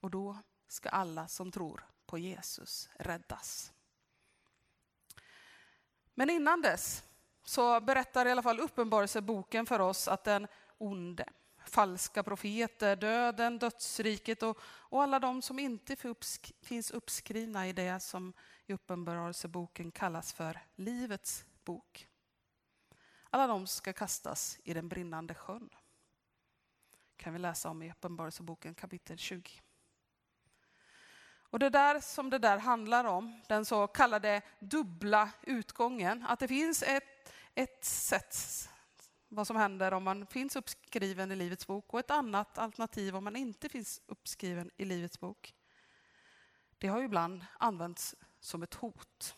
Och 0.00 0.10
då 0.10 0.38
ska 0.68 0.88
alla 0.88 1.28
som 1.28 1.52
tror 1.52 1.86
på 2.06 2.18
Jesus 2.18 2.88
räddas. 2.98 3.72
Men 6.14 6.30
innan 6.30 6.62
dess 6.62 7.04
så 7.44 7.80
berättar 7.80 8.26
i 8.26 8.30
alla 8.30 8.42
fall 8.42 8.60
Uppenbarelseboken 8.60 9.66
för 9.66 9.80
oss 9.80 10.08
att 10.08 10.24
den 10.24 10.46
onde, 10.78 11.28
falska 11.64 12.22
profeter, 12.22 12.96
döden, 12.96 13.58
dödsriket 13.58 14.42
och, 14.42 14.58
och 14.64 15.02
alla 15.02 15.18
de 15.18 15.42
som 15.42 15.58
inte 15.58 15.96
finns 16.62 16.90
uppskrivna 16.90 17.68
i 17.68 17.72
det 17.72 18.00
som 18.00 18.32
i 18.66 18.72
Uppenbarelseboken 18.72 19.90
kallas 19.90 20.32
för 20.32 20.60
Livets 20.74 21.44
bok. 21.64 22.08
Alla 23.36 23.46
de 23.46 23.66
ska 23.66 23.92
kastas 23.92 24.58
i 24.64 24.74
den 24.74 24.88
brinnande 24.88 25.34
sjön. 25.34 25.70
kan 27.16 27.32
vi 27.32 27.38
läsa 27.38 27.70
om 27.70 27.82
i 27.82 27.90
Uppenbarelseboken 27.90 28.74
kapitel 28.74 29.18
20. 29.18 29.60
Och 31.26 31.58
det 31.58 31.70
där 31.70 32.00
som 32.00 32.30
det 32.30 32.38
där 32.38 32.58
handlar 32.58 33.04
om, 33.04 33.42
den 33.48 33.64
så 33.64 33.86
kallade 33.86 34.42
dubbla 34.60 35.30
utgången, 35.42 36.24
att 36.28 36.38
det 36.38 36.48
finns 36.48 36.82
ett, 36.82 37.32
ett 37.54 37.84
sätt 37.84 38.36
vad 39.28 39.46
som 39.46 39.56
händer 39.56 39.94
om 39.94 40.04
man 40.04 40.26
finns 40.26 40.56
uppskriven 40.56 41.32
i 41.32 41.36
Livets 41.36 41.66
bok 41.66 41.94
och 41.94 42.00
ett 42.00 42.10
annat 42.10 42.58
alternativ 42.58 43.16
om 43.16 43.24
man 43.24 43.36
inte 43.36 43.68
finns 43.68 44.02
uppskriven 44.06 44.70
i 44.76 44.84
Livets 44.84 45.20
bok. 45.20 45.54
Det 46.78 46.88
har 46.88 46.98
ju 46.98 47.04
ibland 47.04 47.46
använts 47.58 48.14
som 48.40 48.62
ett 48.62 48.74
hot. 48.74 49.36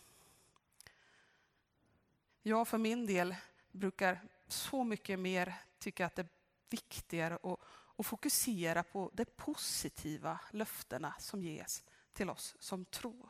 Jag 2.42 2.68
för 2.68 2.78
min 2.78 3.06
del 3.06 3.34
brukar 3.72 4.20
så 4.48 4.84
mycket 4.84 5.18
mer 5.18 5.54
tycka 5.78 6.06
att 6.06 6.16
det 6.16 6.22
är 6.22 6.28
viktigare 6.70 7.34
att, 7.34 7.60
att 7.96 8.06
fokusera 8.06 8.82
på 8.82 9.10
de 9.14 9.24
positiva 9.24 10.40
löftena 10.50 11.14
som 11.18 11.42
ges 11.42 11.84
till 12.12 12.30
oss 12.30 12.56
som 12.58 12.84
tror. 12.84 13.28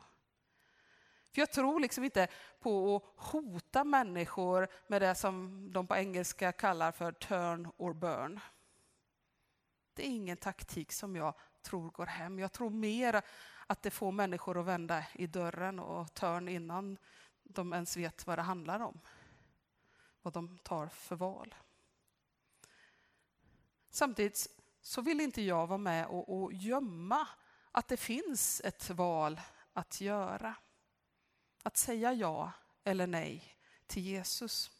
För 1.31 1.41
jag 1.41 1.51
tror 1.51 1.79
liksom 1.79 2.03
inte 2.03 2.27
på 2.59 2.95
att 2.95 3.25
hota 3.25 3.83
människor 3.83 4.67
med 4.87 5.01
det 5.01 5.15
som 5.15 5.67
de 5.73 5.87
på 5.87 5.95
engelska 5.95 6.51
kallar 6.51 6.91
för 6.91 7.11
turn 7.11 7.71
or 7.77 7.93
burn. 7.93 8.39
Det 9.93 10.03
är 10.07 10.09
ingen 10.09 10.37
taktik 10.37 10.91
som 10.91 11.15
jag 11.15 11.33
tror 11.61 11.91
går 11.91 12.05
hem. 12.05 12.39
Jag 12.39 12.51
tror 12.51 12.69
mer 12.69 13.21
att 13.67 13.81
det 13.81 13.91
får 13.91 14.11
människor 14.11 14.59
att 14.59 14.65
vända 14.65 15.03
i 15.13 15.27
dörren 15.27 15.79
och 15.79 16.13
turn 16.13 16.47
innan 16.49 16.97
de 17.43 17.73
ens 17.73 17.97
vet 17.97 18.27
vad 18.27 18.37
det 18.37 18.41
handlar 18.41 18.79
om. 18.79 18.99
Vad 20.21 20.33
de 20.33 20.57
tar 20.57 20.87
för 20.87 21.15
val. 21.15 21.55
Samtidigt 23.89 24.47
så 24.81 25.01
vill 25.01 25.21
inte 25.21 25.41
jag 25.41 25.67
vara 25.67 25.77
med 25.77 26.07
och, 26.07 26.41
och 26.41 26.53
gömma 26.53 27.27
att 27.71 27.87
det 27.87 27.97
finns 27.97 28.61
ett 28.63 28.89
val 28.89 29.41
att 29.73 30.01
göra. 30.01 30.55
Att 31.63 31.77
säga 31.77 32.13
ja 32.13 32.51
eller 32.83 33.07
nej 33.07 33.55
till 33.87 34.03
Jesus. 34.03 34.71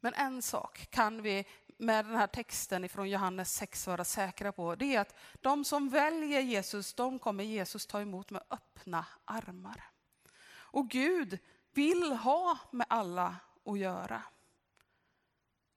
Men 0.00 0.14
en 0.14 0.42
sak 0.42 0.90
kan 0.90 1.22
vi 1.22 1.46
med 1.78 2.04
den 2.04 2.14
här 2.14 2.26
texten 2.26 2.88
från 2.88 3.10
Johannes 3.10 3.54
6 3.54 3.86
vara 3.86 4.04
säkra 4.04 4.52
på. 4.52 4.74
Det 4.74 4.94
är 4.94 5.00
att 5.00 5.14
de 5.40 5.64
som 5.64 5.88
väljer 5.88 6.40
Jesus, 6.40 6.94
de 6.94 7.18
kommer 7.18 7.44
Jesus 7.44 7.86
ta 7.86 8.00
emot 8.00 8.30
med 8.30 8.42
öppna 8.50 9.06
armar. 9.24 9.90
Och 10.50 10.90
Gud 10.90 11.38
vill 11.78 12.12
ha 12.12 12.58
med 12.70 12.86
alla 12.90 13.36
att 13.64 13.78
göra. 13.78 14.22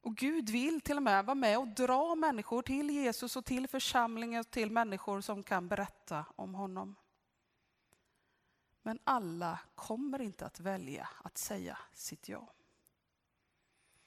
Och 0.02 0.16
Gud 0.16 0.50
vill 0.50 0.82
till 0.82 0.98
och 0.98 1.04
med 1.04 1.26
vara 1.26 1.36
med 1.36 1.58
och 1.58 1.68
dra 1.68 2.16
människor 2.16 2.62
till 2.62 2.90
Jesus 2.90 3.36
och 3.36 3.46
till 3.46 3.68
församlingen 3.68 4.40
och 4.40 4.52
till 4.52 4.72
människor 4.72 5.22
som 5.22 5.44
kan 5.44 5.68
berätta 5.68 6.26
om 6.36 6.56
honom. 6.56 6.96
Men 8.82 9.00
alla 9.04 9.60
kommer 9.76 10.22
inte 10.22 10.46
att 10.46 10.60
välja 10.60 11.10
att 11.24 11.38
säga 11.38 11.78
sitt 11.94 12.30
ja. 12.30 12.54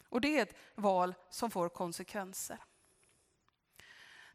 Och 0.08 0.20
det 0.20 0.38
är 0.38 0.42
ett 0.42 0.56
val 0.74 1.14
som 1.30 1.50
får 1.50 1.68
konsekvenser. 1.68 2.58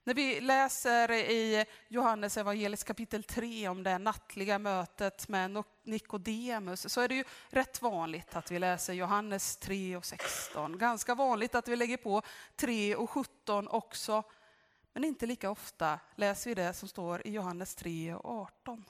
När 0.04 0.14
vi 0.14 0.42
läser 0.42 1.12
i 1.12 1.66
Johannes 1.88 2.38
evangelis 2.38 2.84
kapitel 2.84 3.24
3 3.24 3.68
om 3.68 3.84
det 3.84 3.98
nattliga 3.98 4.60
mötet 4.60 5.28
med 5.28 5.64
Nikodemus 5.84 6.94
så 6.94 7.02
är 7.02 7.08
det 7.08 7.16
ju 7.16 7.24
rätt 7.50 7.82
vanligt 7.82 8.36
att 8.36 8.52
vi 8.52 8.60
läser 8.60 8.94
Johannes 8.94 9.58
3 9.58 9.98
och 9.98 10.06
16. 10.06 10.78
Ganska 10.78 11.16
vanligt 11.16 11.56
att 11.56 11.68
vi 11.68 11.76
lägger 11.76 11.98
på 11.98 12.22
3 12.56 12.96
och 12.96 13.10
17 13.10 13.68
också. 13.68 14.24
Men 14.94 15.04
inte 15.04 15.26
lika 15.26 15.52
ofta 15.52 16.00
läser 16.16 16.50
vi 16.50 16.56
det 16.56 16.74
som 16.74 16.88
står 16.88 17.28
i 17.28 17.32
Johannes 17.32 17.76
3 17.76 18.14
och 18.14 18.32
18. 18.32 18.86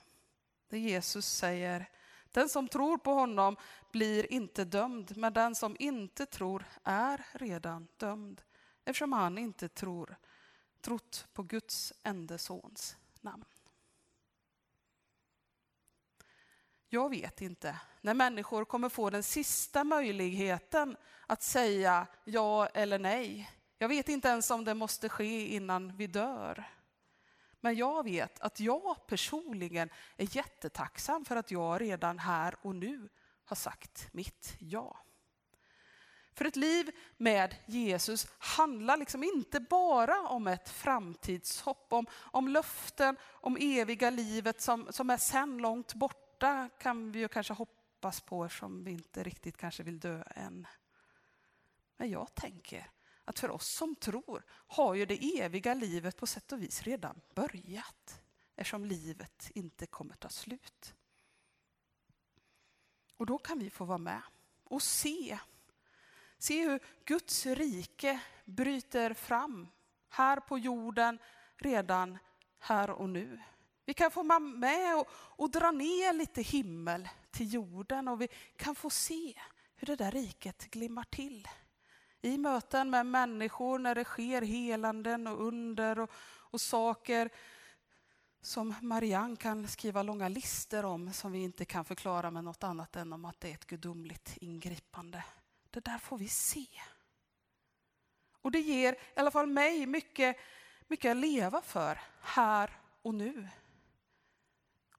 Där 0.70 0.78
Jesus 0.78 1.26
säger 1.26 1.89
den 2.32 2.49
som 2.49 2.68
tror 2.68 2.97
på 2.97 3.12
honom 3.12 3.55
blir 3.91 4.34
inte 4.34 4.66
dömd, 4.66 5.18
men 5.18 5.34
den 5.34 5.55
som 5.55 5.76
inte 5.80 6.26
tror 6.26 6.66
är 6.84 7.26
redan 7.34 7.88
dömd 7.97 8.41
eftersom 8.86 9.14
han 9.14 9.38
inte 9.38 9.70
tror, 9.70 10.16
trott 10.82 11.27
på 11.34 11.43
Guds 11.43 11.93
enda 12.03 12.38
sons 12.38 12.97
namn. 13.21 13.45
Jag 16.89 17.09
vet 17.09 17.41
inte 17.41 17.80
när 18.01 18.13
människor 18.13 18.65
kommer 18.65 18.89
få 18.89 19.09
den 19.09 19.23
sista 19.23 19.84
möjligheten 19.84 20.97
att 21.27 21.43
säga 21.43 22.07
ja 22.23 22.67
eller 22.67 22.99
nej. 22.99 23.51
Jag 23.77 23.89
vet 23.89 24.09
inte 24.09 24.27
ens 24.27 24.51
om 24.51 24.65
det 24.65 24.73
måste 24.73 25.09
ske 25.09 25.47
innan 25.47 25.97
vi 25.97 26.07
dör. 26.07 26.63
Men 27.59 27.75
jag 27.75 28.03
vet 28.03 28.39
att 28.39 28.59
jag 28.59 29.07
personligen 29.07 29.89
är 30.17 30.36
jättetacksam 30.36 31.25
för 31.25 31.36
att 31.36 31.51
jag 31.51 31.82
redan 31.82 32.19
här 32.19 32.55
och 32.61 32.75
nu 32.75 33.09
har 33.45 33.55
sagt 33.55 34.07
mitt 34.13 34.55
ja. 34.59 34.99
För 36.40 36.46
ett 36.46 36.56
liv 36.56 36.92
med 37.18 37.56
Jesus 37.66 38.28
handlar 38.38 38.98
liksom 38.98 39.24
inte 39.24 39.60
bara 39.60 40.22
om 40.22 40.48
ett 40.48 40.70
framtidshopp, 40.70 41.94
om, 41.94 42.06
om 42.14 42.48
löften 42.48 43.18
om 43.24 43.58
eviga 43.60 44.10
livet 44.10 44.62
som, 44.62 44.88
som 44.92 45.10
är 45.10 45.18
sen 45.18 45.58
långt 45.58 45.94
borta 45.94 46.70
kan 46.80 47.12
vi 47.12 47.20
ju 47.20 47.28
kanske 47.28 47.54
hoppas 47.54 48.22
på 48.22 48.46
eftersom 48.46 48.84
vi 48.84 48.92
inte 48.92 49.24
riktigt 49.24 49.58
kanske 49.58 49.84
vill 49.84 50.00
dö 50.00 50.24
än. 50.36 50.68
Men 51.98 52.10
jag 52.10 52.36
tänker 52.36 52.92
att 53.26 53.40
för 53.40 53.50
oss 53.50 53.68
som 53.68 53.96
tror 53.96 54.44
har 54.50 54.94
ju 54.94 55.06
det 55.06 55.40
eviga 55.40 55.74
livet 55.74 56.18
på 56.18 56.28
sätt 56.28 56.52
och 56.52 56.62
vis 56.62 56.84
redan 56.84 57.22
börjat 57.36 58.22
eftersom 58.56 58.86
livet 58.86 59.52
inte 59.54 59.86
kommer 59.86 60.16
ta 60.16 60.30
slut. 60.30 60.94
Och 63.18 63.26
då 63.26 63.38
kan 63.38 63.60
vi 63.60 63.70
få 63.70 63.86
vara 63.86 63.98
med 63.98 64.22
och 64.64 64.82
se. 64.82 65.40
Se 66.40 66.70
hur 66.70 66.80
Guds 67.06 67.46
rike 67.46 68.20
bryter 68.46 69.14
fram 69.14 69.68
här 70.10 70.40
på 70.40 70.58
jorden 70.58 71.20
redan 71.58 72.18
här 72.60 72.90
och 72.90 73.10
nu. 73.10 73.42
Vi 73.86 73.94
kan 73.94 74.12
få 74.12 74.24
vara 74.24 74.40
med 74.40 74.98
och, 74.98 75.08
och 75.12 75.52
dra 75.52 75.72
ner 75.72 76.14
lite 76.14 76.42
himmel 76.42 77.10
till 77.32 77.54
jorden 77.54 78.08
och 78.08 78.22
vi 78.22 78.28
kan 78.56 78.76
få 78.76 78.90
se 78.90 79.34
hur 79.76 79.86
det 79.86 79.96
där 79.96 80.12
riket 80.12 80.72
glimmar 80.72 81.04
till 81.04 81.48
i 82.22 82.38
möten 82.38 82.90
med 82.90 83.06
människor 83.06 83.80
när 83.80 83.96
det 83.96 84.04
sker 84.04 84.42
helanden 84.42 85.28
och 85.28 85.48
under 85.48 86.00
och, 86.00 86.12
och 86.52 86.62
saker 86.62 87.30
som 88.42 88.76
Marianne 88.82 89.36
kan 89.36 89.68
skriva 89.68 90.04
långa 90.04 90.30
listor 90.30 90.86
om 90.86 91.14
som 91.14 91.32
vi 91.32 91.40
inte 91.40 91.66
kan 91.66 91.86
förklara 91.86 92.32
med 92.32 92.44
något 92.44 92.64
annat 92.64 92.96
än 92.96 93.14
om 93.14 93.26
att 93.26 93.40
det 93.40 93.50
är 93.50 93.54
ett 93.54 93.68
gudomligt 93.68 94.38
ingripande. 94.42 95.24
Det 95.70 95.80
där 95.80 95.97
får 95.97 96.17
vi 96.17 96.28
se. 96.28 96.67
Och 98.41 98.51
det 98.51 98.59
ger 98.59 98.93
i 98.93 98.97
alla 99.20 99.32
fall 99.32 99.47
mig 99.47 99.86
mycket, 99.86 100.38
mycket 100.88 101.11
att 101.11 101.17
leva 101.17 101.61
för 101.61 101.99
här 102.22 102.78
och 103.01 103.13
nu. 103.13 103.47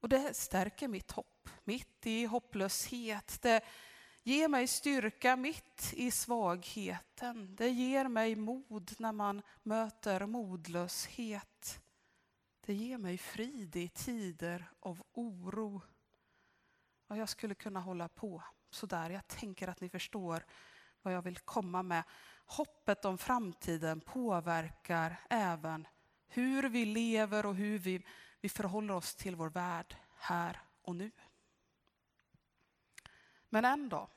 Och 0.00 0.08
det 0.08 0.36
stärker 0.36 0.88
mitt 0.88 1.10
hopp, 1.10 1.48
mitt 1.64 2.06
i 2.06 2.24
hopplöshet. 2.24 3.42
Det 3.42 3.64
ger 4.22 4.48
mig 4.48 4.66
styrka 4.66 5.36
mitt 5.36 5.92
i 5.92 6.10
svagheten. 6.10 7.56
Det 7.56 7.68
ger 7.68 8.08
mig 8.08 8.36
mod 8.36 8.94
när 8.98 9.12
man 9.12 9.42
möter 9.62 10.26
modlöshet. 10.26 11.82
Det 12.60 12.74
ger 12.74 12.98
mig 12.98 13.18
frid 13.18 13.76
i 13.76 13.88
tider 13.88 14.70
av 14.80 15.02
oro. 15.12 15.82
Och 17.06 17.16
jag 17.16 17.28
skulle 17.28 17.54
kunna 17.54 17.80
hålla 17.80 18.08
på 18.08 18.42
sådär. 18.70 19.10
Jag 19.10 19.26
tänker 19.26 19.68
att 19.68 19.80
ni 19.80 19.88
förstår 19.88 20.44
vad 21.02 21.14
jag 21.14 21.22
vill 21.22 21.38
komma 21.38 21.82
med. 21.82 22.02
Hoppet 22.46 23.04
om 23.04 23.18
framtiden 23.18 24.00
påverkar 24.00 25.16
även 25.30 25.86
hur 26.28 26.68
vi 26.68 26.84
lever 26.84 27.46
och 27.46 27.54
hur 27.54 27.78
vi, 27.78 28.06
vi 28.40 28.48
förhåller 28.48 28.94
oss 28.94 29.14
till 29.14 29.36
vår 29.36 29.50
värld 29.50 29.96
här 30.16 30.60
och 30.82 30.96
nu. 30.96 31.10
Men 33.48 33.64
en 33.64 33.88
dag 33.88 34.08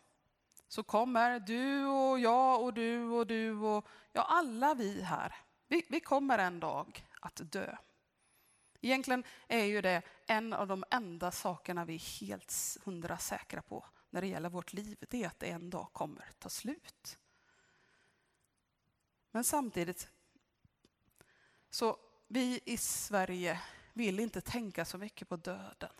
så 0.67 0.83
kommer 0.83 1.39
du 1.39 1.85
och 1.85 2.19
jag 2.19 2.63
och 2.63 2.73
du 2.73 3.03
och 3.03 3.27
du 3.27 3.55
och 3.55 3.87
ja, 4.11 4.21
alla 4.21 4.73
vi 4.73 5.01
här. 5.01 5.35
Vi, 5.67 5.85
vi 5.89 5.99
kommer 5.99 6.39
en 6.39 6.59
dag 6.59 7.07
att 7.21 7.51
dö. 7.51 7.77
Egentligen 8.81 9.23
är 9.47 9.65
ju 9.65 9.81
det 9.81 10.01
en 10.27 10.53
av 10.53 10.67
de 10.67 10.83
enda 10.91 11.31
sakerna 11.31 11.85
vi 11.85 11.95
är 11.95 12.21
helt 12.21 12.53
hundra 12.85 13.17
säkra 13.17 13.61
på 13.61 13.85
när 14.13 14.21
det 14.21 14.27
gäller 14.27 14.49
vårt 14.49 14.73
liv. 14.73 14.97
Det 15.09 15.23
är 15.23 15.27
att 15.27 15.39
det 15.39 15.49
en 15.49 15.69
dag 15.69 15.89
kommer 15.93 16.29
ta 16.39 16.49
slut. 16.49 17.17
Men 19.31 19.43
samtidigt, 19.43 20.09
så 21.69 21.97
vi 22.27 22.59
i 22.65 22.77
Sverige 22.77 23.61
vill 23.93 24.19
inte 24.19 24.41
tänka 24.41 24.85
så 24.85 24.97
mycket 24.97 25.29
på 25.29 25.35
döden. 25.35 25.91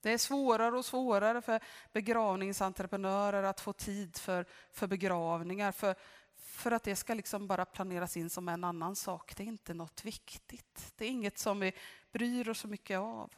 Det 0.00 0.10
är 0.10 0.18
svårare 0.18 0.78
och 0.78 0.84
svårare 0.84 1.42
för 1.42 1.60
begravningsentreprenörer 1.92 3.42
att 3.42 3.60
få 3.60 3.72
tid 3.72 4.16
för, 4.16 4.46
för 4.72 4.86
begravningar. 4.86 5.72
För, 5.72 5.94
för 6.36 6.72
att 6.72 6.82
det 6.82 6.96
ska 6.96 7.14
liksom 7.14 7.46
bara 7.46 7.64
planeras 7.64 8.16
in 8.16 8.30
som 8.30 8.48
en 8.48 8.64
annan 8.64 8.96
sak. 8.96 9.36
Det 9.36 9.42
är 9.42 9.46
inte 9.46 9.74
något 9.74 10.04
viktigt. 10.04 10.92
Det 10.96 11.04
är 11.04 11.08
inget 11.10 11.38
som 11.38 11.60
vi 11.60 11.72
bryr 12.12 12.48
oss 12.48 12.60
så 12.60 12.68
mycket 12.68 12.98
av. 12.98 13.34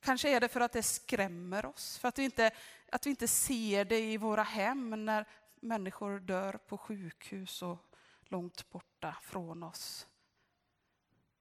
Kanske 0.00 0.30
är 0.36 0.40
det 0.40 0.48
för 0.48 0.60
att 0.60 0.72
det 0.72 0.82
skrämmer 0.82 1.66
oss, 1.66 1.98
för 1.98 2.08
att 2.08 2.18
vi 2.18 2.24
inte, 2.24 2.50
att 2.92 3.06
vi 3.06 3.10
inte 3.10 3.28
ser 3.28 3.84
det 3.84 4.00
i 4.00 4.16
våra 4.16 4.42
hem 4.42 5.04
när 5.04 5.28
människor 5.60 6.20
dör 6.20 6.52
på 6.52 6.78
sjukhus 6.78 7.62
och 7.62 7.78
långt 8.20 8.70
borta 8.70 9.16
från 9.22 9.62
oss. 9.62 10.06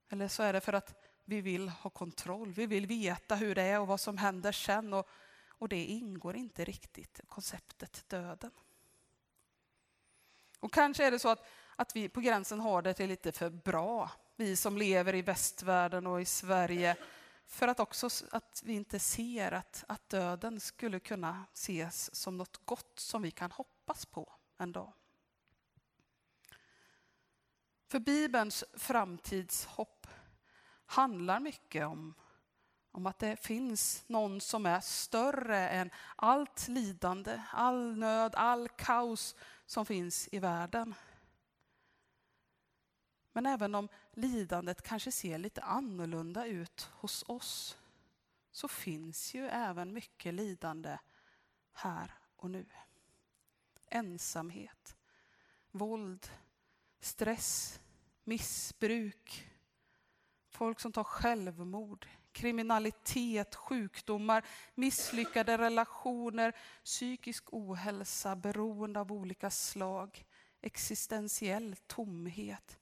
Eller 0.09 0.27
så 0.27 0.43
är 0.43 0.53
det 0.53 0.61
för 0.61 0.73
att 0.73 1.03
vi 1.25 1.41
vill 1.41 1.69
ha 1.69 1.89
kontroll, 1.89 2.51
vi 2.51 2.65
vill 2.65 2.85
veta 2.85 3.35
hur 3.35 3.55
det 3.55 3.61
är 3.61 3.79
och 3.79 3.87
vad 3.87 3.99
som 3.99 4.17
händer 4.17 4.51
sen. 4.51 4.93
Och, 4.93 5.09
och 5.47 5.69
det 5.69 5.85
ingår 5.85 6.35
inte 6.35 6.65
riktigt 6.65 7.19
i 7.19 7.25
konceptet 7.25 8.03
döden. 8.09 8.51
Och 10.59 10.73
kanske 10.73 11.05
är 11.05 11.11
det 11.11 11.19
så 11.19 11.29
att, 11.29 11.45
att 11.75 11.95
vi 11.95 12.09
på 12.09 12.21
gränsen 12.21 12.59
har 12.59 12.81
det 12.81 12.93
till 12.93 13.09
lite 13.09 13.31
för 13.31 13.49
bra, 13.49 14.11
vi 14.35 14.55
som 14.55 14.77
lever 14.77 15.15
i 15.15 15.21
västvärlden 15.21 16.07
och 16.07 16.21
i 16.21 16.25
Sverige, 16.25 16.95
för 17.47 17.67
att 17.67 17.79
också 17.79 18.09
att 18.31 18.61
vi 18.65 18.73
inte 18.73 18.99
ser 18.99 19.51
att, 19.51 19.83
att 19.87 20.09
döden 20.09 20.59
skulle 20.59 20.99
kunna 20.99 21.45
ses 21.53 22.15
som 22.15 22.37
något 22.37 22.65
gott 22.65 22.99
som 22.99 23.21
vi 23.21 23.31
kan 23.31 23.51
hoppas 23.51 24.05
på 24.05 24.33
en 24.57 24.71
dag. 24.71 24.93
För 27.87 27.99
Bibelns 27.99 28.63
framtidshopp 28.73 30.07
handlar 30.85 31.39
mycket 31.39 31.85
om, 31.85 32.13
om 32.91 33.05
att 33.05 33.19
det 33.19 33.37
finns 33.37 34.03
någon 34.07 34.41
som 34.41 34.65
är 34.65 34.79
större 34.79 35.69
än 35.69 35.89
allt 36.15 36.67
lidande, 36.67 37.41
all 37.51 37.97
nöd, 37.97 38.35
all 38.35 38.69
kaos 38.69 39.35
som 39.65 39.85
finns 39.85 40.29
i 40.31 40.39
världen. 40.39 40.95
Men 43.37 43.45
även 43.45 43.75
om 43.75 43.89
lidandet 44.11 44.81
kanske 44.81 45.11
ser 45.11 45.37
lite 45.37 45.61
annorlunda 45.61 46.45
ut 46.45 46.89
hos 46.93 47.23
oss 47.27 47.77
så 48.51 48.67
finns 48.67 49.33
ju 49.33 49.47
även 49.47 49.93
mycket 49.93 50.33
lidande 50.33 50.97
här 51.73 52.13
och 52.35 52.49
nu. 52.49 52.65
Ensamhet, 53.87 54.95
våld, 55.71 56.27
stress, 56.99 57.79
missbruk, 58.23 59.47
folk 60.49 60.79
som 60.79 60.91
tar 60.91 61.03
självmord, 61.03 62.07
kriminalitet, 62.31 63.55
sjukdomar, 63.55 64.45
misslyckade 64.75 65.57
relationer, 65.57 66.55
psykisk 66.83 67.53
ohälsa, 67.53 68.35
beroende 68.35 68.99
av 68.99 69.11
olika 69.11 69.49
slag, 69.49 70.25
existentiell 70.61 71.75
tomhet 71.87 72.79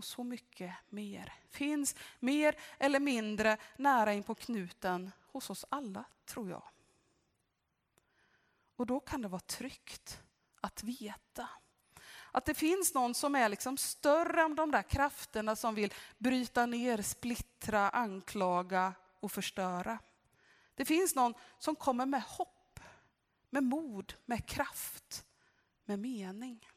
och 0.00 0.04
så 0.04 0.24
mycket 0.24 0.74
mer. 0.88 1.32
Finns 1.48 1.94
mer 2.18 2.54
eller 2.78 3.00
mindre 3.00 3.56
nära 3.76 4.12
in 4.12 4.22
på 4.22 4.34
knuten 4.34 5.10
hos 5.26 5.50
oss 5.50 5.64
alla, 5.68 6.04
tror 6.26 6.50
jag. 6.50 6.62
Och 8.76 8.86
då 8.86 9.00
kan 9.00 9.22
det 9.22 9.28
vara 9.28 9.40
tryggt 9.40 10.22
att 10.60 10.82
veta 10.82 11.48
att 12.32 12.44
det 12.44 12.54
finns 12.54 12.94
någon 12.94 13.14
som 13.14 13.34
är 13.34 13.48
liksom 13.48 13.76
större 13.76 14.42
än 14.42 14.54
de 14.54 14.70
där 14.70 14.82
krafterna 14.82 15.56
som 15.56 15.74
vill 15.74 15.94
bryta 16.18 16.66
ner, 16.66 17.02
splittra, 17.02 17.88
anklaga 17.88 18.94
och 19.20 19.32
förstöra. 19.32 19.98
Det 20.74 20.84
finns 20.84 21.14
någon 21.14 21.34
som 21.58 21.76
kommer 21.76 22.06
med 22.06 22.22
hopp, 22.22 22.80
med 23.50 23.62
mod, 23.62 24.14
med 24.26 24.46
kraft, 24.46 25.24
med 25.84 25.98
mening. 25.98 26.69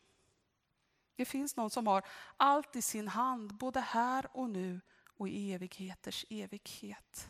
Det 1.16 1.26
finns 1.26 1.56
någon 1.56 1.70
som 1.70 1.88
har 1.88 2.06
allt 2.38 2.76
i 2.76 2.82
sin 2.82 3.08
hand, 3.08 3.54
både 3.54 3.80
här 3.80 4.28
och 4.34 4.50
nu 4.50 4.82
och 5.18 5.28
i 5.28 5.54
evigheters 5.54 6.26
evighet. 6.30 7.30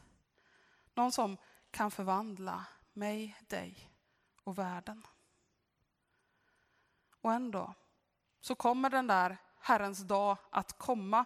Någon 0.94 1.12
som 1.12 1.38
kan 1.72 1.92
förvandla 1.92 2.66
mig, 2.94 3.38
dig 3.48 3.90
och 4.44 4.58
världen. 4.58 5.08
Och 7.22 7.34
ändå 7.34 7.74
så 8.42 8.56
kommer 8.56 8.90
den 8.90 9.08
där 9.08 9.38
Herrens 9.60 10.00
dag 10.00 10.38
att 10.50 10.78
komma. 10.78 11.26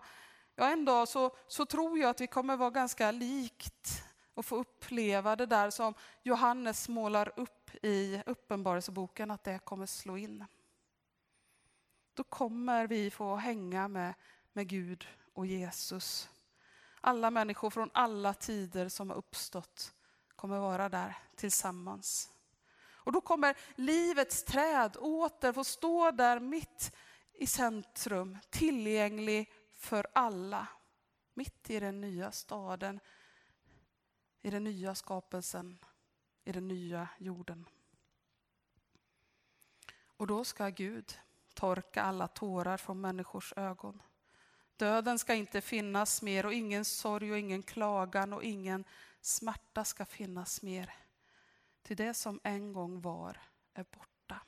Ja, 0.55 0.67
en 0.67 0.85
dag 0.85 1.07
så, 1.07 1.35
så 1.47 1.65
tror 1.65 1.99
jag 1.99 2.09
att 2.09 2.21
vi 2.21 2.27
kommer 2.27 2.57
vara 2.57 2.69
ganska 2.69 3.11
likt 3.11 4.03
och 4.33 4.45
få 4.45 4.55
uppleva 4.55 5.35
det 5.35 5.45
där 5.45 5.69
som 5.69 5.93
Johannes 6.23 6.89
målar 6.89 7.31
upp 7.35 7.85
i 7.85 8.23
Uppenbarelseboken, 8.25 9.31
att 9.31 9.43
det 9.43 9.59
kommer 9.59 9.85
slå 9.85 10.17
in. 10.17 10.45
Då 12.17 12.23
kommer 12.23 12.87
vi 12.87 13.11
få 13.11 13.35
hänga 13.35 13.87
med, 13.87 14.13
med 14.53 14.67
Gud 14.67 15.07
och 15.33 15.45
Jesus. 15.45 16.29
Alla 17.01 17.31
människor 17.31 17.69
från 17.69 17.91
alla 17.93 18.33
tider 18.33 18.89
som 18.89 19.09
har 19.09 19.17
uppstått 19.17 19.93
kommer 20.35 20.59
vara 20.59 20.89
där 20.89 21.17
tillsammans. 21.35 22.29
Och 22.89 23.11
då 23.11 23.21
kommer 23.21 23.57
livets 23.75 24.43
träd 24.43 24.97
åter 24.97 25.53
få 25.53 25.63
stå 25.63 26.11
där 26.11 26.39
mitt 26.39 26.95
i 27.33 27.47
centrum, 27.47 28.37
tillgänglig 28.49 29.53
för 29.73 30.07
alla. 30.13 30.67
Mitt 31.33 31.69
i 31.69 31.79
den 31.79 32.01
nya 32.01 32.31
staden, 32.31 32.99
i 34.41 34.49
den 34.49 34.63
nya 34.63 34.95
skapelsen, 34.95 35.77
i 36.43 36.51
den 36.51 36.67
nya 36.67 37.09
jorden. 37.17 37.69
Och 40.05 40.27
då 40.27 40.43
ska 40.43 40.69
Gud 40.69 41.19
torka 41.57 42.03
alla 42.03 42.27
tårar 42.27 42.77
från 42.77 43.01
människors 43.01 43.53
ögon. 43.55 44.01
Döden 44.75 45.19
ska 45.19 45.33
inte 45.33 45.61
finnas 45.61 46.21
mer 46.21 46.45
och 46.45 46.53
ingen 46.53 46.85
sorg 46.85 47.31
och 47.31 47.37
ingen 47.37 47.63
klagan 47.63 48.33
och 48.33 48.43
ingen 48.43 48.83
smärta 49.21 49.85
ska 49.85 50.05
finnas 50.05 50.61
mer. 50.61 50.93
Till 51.81 51.97
det 51.97 52.13
som 52.13 52.39
en 52.43 52.73
gång 52.73 53.01
var 53.01 53.41
är 53.73 53.83
borta. 53.83 54.41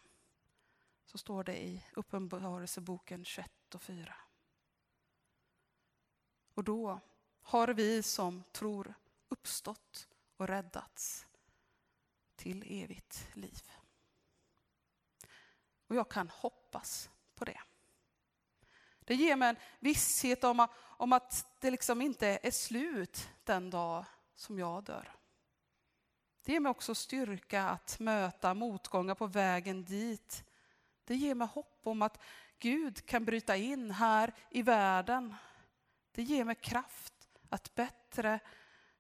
Så 1.06 1.18
står 1.18 1.44
det 1.44 1.64
i 1.64 1.84
Uppenbarelseboken 1.94 3.26
21 3.26 3.76
och 3.76 3.82
4. 3.82 4.16
Och 6.54 6.64
då 6.64 7.00
har 7.42 7.68
vi 7.68 8.04
som 8.04 8.44
tror 8.52 8.94
uppstått 9.30 10.08
och 10.38 10.48
räddats 10.48 11.28
till 12.36 12.84
evigt 12.84 13.28
liv. 13.34 13.79
Och 15.90 15.96
jag 15.96 16.10
kan 16.10 16.30
hoppas 16.30 17.10
på 17.36 17.46
det. 17.46 17.60
Det 19.00 19.16
ger 19.16 19.36
mig 19.36 19.50
en 19.50 19.56
visshet 19.80 20.44
om, 20.44 20.68
om 20.82 21.14
att 21.14 21.46
det 21.60 21.72
liksom 21.72 22.02
inte 22.02 22.40
är 22.44 22.52
slut 22.52 23.30
den 23.44 23.70
dag 23.70 24.06
som 24.36 24.60
jag 24.60 24.84
dör. 24.84 25.12
Det 26.46 26.52
ger 26.52 26.60
mig 26.60 26.70
också 26.70 26.96
styrka 26.96 27.64
att 27.64 28.00
möta 28.00 28.54
motgångar 28.54 29.16
på 29.16 29.28
vägen 29.28 29.86
dit. 29.86 30.46
Det 31.06 31.16
ger 31.16 31.36
mig 31.36 31.48
hopp 31.48 31.80
om 31.84 32.02
att 32.02 32.22
Gud 32.60 33.06
kan 33.06 33.26
bryta 33.26 33.56
in 33.56 33.92
här 33.92 34.34
i 34.50 34.62
världen. 34.62 35.36
Det 36.12 36.24
ger 36.24 36.46
mig 36.46 36.56
kraft 36.56 37.14
att 37.50 37.76
bättre 37.76 38.40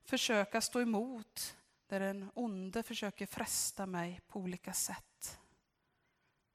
försöka 0.04 0.62
stå 0.62 0.82
emot 0.82 1.58
där 1.88 2.00
den 2.00 2.32
onde 2.34 2.84
försöker 2.84 3.26
fresta 3.26 3.86
mig 3.86 4.22
på 4.28 4.40
olika 4.40 4.74
sätt. 4.74 5.40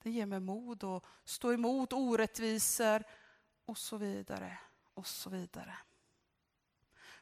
Det 0.04 0.10
ger 0.10 0.26
mig 0.26 0.40
mod 0.40 0.84
att 0.84 1.04
stå 1.24 1.52
emot 1.52 1.92
orättvisor 1.92 3.04
och 3.64 3.78
så 3.78 3.96
vidare 3.96 4.58
och 4.94 5.06
så 5.06 5.30
vidare. 5.30 5.76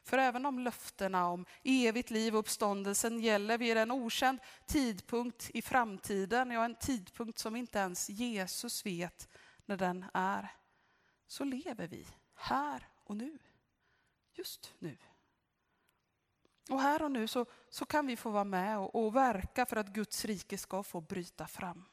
För 0.03 0.17
även 0.17 0.45
om 0.45 0.59
löftena 0.59 1.27
om 1.27 1.45
evigt 1.63 2.09
liv 2.09 2.33
och 2.33 2.39
uppståndelsen 2.39 3.19
gäller 3.19 3.57
vid 3.57 3.77
en 3.77 3.91
okänd 3.91 4.39
tidpunkt 4.67 5.51
i 5.53 5.61
framtiden, 5.61 6.51
ja 6.51 6.65
en 6.65 6.75
tidpunkt 6.75 7.39
som 7.39 7.55
inte 7.55 7.79
ens 7.79 8.09
Jesus 8.09 8.85
vet 8.85 9.29
när 9.65 9.77
den 9.77 10.05
är, 10.13 10.55
så 11.27 11.43
lever 11.43 11.87
vi 11.87 12.07
här 12.33 12.87
och 13.03 13.17
nu. 13.17 13.39
Just 14.33 14.73
nu. 14.79 14.97
Och 16.69 16.81
här 16.81 17.01
och 17.01 17.11
nu 17.11 17.27
så, 17.27 17.45
så 17.69 17.85
kan 17.85 18.07
vi 18.07 18.15
få 18.15 18.29
vara 18.29 18.43
med 18.43 18.79
och, 18.79 18.95
och 18.95 19.15
verka 19.15 19.65
för 19.65 19.75
att 19.75 19.93
Guds 19.93 20.25
rike 20.25 20.57
ska 20.57 20.83
få 20.83 21.01
bryta 21.01 21.47
fram. 21.47 21.85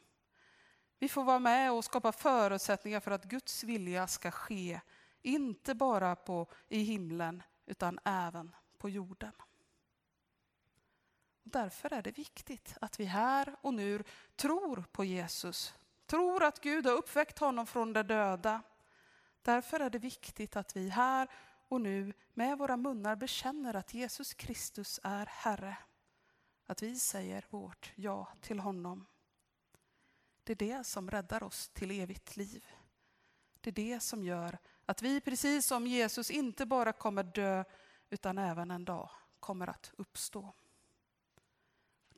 Vi 1.00 1.08
får 1.08 1.24
vara 1.24 1.38
med 1.38 1.72
och 1.72 1.84
skapa 1.84 2.12
förutsättningar 2.12 3.00
för 3.00 3.10
att 3.10 3.24
Guds 3.24 3.64
vilja 3.64 4.06
ska 4.06 4.30
ske 4.30 4.80
Inte 5.22 5.74
bara 5.74 6.16
på, 6.16 6.46
i 6.68 6.82
himlen, 6.82 7.42
utan 7.66 7.98
även 8.04 8.56
på 8.78 8.88
jorden. 8.88 9.32
Därför 11.42 11.92
är 11.92 12.02
det 12.02 12.18
viktigt 12.18 12.76
att 12.80 13.00
vi 13.00 13.04
här 13.04 13.56
och 13.60 13.74
nu 13.74 14.04
tror 14.36 14.84
på 14.92 15.04
Jesus. 15.04 15.74
Tror 16.06 16.44
att 16.44 16.60
Gud 16.60 16.86
har 16.86 16.92
uppväckt 16.92 17.38
honom 17.38 17.66
från 17.66 17.92
de 17.92 18.02
döda. 18.02 18.62
Därför 19.42 19.80
är 19.80 19.90
det 19.90 19.98
viktigt 19.98 20.56
att 20.56 20.76
vi 20.76 20.88
här 20.88 21.28
och 21.68 21.80
nu 21.80 22.12
med 22.34 22.58
våra 22.58 22.76
munnar 22.76 23.16
bekänner 23.16 23.74
att 23.74 23.94
Jesus 23.94 24.34
Kristus 24.34 25.00
är 25.02 25.26
Herre. 25.26 25.76
Att 26.66 26.82
vi 26.82 26.98
säger 26.98 27.44
vårt 27.50 27.92
ja 27.94 28.28
till 28.40 28.60
honom. 28.60 29.06
Det 30.50 30.54
är 30.54 30.78
det 30.78 30.84
som 30.84 31.10
räddar 31.10 31.42
oss 31.42 31.68
till 31.68 31.90
evigt 31.90 32.36
liv. 32.36 32.66
Det 33.60 33.70
är 33.70 33.74
det 33.74 34.00
som 34.00 34.24
gör 34.24 34.58
att 34.86 35.02
vi 35.02 35.20
precis 35.20 35.66
som 35.66 35.86
Jesus 35.86 36.30
inte 36.30 36.66
bara 36.66 36.92
kommer 36.92 37.22
dö 37.22 37.64
utan 38.08 38.38
även 38.38 38.70
en 38.70 38.84
dag 38.84 39.10
kommer 39.40 39.66
att 39.66 39.92
uppstå. 39.98 40.54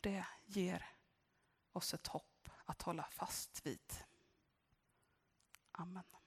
Det 0.00 0.24
ger 0.46 0.86
oss 1.72 1.94
ett 1.94 2.06
hopp 2.06 2.48
att 2.64 2.82
hålla 2.82 3.04
fast 3.10 3.66
vid. 3.66 3.92
Amen. 5.72 6.21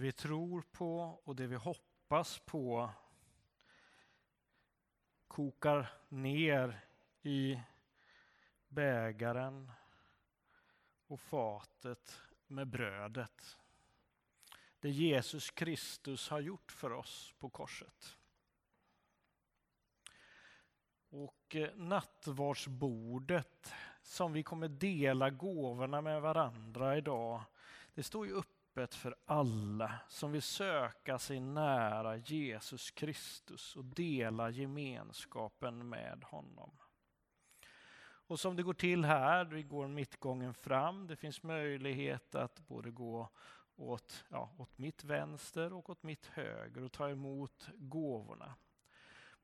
Vi 0.00 0.12
tror 0.12 0.62
på 0.72 1.20
och 1.24 1.36
det 1.36 1.46
vi 1.46 1.56
hoppas 1.56 2.38
på 2.38 2.90
kokar 5.28 5.92
ner 6.08 6.84
i 7.22 7.60
bägaren 8.68 9.72
och 11.06 11.20
fatet 11.20 12.22
med 12.46 12.66
brödet. 12.66 13.58
Det 14.80 14.90
Jesus 14.90 15.50
Kristus 15.50 16.28
har 16.28 16.40
gjort 16.40 16.72
för 16.72 16.92
oss 16.92 17.34
på 17.38 17.50
korset. 17.50 18.16
Och 21.08 21.56
eh, 21.56 21.74
nattvardsbordet 21.76 23.72
som 24.02 24.32
vi 24.32 24.42
kommer 24.42 24.68
dela 24.68 25.30
gåvorna 25.30 26.00
med 26.00 26.22
varandra 26.22 26.96
idag, 26.96 27.42
det 27.94 28.02
står 28.02 28.26
ju 28.26 28.32
öppet 28.70 28.94
för 28.94 29.14
alla 29.24 30.00
som 30.08 30.32
vill 30.32 30.42
söka 30.42 31.18
sig 31.18 31.40
nära 31.40 32.16
Jesus 32.16 32.90
Kristus 32.90 33.76
och 33.76 33.84
dela 33.84 34.50
gemenskapen 34.50 35.88
med 35.88 36.24
honom. 36.24 36.70
Och 38.02 38.40
som 38.40 38.56
det 38.56 38.62
går 38.62 38.74
till 38.74 39.04
här, 39.04 39.44
vi 39.44 39.62
går 39.62 39.88
mittgången 39.88 40.54
fram, 40.54 41.06
det 41.06 41.16
finns 41.16 41.42
möjlighet 41.42 42.34
att 42.34 42.60
både 42.68 42.90
gå 42.90 43.28
åt, 43.76 44.24
ja, 44.28 44.50
åt 44.58 44.78
mitt 44.78 45.04
vänster 45.04 45.72
och 45.72 45.90
åt 45.90 46.02
mitt 46.02 46.26
höger 46.26 46.82
och 46.82 46.92
ta 46.92 47.10
emot 47.10 47.68
gåvorna. 47.74 48.54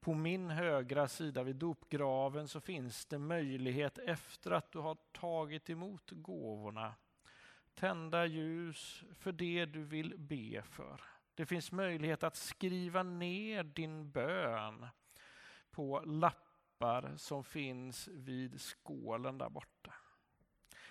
På 0.00 0.14
min 0.14 0.50
högra 0.50 1.08
sida 1.08 1.42
vid 1.42 1.56
dopgraven 1.56 2.48
så 2.48 2.60
finns 2.60 3.06
det 3.06 3.18
möjlighet 3.18 3.98
efter 3.98 4.50
att 4.50 4.72
du 4.72 4.78
har 4.78 4.96
tagit 5.12 5.70
emot 5.70 6.10
gåvorna 6.10 6.94
tända 7.76 8.26
ljus 8.26 9.04
för 9.18 9.32
det 9.32 9.64
du 9.64 9.84
vill 9.84 10.18
be 10.18 10.62
för. 10.62 11.00
Det 11.34 11.46
finns 11.46 11.72
möjlighet 11.72 12.22
att 12.22 12.36
skriva 12.36 13.02
ner 13.02 13.62
din 13.62 14.10
bön 14.10 14.86
på 15.70 16.00
lappar 16.00 17.16
som 17.16 17.44
finns 17.44 18.08
vid 18.08 18.60
skålen 18.60 19.38
där 19.38 19.48
borta. 19.48 19.94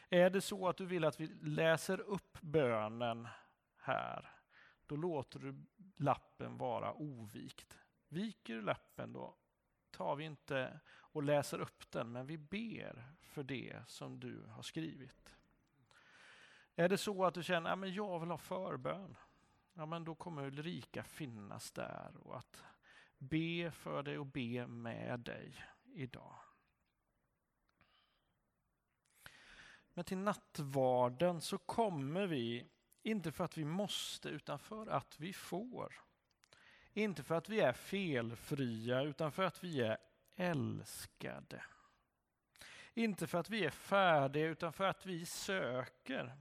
Är 0.10 0.30
det 0.30 0.42
så 0.42 0.68
att 0.68 0.78
du 0.78 0.86
vill 0.86 1.06
att 1.06 1.20
vi 1.20 1.28
läser 1.42 2.00
upp 2.00 2.42
bönen 2.42 3.28
här, 3.78 4.30
då 4.86 4.96
låter 4.96 5.40
du 5.40 5.56
lappen 5.98 6.58
vara 6.58 6.94
ovikt. 6.94 7.78
Viker 8.08 8.54
du 8.54 8.62
lappen 8.62 9.14
då 9.14 9.36
tar 9.92 10.16
vi 10.16 10.24
inte 10.24 10.80
och 10.88 11.24
läser 11.24 11.60
upp 11.60 11.92
den, 11.92 12.12
men 12.12 12.28
vi 12.28 12.38
ber 12.38 13.14
för 13.22 13.44
det 13.44 13.84
som 13.88 14.20
du 14.20 14.46
har 14.48 14.62
skrivit. 14.62 15.35
Är 16.76 16.90
det 16.90 16.98
så 16.98 17.26
att 17.26 17.34
du 17.34 17.44
känner 17.44 17.72
att 17.72 17.80
ja, 17.80 17.88
jag 17.88 18.20
vill 18.20 18.30
ha 18.30 18.38
förbön, 18.38 19.18
ja, 19.74 19.86
men 19.86 20.04
då 20.04 20.16
kommer 20.16 20.46
Ulrika 20.46 21.04
finnas 21.04 21.72
där 21.72 22.12
och 22.18 22.38
att 22.38 22.64
be 23.18 23.72
för 23.72 24.04
dig 24.04 24.18
och 24.18 24.26
be 24.26 24.68
med 24.68 25.20
dig 25.20 25.66
idag. 25.94 26.36
Men 29.94 30.06
till 30.06 30.18
nattvarden 30.18 31.42
så 31.42 31.58
kommer 31.58 32.28
vi, 32.28 32.66
inte 33.04 33.32
för 33.32 33.44
att 33.44 33.58
vi 33.58 33.66
måste, 33.66 34.30
utan 34.30 34.60
för 34.60 34.88
att 34.88 35.20
vi 35.20 35.34
får. 35.34 35.94
Inte 36.94 37.24
för 37.24 37.36
att 37.36 37.50
vi 37.50 37.60
är 37.60 37.74
felfria, 37.74 39.02
utan 39.02 39.32
för 39.32 39.44
att 39.44 39.64
vi 39.64 39.82
är 39.82 39.98
älskade. 40.36 41.64
Inte 42.94 43.28
för 43.28 43.38
att 43.38 43.50
vi 43.50 43.66
är 43.66 43.70
färdiga, 43.70 44.46
utan 44.46 44.74
för 44.74 44.84
att 44.84 45.06
vi 45.06 45.26
söker. 45.26 46.38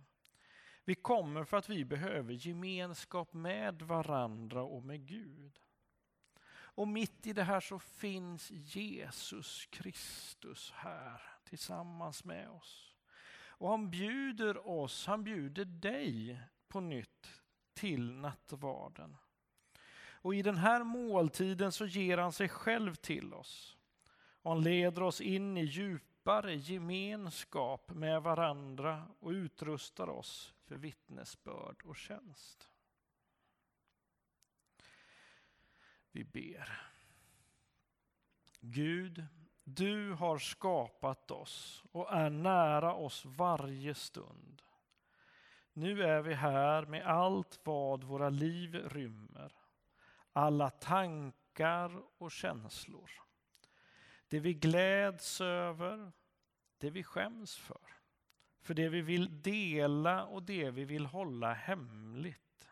Vi 0.84 0.94
kommer 0.94 1.44
för 1.44 1.56
att 1.56 1.68
vi 1.68 1.84
behöver 1.84 2.32
gemenskap 2.32 3.32
med 3.32 3.82
varandra 3.82 4.62
och 4.62 4.82
med 4.82 5.06
Gud. 5.06 5.60
Och 6.46 6.88
mitt 6.88 7.26
i 7.26 7.32
det 7.32 7.42
här 7.42 7.60
så 7.60 7.78
finns 7.78 8.50
Jesus 8.50 9.66
Kristus 9.70 10.72
här 10.74 11.22
tillsammans 11.44 12.24
med 12.24 12.50
oss. 12.50 12.94
Och 13.56 13.68
han 13.68 13.90
bjuder 13.90 14.68
oss, 14.68 15.06
han 15.06 15.24
bjuder 15.24 15.64
dig 15.64 16.40
på 16.68 16.80
nytt 16.80 17.42
till 17.74 18.12
nattvarden. 18.12 19.16
Och 20.24 20.34
i 20.34 20.42
den 20.42 20.56
här 20.56 20.84
måltiden 20.84 21.72
så 21.72 21.86
ger 21.86 22.18
han 22.18 22.32
sig 22.32 22.48
själv 22.48 22.94
till 22.94 23.34
oss. 23.34 23.76
Och 24.42 24.50
han 24.50 24.62
leder 24.62 25.02
oss 25.02 25.20
in 25.20 25.56
i 25.56 25.64
djupare 26.24 26.54
gemenskap 26.54 27.90
med 27.90 28.22
varandra 28.22 29.08
och 29.20 29.30
utrustar 29.30 30.08
oss 30.08 30.54
för 30.64 30.76
vittnesbörd 30.76 31.82
och 31.84 31.96
tjänst. 31.96 32.68
Vi 36.12 36.24
ber. 36.24 36.90
Gud, 38.60 39.26
du 39.64 40.12
har 40.12 40.38
skapat 40.38 41.30
oss 41.30 41.84
och 41.92 42.12
är 42.12 42.30
nära 42.30 42.94
oss 42.94 43.24
varje 43.24 43.94
stund. 43.94 44.62
Nu 45.72 46.02
är 46.02 46.22
vi 46.22 46.34
här 46.34 46.86
med 46.86 47.06
allt 47.06 47.60
vad 47.64 48.04
våra 48.04 48.30
liv 48.30 48.74
rymmer. 48.74 49.52
Alla 50.32 50.70
tankar 50.70 52.02
och 52.18 52.30
känslor. 52.30 53.23
Det 54.28 54.40
vi 54.40 54.54
gläds 54.54 55.40
över, 55.40 56.12
det 56.78 56.90
vi 56.90 57.02
skäms 57.02 57.56
för. 57.56 57.94
För 58.60 58.74
det 58.74 58.88
vi 58.88 59.00
vill 59.00 59.42
dela 59.42 60.24
och 60.24 60.42
det 60.42 60.70
vi 60.70 60.84
vill 60.84 61.06
hålla 61.06 61.52
hemligt. 61.52 62.68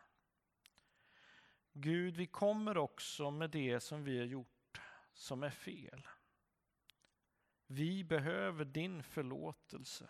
Gud, 1.73 2.17
vi 2.17 2.27
kommer 2.27 2.77
också 2.77 3.31
med 3.31 3.49
det 3.49 3.79
som 3.79 4.03
vi 4.03 4.17
har 4.17 4.25
gjort 4.25 4.81
som 5.13 5.43
är 5.43 5.49
fel. 5.49 6.07
Vi 7.67 8.03
behöver 8.03 8.65
din 8.65 9.03
förlåtelse. 9.03 10.09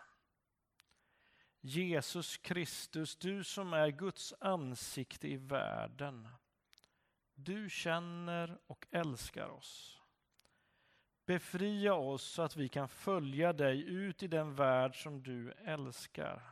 Jesus 1.60 2.36
Kristus, 2.36 3.16
du 3.16 3.44
som 3.44 3.72
är 3.72 3.88
Guds 3.88 4.34
ansikte 4.40 5.28
i 5.28 5.36
världen. 5.36 6.28
Du 7.34 7.70
känner 7.70 8.58
och 8.66 8.86
älskar 8.90 9.48
oss. 9.48 10.00
Befria 11.26 11.94
oss 11.94 12.22
så 12.22 12.42
att 12.42 12.56
vi 12.56 12.68
kan 12.68 12.88
följa 12.88 13.52
dig 13.52 13.84
ut 13.84 14.22
i 14.22 14.26
den 14.26 14.54
värld 14.54 15.02
som 15.02 15.22
du 15.22 15.52
älskar. 15.52 16.42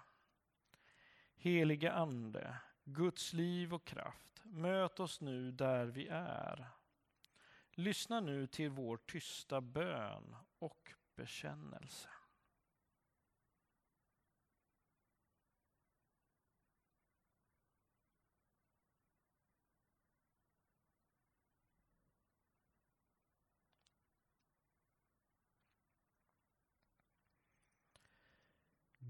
Helige 1.34 1.92
Ande, 1.92 2.56
Guds 2.84 3.32
liv 3.32 3.74
och 3.74 3.84
kraft, 3.84 4.42
möt 4.44 5.00
oss 5.00 5.20
nu 5.20 5.52
där 5.52 5.86
vi 5.86 6.08
är. 6.08 6.68
Lyssna 7.70 8.20
nu 8.20 8.46
till 8.46 8.70
vår 8.70 8.96
tysta 8.96 9.60
bön 9.60 10.36
och 10.58 10.92
bekännelse. 11.16 12.08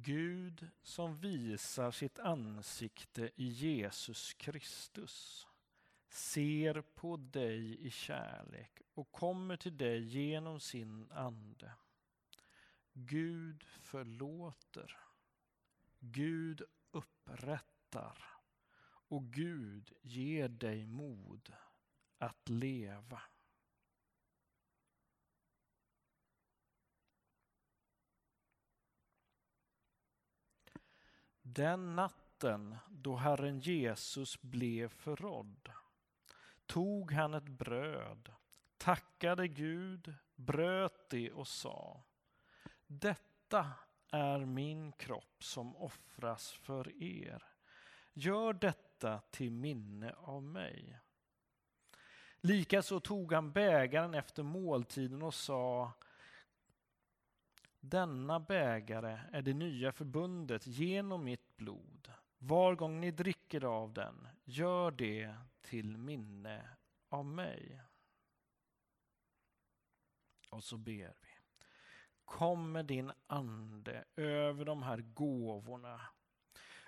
Gud 0.05 0.69
som 0.83 1.17
visar 1.17 1.91
sitt 1.91 2.19
ansikte 2.19 3.31
i 3.37 3.45
Jesus 3.45 4.35
Kristus 4.35 5.47
ser 6.09 6.81
på 6.81 7.17
dig 7.17 7.87
i 7.87 7.91
kärlek 7.91 8.81
och 8.95 9.13
kommer 9.13 9.57
till 9.57 9.77
dig 9.77 10.03
genom 10.03 10.61
sin 10.61 11.13
ande. 11.13 11.73
Gud 12.93 13.65
förlåter. 13.65 14.97
Gud 15.99 16.63
upprättar. 16.91 18.25
Och 18.85 19.25
Gud 19.25 19.93
ger 20.03 20.49
dig 20.49 20.87
mod 20.87 21.53
att 22.19 22.49
leva. 22.49 23.23
Den 31.55 31.97
natten 31.97 32.77
då 32.91 33.17
Herren 33.17 33.61
Jesus 33.61 34.43
blev 34.43 34.89
förrådd 34.89 35.71
tog 36.67 37.13
han 37.13 37.35
ett 37.35 37.49
bröd, 37.49 38.33
tackade 38.77 39.49
Gud, 39.49 40.15
bröt 40.35 41.11
det 41.11 41.33
och 41.33 41.49
sa 41.49 42.05
Detta 42.87 43.73
är 44.11 44.39
min 44.39 44.93
kropp 44.93 45.45
som 45.45 45.77
offras 45.77 46.53
för 46.53 47.03
er. 47.03 47.43
Gör 48.13 48.53
detta 48.53 49.19
till 49.31 49.53
minne 49.53 50.13
av 50.13 50.43
mig. 50.43 50.99
Likaså 52.41 53.01
tog 53.01 53.33
han 53.33 53.53
bägaren 53.53 54.15
efter 54.15 54.43
måltiden 54.43 55.23
och 55.23 55.35
sa 55.35 55.93
denna 57.83 58.41
bägare 58.41 59.21
är 59.33 59.43
det 59.43 59.55
nya 59.55 59.93
förbundet 59.93 60.67
genom 60.67 61.25
mitt 61.25 61.57
blod. 61.57 62.13
Var 62.39 62.75
gång 62.75 63.01
ni 63.01 63.11
dricker 63.11 63.65
av 63.65 63.93
den, 63.93 64.29
gör 64.45 64.91
det 64.91 65.35
till 65.63 65.97
minne 65.97 66.69
av 67.09 67.25
mig. 67.25 67.83
Och 70.51 70.65
så 70.65 70.77
ber 70.77 71.15
vi. 71.21 71.29
Kom 72.25 72.73
med 72.73 72.87
din 72.87 73.13
ande 73.27 74.05
över 74.17 74.65
de 74.65 74.83
här 74.83 74.99
gåvorna. 74.99 76.01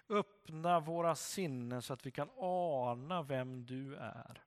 Öppna 0.09 0.81
våra 0.81 1.15
sinnen 1.15 1.83
så 1.83 1.93
att 1.93 2.07
vi 2.07 2.11
kan 2.11 2.31
ana 2.37 3.23
vem 3.23 3.66
du 3.66 3.97
är. 3.97 4.43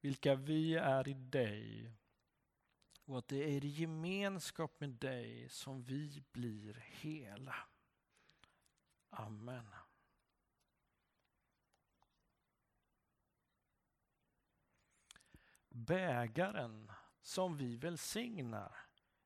Vilka 0.00 0.34
vi 0.34 0.74
är 0.74 1.08
i 1.08 1.14
dig 1.14 1.92
och 3.06 3.18
att 3.18 3.28
det 3.28 3.56
är 3.56 3.64
i 3.64 3.68
gemenskap 3.68 4.80
med 4.80 4.90
dig 4.90 5.48
som 5.48 5.82
vi 5.82 6.24
blir 6.32 6.74
hela. 6.74 7.56
Amen. 9.10 9.66
Bägaren 15.68 16.92
som 17.20 17.56
vi 17.56 17.76
välsignar 17.76 18.76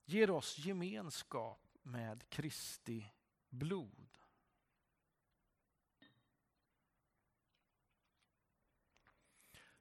ger 0.05 0.31
oss 0.31 0.59
gemenskap 0.59 1.77
med 1.83 2.29
Kristi 2.29 3.13
blod. 3.49 4.19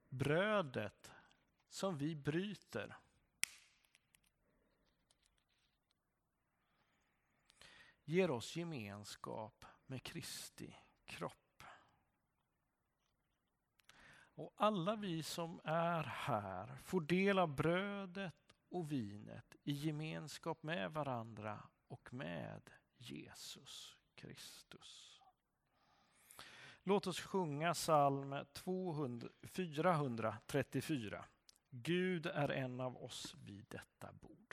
Brödet 0.09 1.11
som 1.69 1.97
vi 1.97 2.15
bryter. 2.15 2.97
Ger 8.10 8.31
oss 8.31 8.56
gemenskap 8.56 9.65
med 9.86 10.03
Kristi 10.03 10.76
kropp. 11.06 11.64
Och 14.34 14.53
alla 14.57 14.95
vi 14.95 15.23
som 15.23 15.61
är 15.64 16.03
här 16.03 16.77
får 16.84 17.02
del 17.02 17.40
av 17.40 17.56
brödet 17.56 18.56
och 18.69 18.91
vinet 18.91 19.56
i 19.64 19.72
gemenskap 19.72 20.64
med 20.64 20.91
varandra 20.91 21.64
och 21.88 22.14
med 22.14 22.69
Jesus 22.98 23.98
Kristus. 24.15 25.22
Låt 26.84 27.07
oss 27.07 27.19
sjunga 27.19 27.73
psalm 27.73 28.36
200, 28.53 29.30
434. 29.44 31.26
Gud 31.69 32.26
är 32.26 32.49
en 32.49 32.80
av 32.80 33.03
oss 33.03 33.36
vid 33.45 33.65
detta 33.69 34.14
bord. 34.14 34.48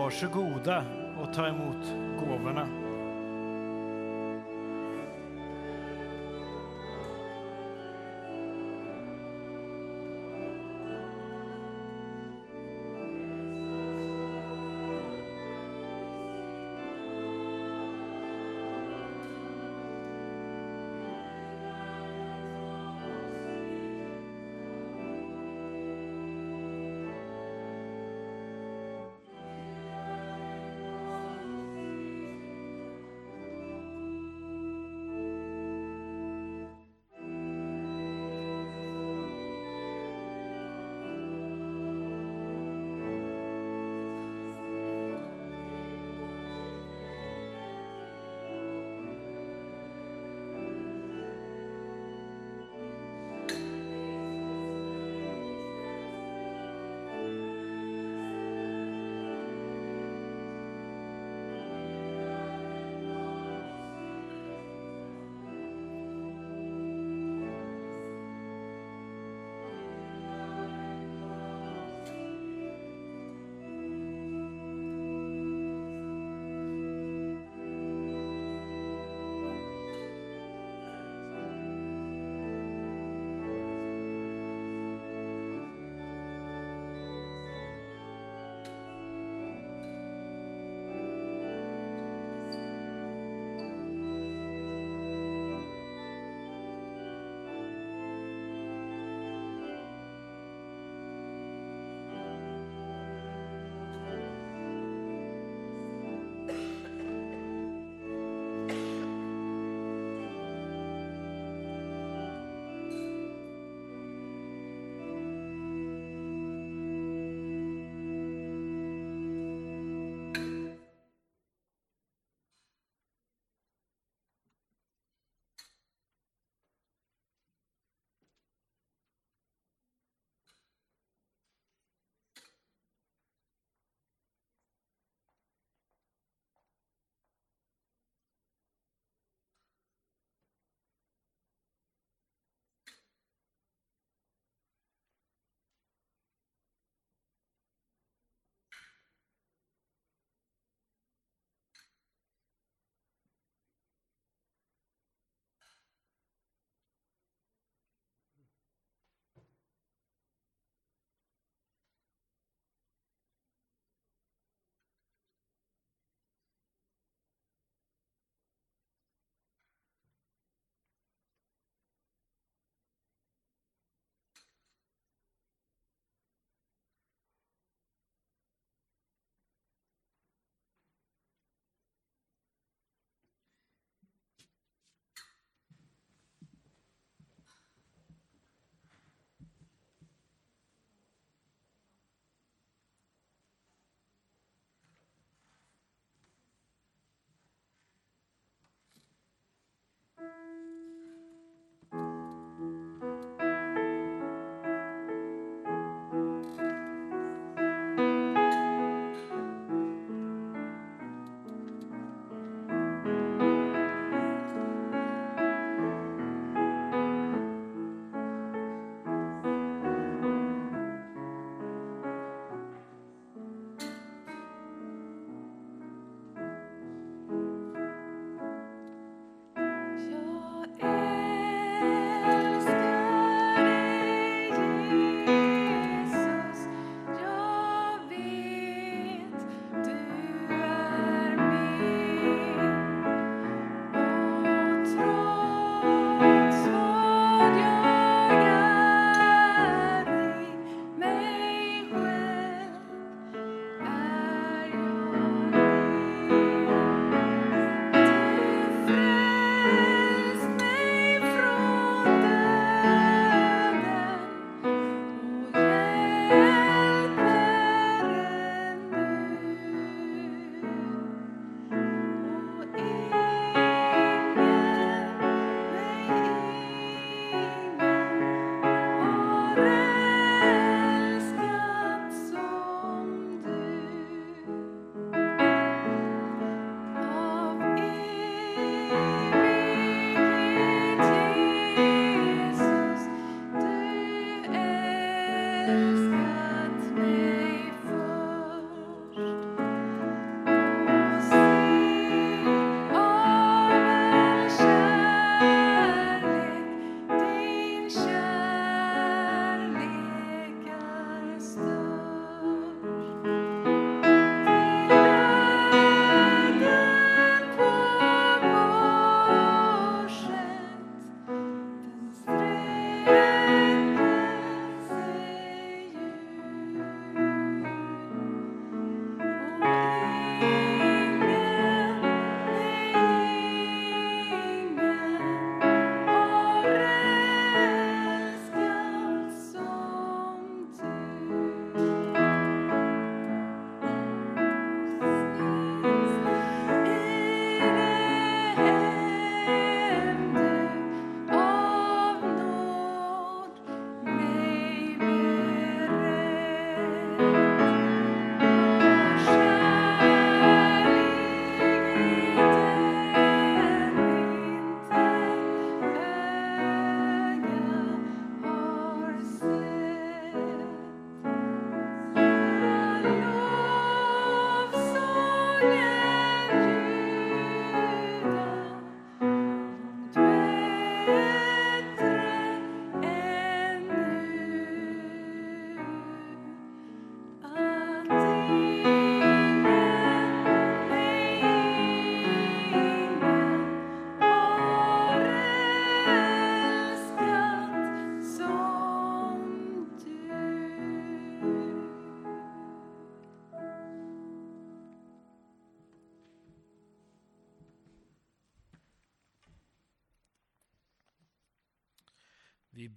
Varsågoda 0.00 0.84
och 1.22 1.34
ta 1.34 1.46
emot 1.46 1.94
gåvorna. 2.20 2.79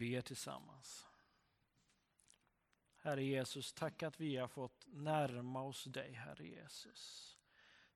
Ber 0.04 0.22
tillsammans. 0.22 1.08
Herre 2.98 3.24
Jesus, 3.24 3.74
tack 3.74 4.04
att 4.04 4.20
vi 4.20 4.38
har 4.38 4.48
fått 4.48 4.88
närma 4.88 5.62
oss 5.62 5.84
dig, 5.84 6.12
Herre 6.12 6.48
Jesus. 6.48 7.38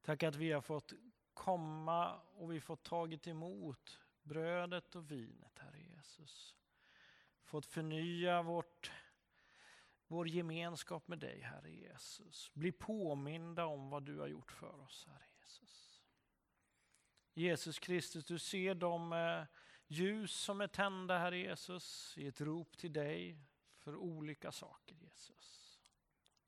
Tack 0.01 0.23
att 0.23 0.35
vi 0.35 0.51
har 0.51 0.61
fått 0.61 0.93
komma 1.33 2.19
och 2.19 2.51
vi 2.51 2.61
fått 2.61 2.83
tagit 2.83 3.27
emot 3.27 3.99
brödet 4.23 4.95
och 4.95 5.11
vinet, 5.11 5.59
Herre 5.59 5.79
Jesus. 5.79 6.55
Fått 7.43 7.65
förnya 7.65 8.41
vårt, 8.41 8.91
vår 10.07 10.27
gemenskap 10.27 11.07
med 11.07 11.19
dig, 11.19 11.41
Herre 11.41 11.71
Jesus. 11.71 12.51
Bli 12.53 12.71
påminda 12.71 13.65
om 13.65 13.89
vad 13.89 14.03
du 14.03 14.19
har 14.19 14.27
gjort 14.27 14.51
för 14.51 14.79
oss, 14.81 15.05
Herre 15.07 15.25
Jesus. 15.41 16.03
Jesus 17.33 17.79
Kristus, 17.79 18.25
du 18.25 18.39
ser 18.39 18.75
de 18.75 19.13
eh, 19.13 19.43
ljus 19.87 20.31
som 20.31 20.61
är 20.61 20.67
tända, 20.67 21.17
Herre 21.17 21.37
Jesus, 21.37 22.13
i 22.17 22.27
ett 22.27 22.41
rop 22.41 22.77
till 22.77 22.93
dig 22.93 23.37
för 23.77 23.95
olika 23.95 24.51
saker, 24.51 24.95
Jesus. 24.95 25.79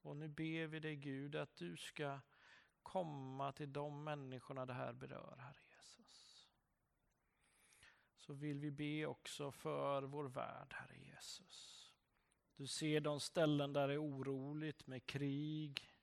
Och 0.01 0.17
nu 0.17 0.27
ber 0.27 0.67
vi 0.67 0.79
dig 0.79 0.95
Gud 0.95 1.35
att 1.35 1.55
du 1.55 1.77
ska 1.77 2.19
komma 2.83 3.51
till 3.51 3.73
de 3.73 4.03
människorna 4.03 4.65
det 4.65 4.73
här 4.73 4.93
berör, 4.93 5.35
Herre 5.37 5.61
Jesus. 5.75 6.49
Så 8.15 8.33
vill 8.33 8.59
vi 8.59 8.71
be 8.71 9.05
också 9.05 9.51
för 9.51 10.01
vår 10.01 10.25
värld, 10.25 10.73
Herre 10.73 10.97
Jesus. 10.97 11.91
Du 12.55 12.67
ser 12.67 13.01
de 13.01 13.19
ställen 13.19 13.73
där 13.73 13.87
det 13.87 13.93
är 13.93 14.03
oroligt 14.03 14.87
med 14.87 15.05
krig, 15.05 15.93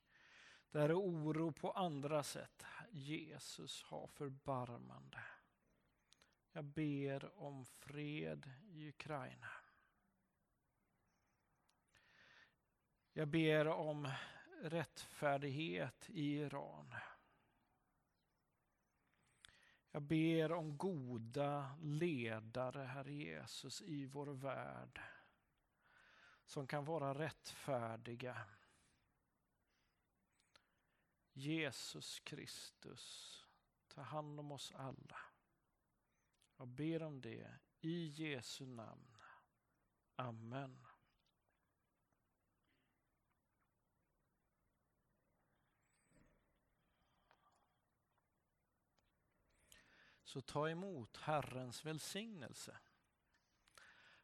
där 0.71 0.89
det 0.89 0.93
är 0.93 0.99
oro 0.99 1.53
på 1.53 1.71
andra 1.71 2.23
sätt. 2.23 2.65
Jesus, 2.91 3.83
ha 3.83 4.07
förbarmande. 4.07 5.19
Jag 6.57 6.65
ber 6.65 7.39
om 7.39 7.65
fred 7.65 8.51
i 8.69 8.89
Ukraina. 8.89 9.49
Jag 13.12 13.28
ber 13.28 13.66
om 13.66 14.12
rättfärdighet 14.62 16.11
i 16.11 16.37
Iran. 16.37 16.95
Jag 19.91 20.03
ber 20.03 20.53
om 20.53 20.78
goda 20.78 21.77
ledare, 21.83 22.83
Herre 22.83 23.12
Jesus, 23.12 23.83
i 23.83 24.07
vår 24.07 24.27
värld 24.27 25.01
som 26.45 26.66
kan 26.66 26.85
vara 26.85 27.15
rättfärdiga. 27.15 28.47
Jesus 31.33 32.20
Kristus, 32.20 33.45
ta 33.89 34.03
hand 34.03 34.41
om 34.41 34.53
oss 34.53 34.73
alla. 34.77 35.36
Jag 36.57 36.69
ber 36.69 37.03
om 37.03 37.20
det 37.20 37.59
i 37.81 38.07
Jesu 38.07 38.66
namn. 38.66 39.16
Amen. 40.16 40.87
Så 50.24 50.41
ta 50.41 50.69
emot 50.69 51.16
Herrens 51.16 51.85
välsignelse. 51.85 52.78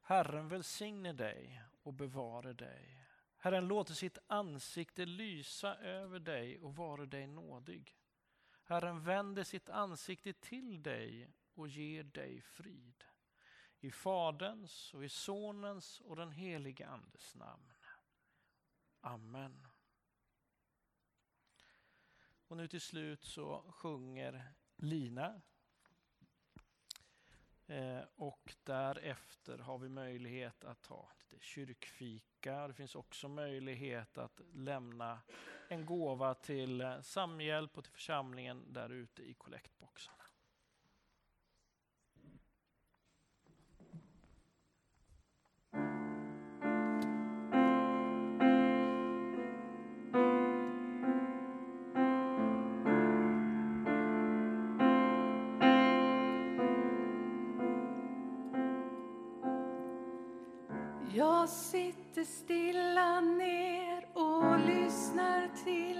Herren 0.00 0.48
välsigne 0.48 1.12
dig 1.12 1.62
och 1.82 1.92
bevare 1.92 2.52
dig. 2.52 3.06
Herren 3.36 3.68
låter 3.68 3.94
sitt 3.94 4.18
ansikte 4.26 5.06
lysa 5.06 5.76
över 5.76 6.18
dig 6.18 6.58
och 6.60 6.76
vare 6.76 7.06
dig 7.06 7.26
nådig. 7.26 7.96
Herren 8.64 9.04
vänder 9.04 9.44
sitt 9.44 9.68
ansikte 9.68 10.32
till 10.32 10.82
dig 10.82 11.32
och 11.54 11.68
ger 11.68 12.04
dig 12.04 12.40
frid. 12.40 13.04
I 13.80 13.90
Faderns 13.90 14.94
och 14.94 15.04
i 15.04 15.08
Sonens 15.08 16.00
och 16.00 16.16
den 16.16 16.32
helige 16.32 16.88
Andes 16.88 17.34
namn. 17.34 17.72
Amen. 19.00 19.66
Och 22.46 22.56
nu 22.56 22.68
till 22.68 22.80
slut 22.80 23.24
så 23.24 23.72
sjunger 23.72 24.52
Lina. 24.76 25.40
Eh, 27.66 28.00
och 28.16 28.54
därefter 28.64 29.58
har 29.58 29.78
vi 29.78 29.88
möjlighet 29.88 30.64
att 30.64 30.82
ta 30.82 31.10
lite 31.18 31.44
kyrkfika. 31.44 32.68
Det 32.68 32.74
finns 32.74 32.94
också 32.94 33.28
möjlighet 33.28 34.18
att 34.18 34.40
lämna 34.52 35.20
en 35.68 35.86
gåva 35.86 36.34
till 36.34 36.80
eh, 36.80 37.00
Samhjälp 37.00 37.78
och 37.78 37.84
till 37.84 37.92
församlingen 37.92 38.72
där 38.72 38.90
ute 38.90 39.22
i 39.22 39.34
kollektboxarna. 39.34 40.21
Sig 62.24 62.26
stilla 62.26 63.20
ner 63.20 64.06
och 64.14 64.58
lyssnar 64.58 65.48
till 65.64 65.91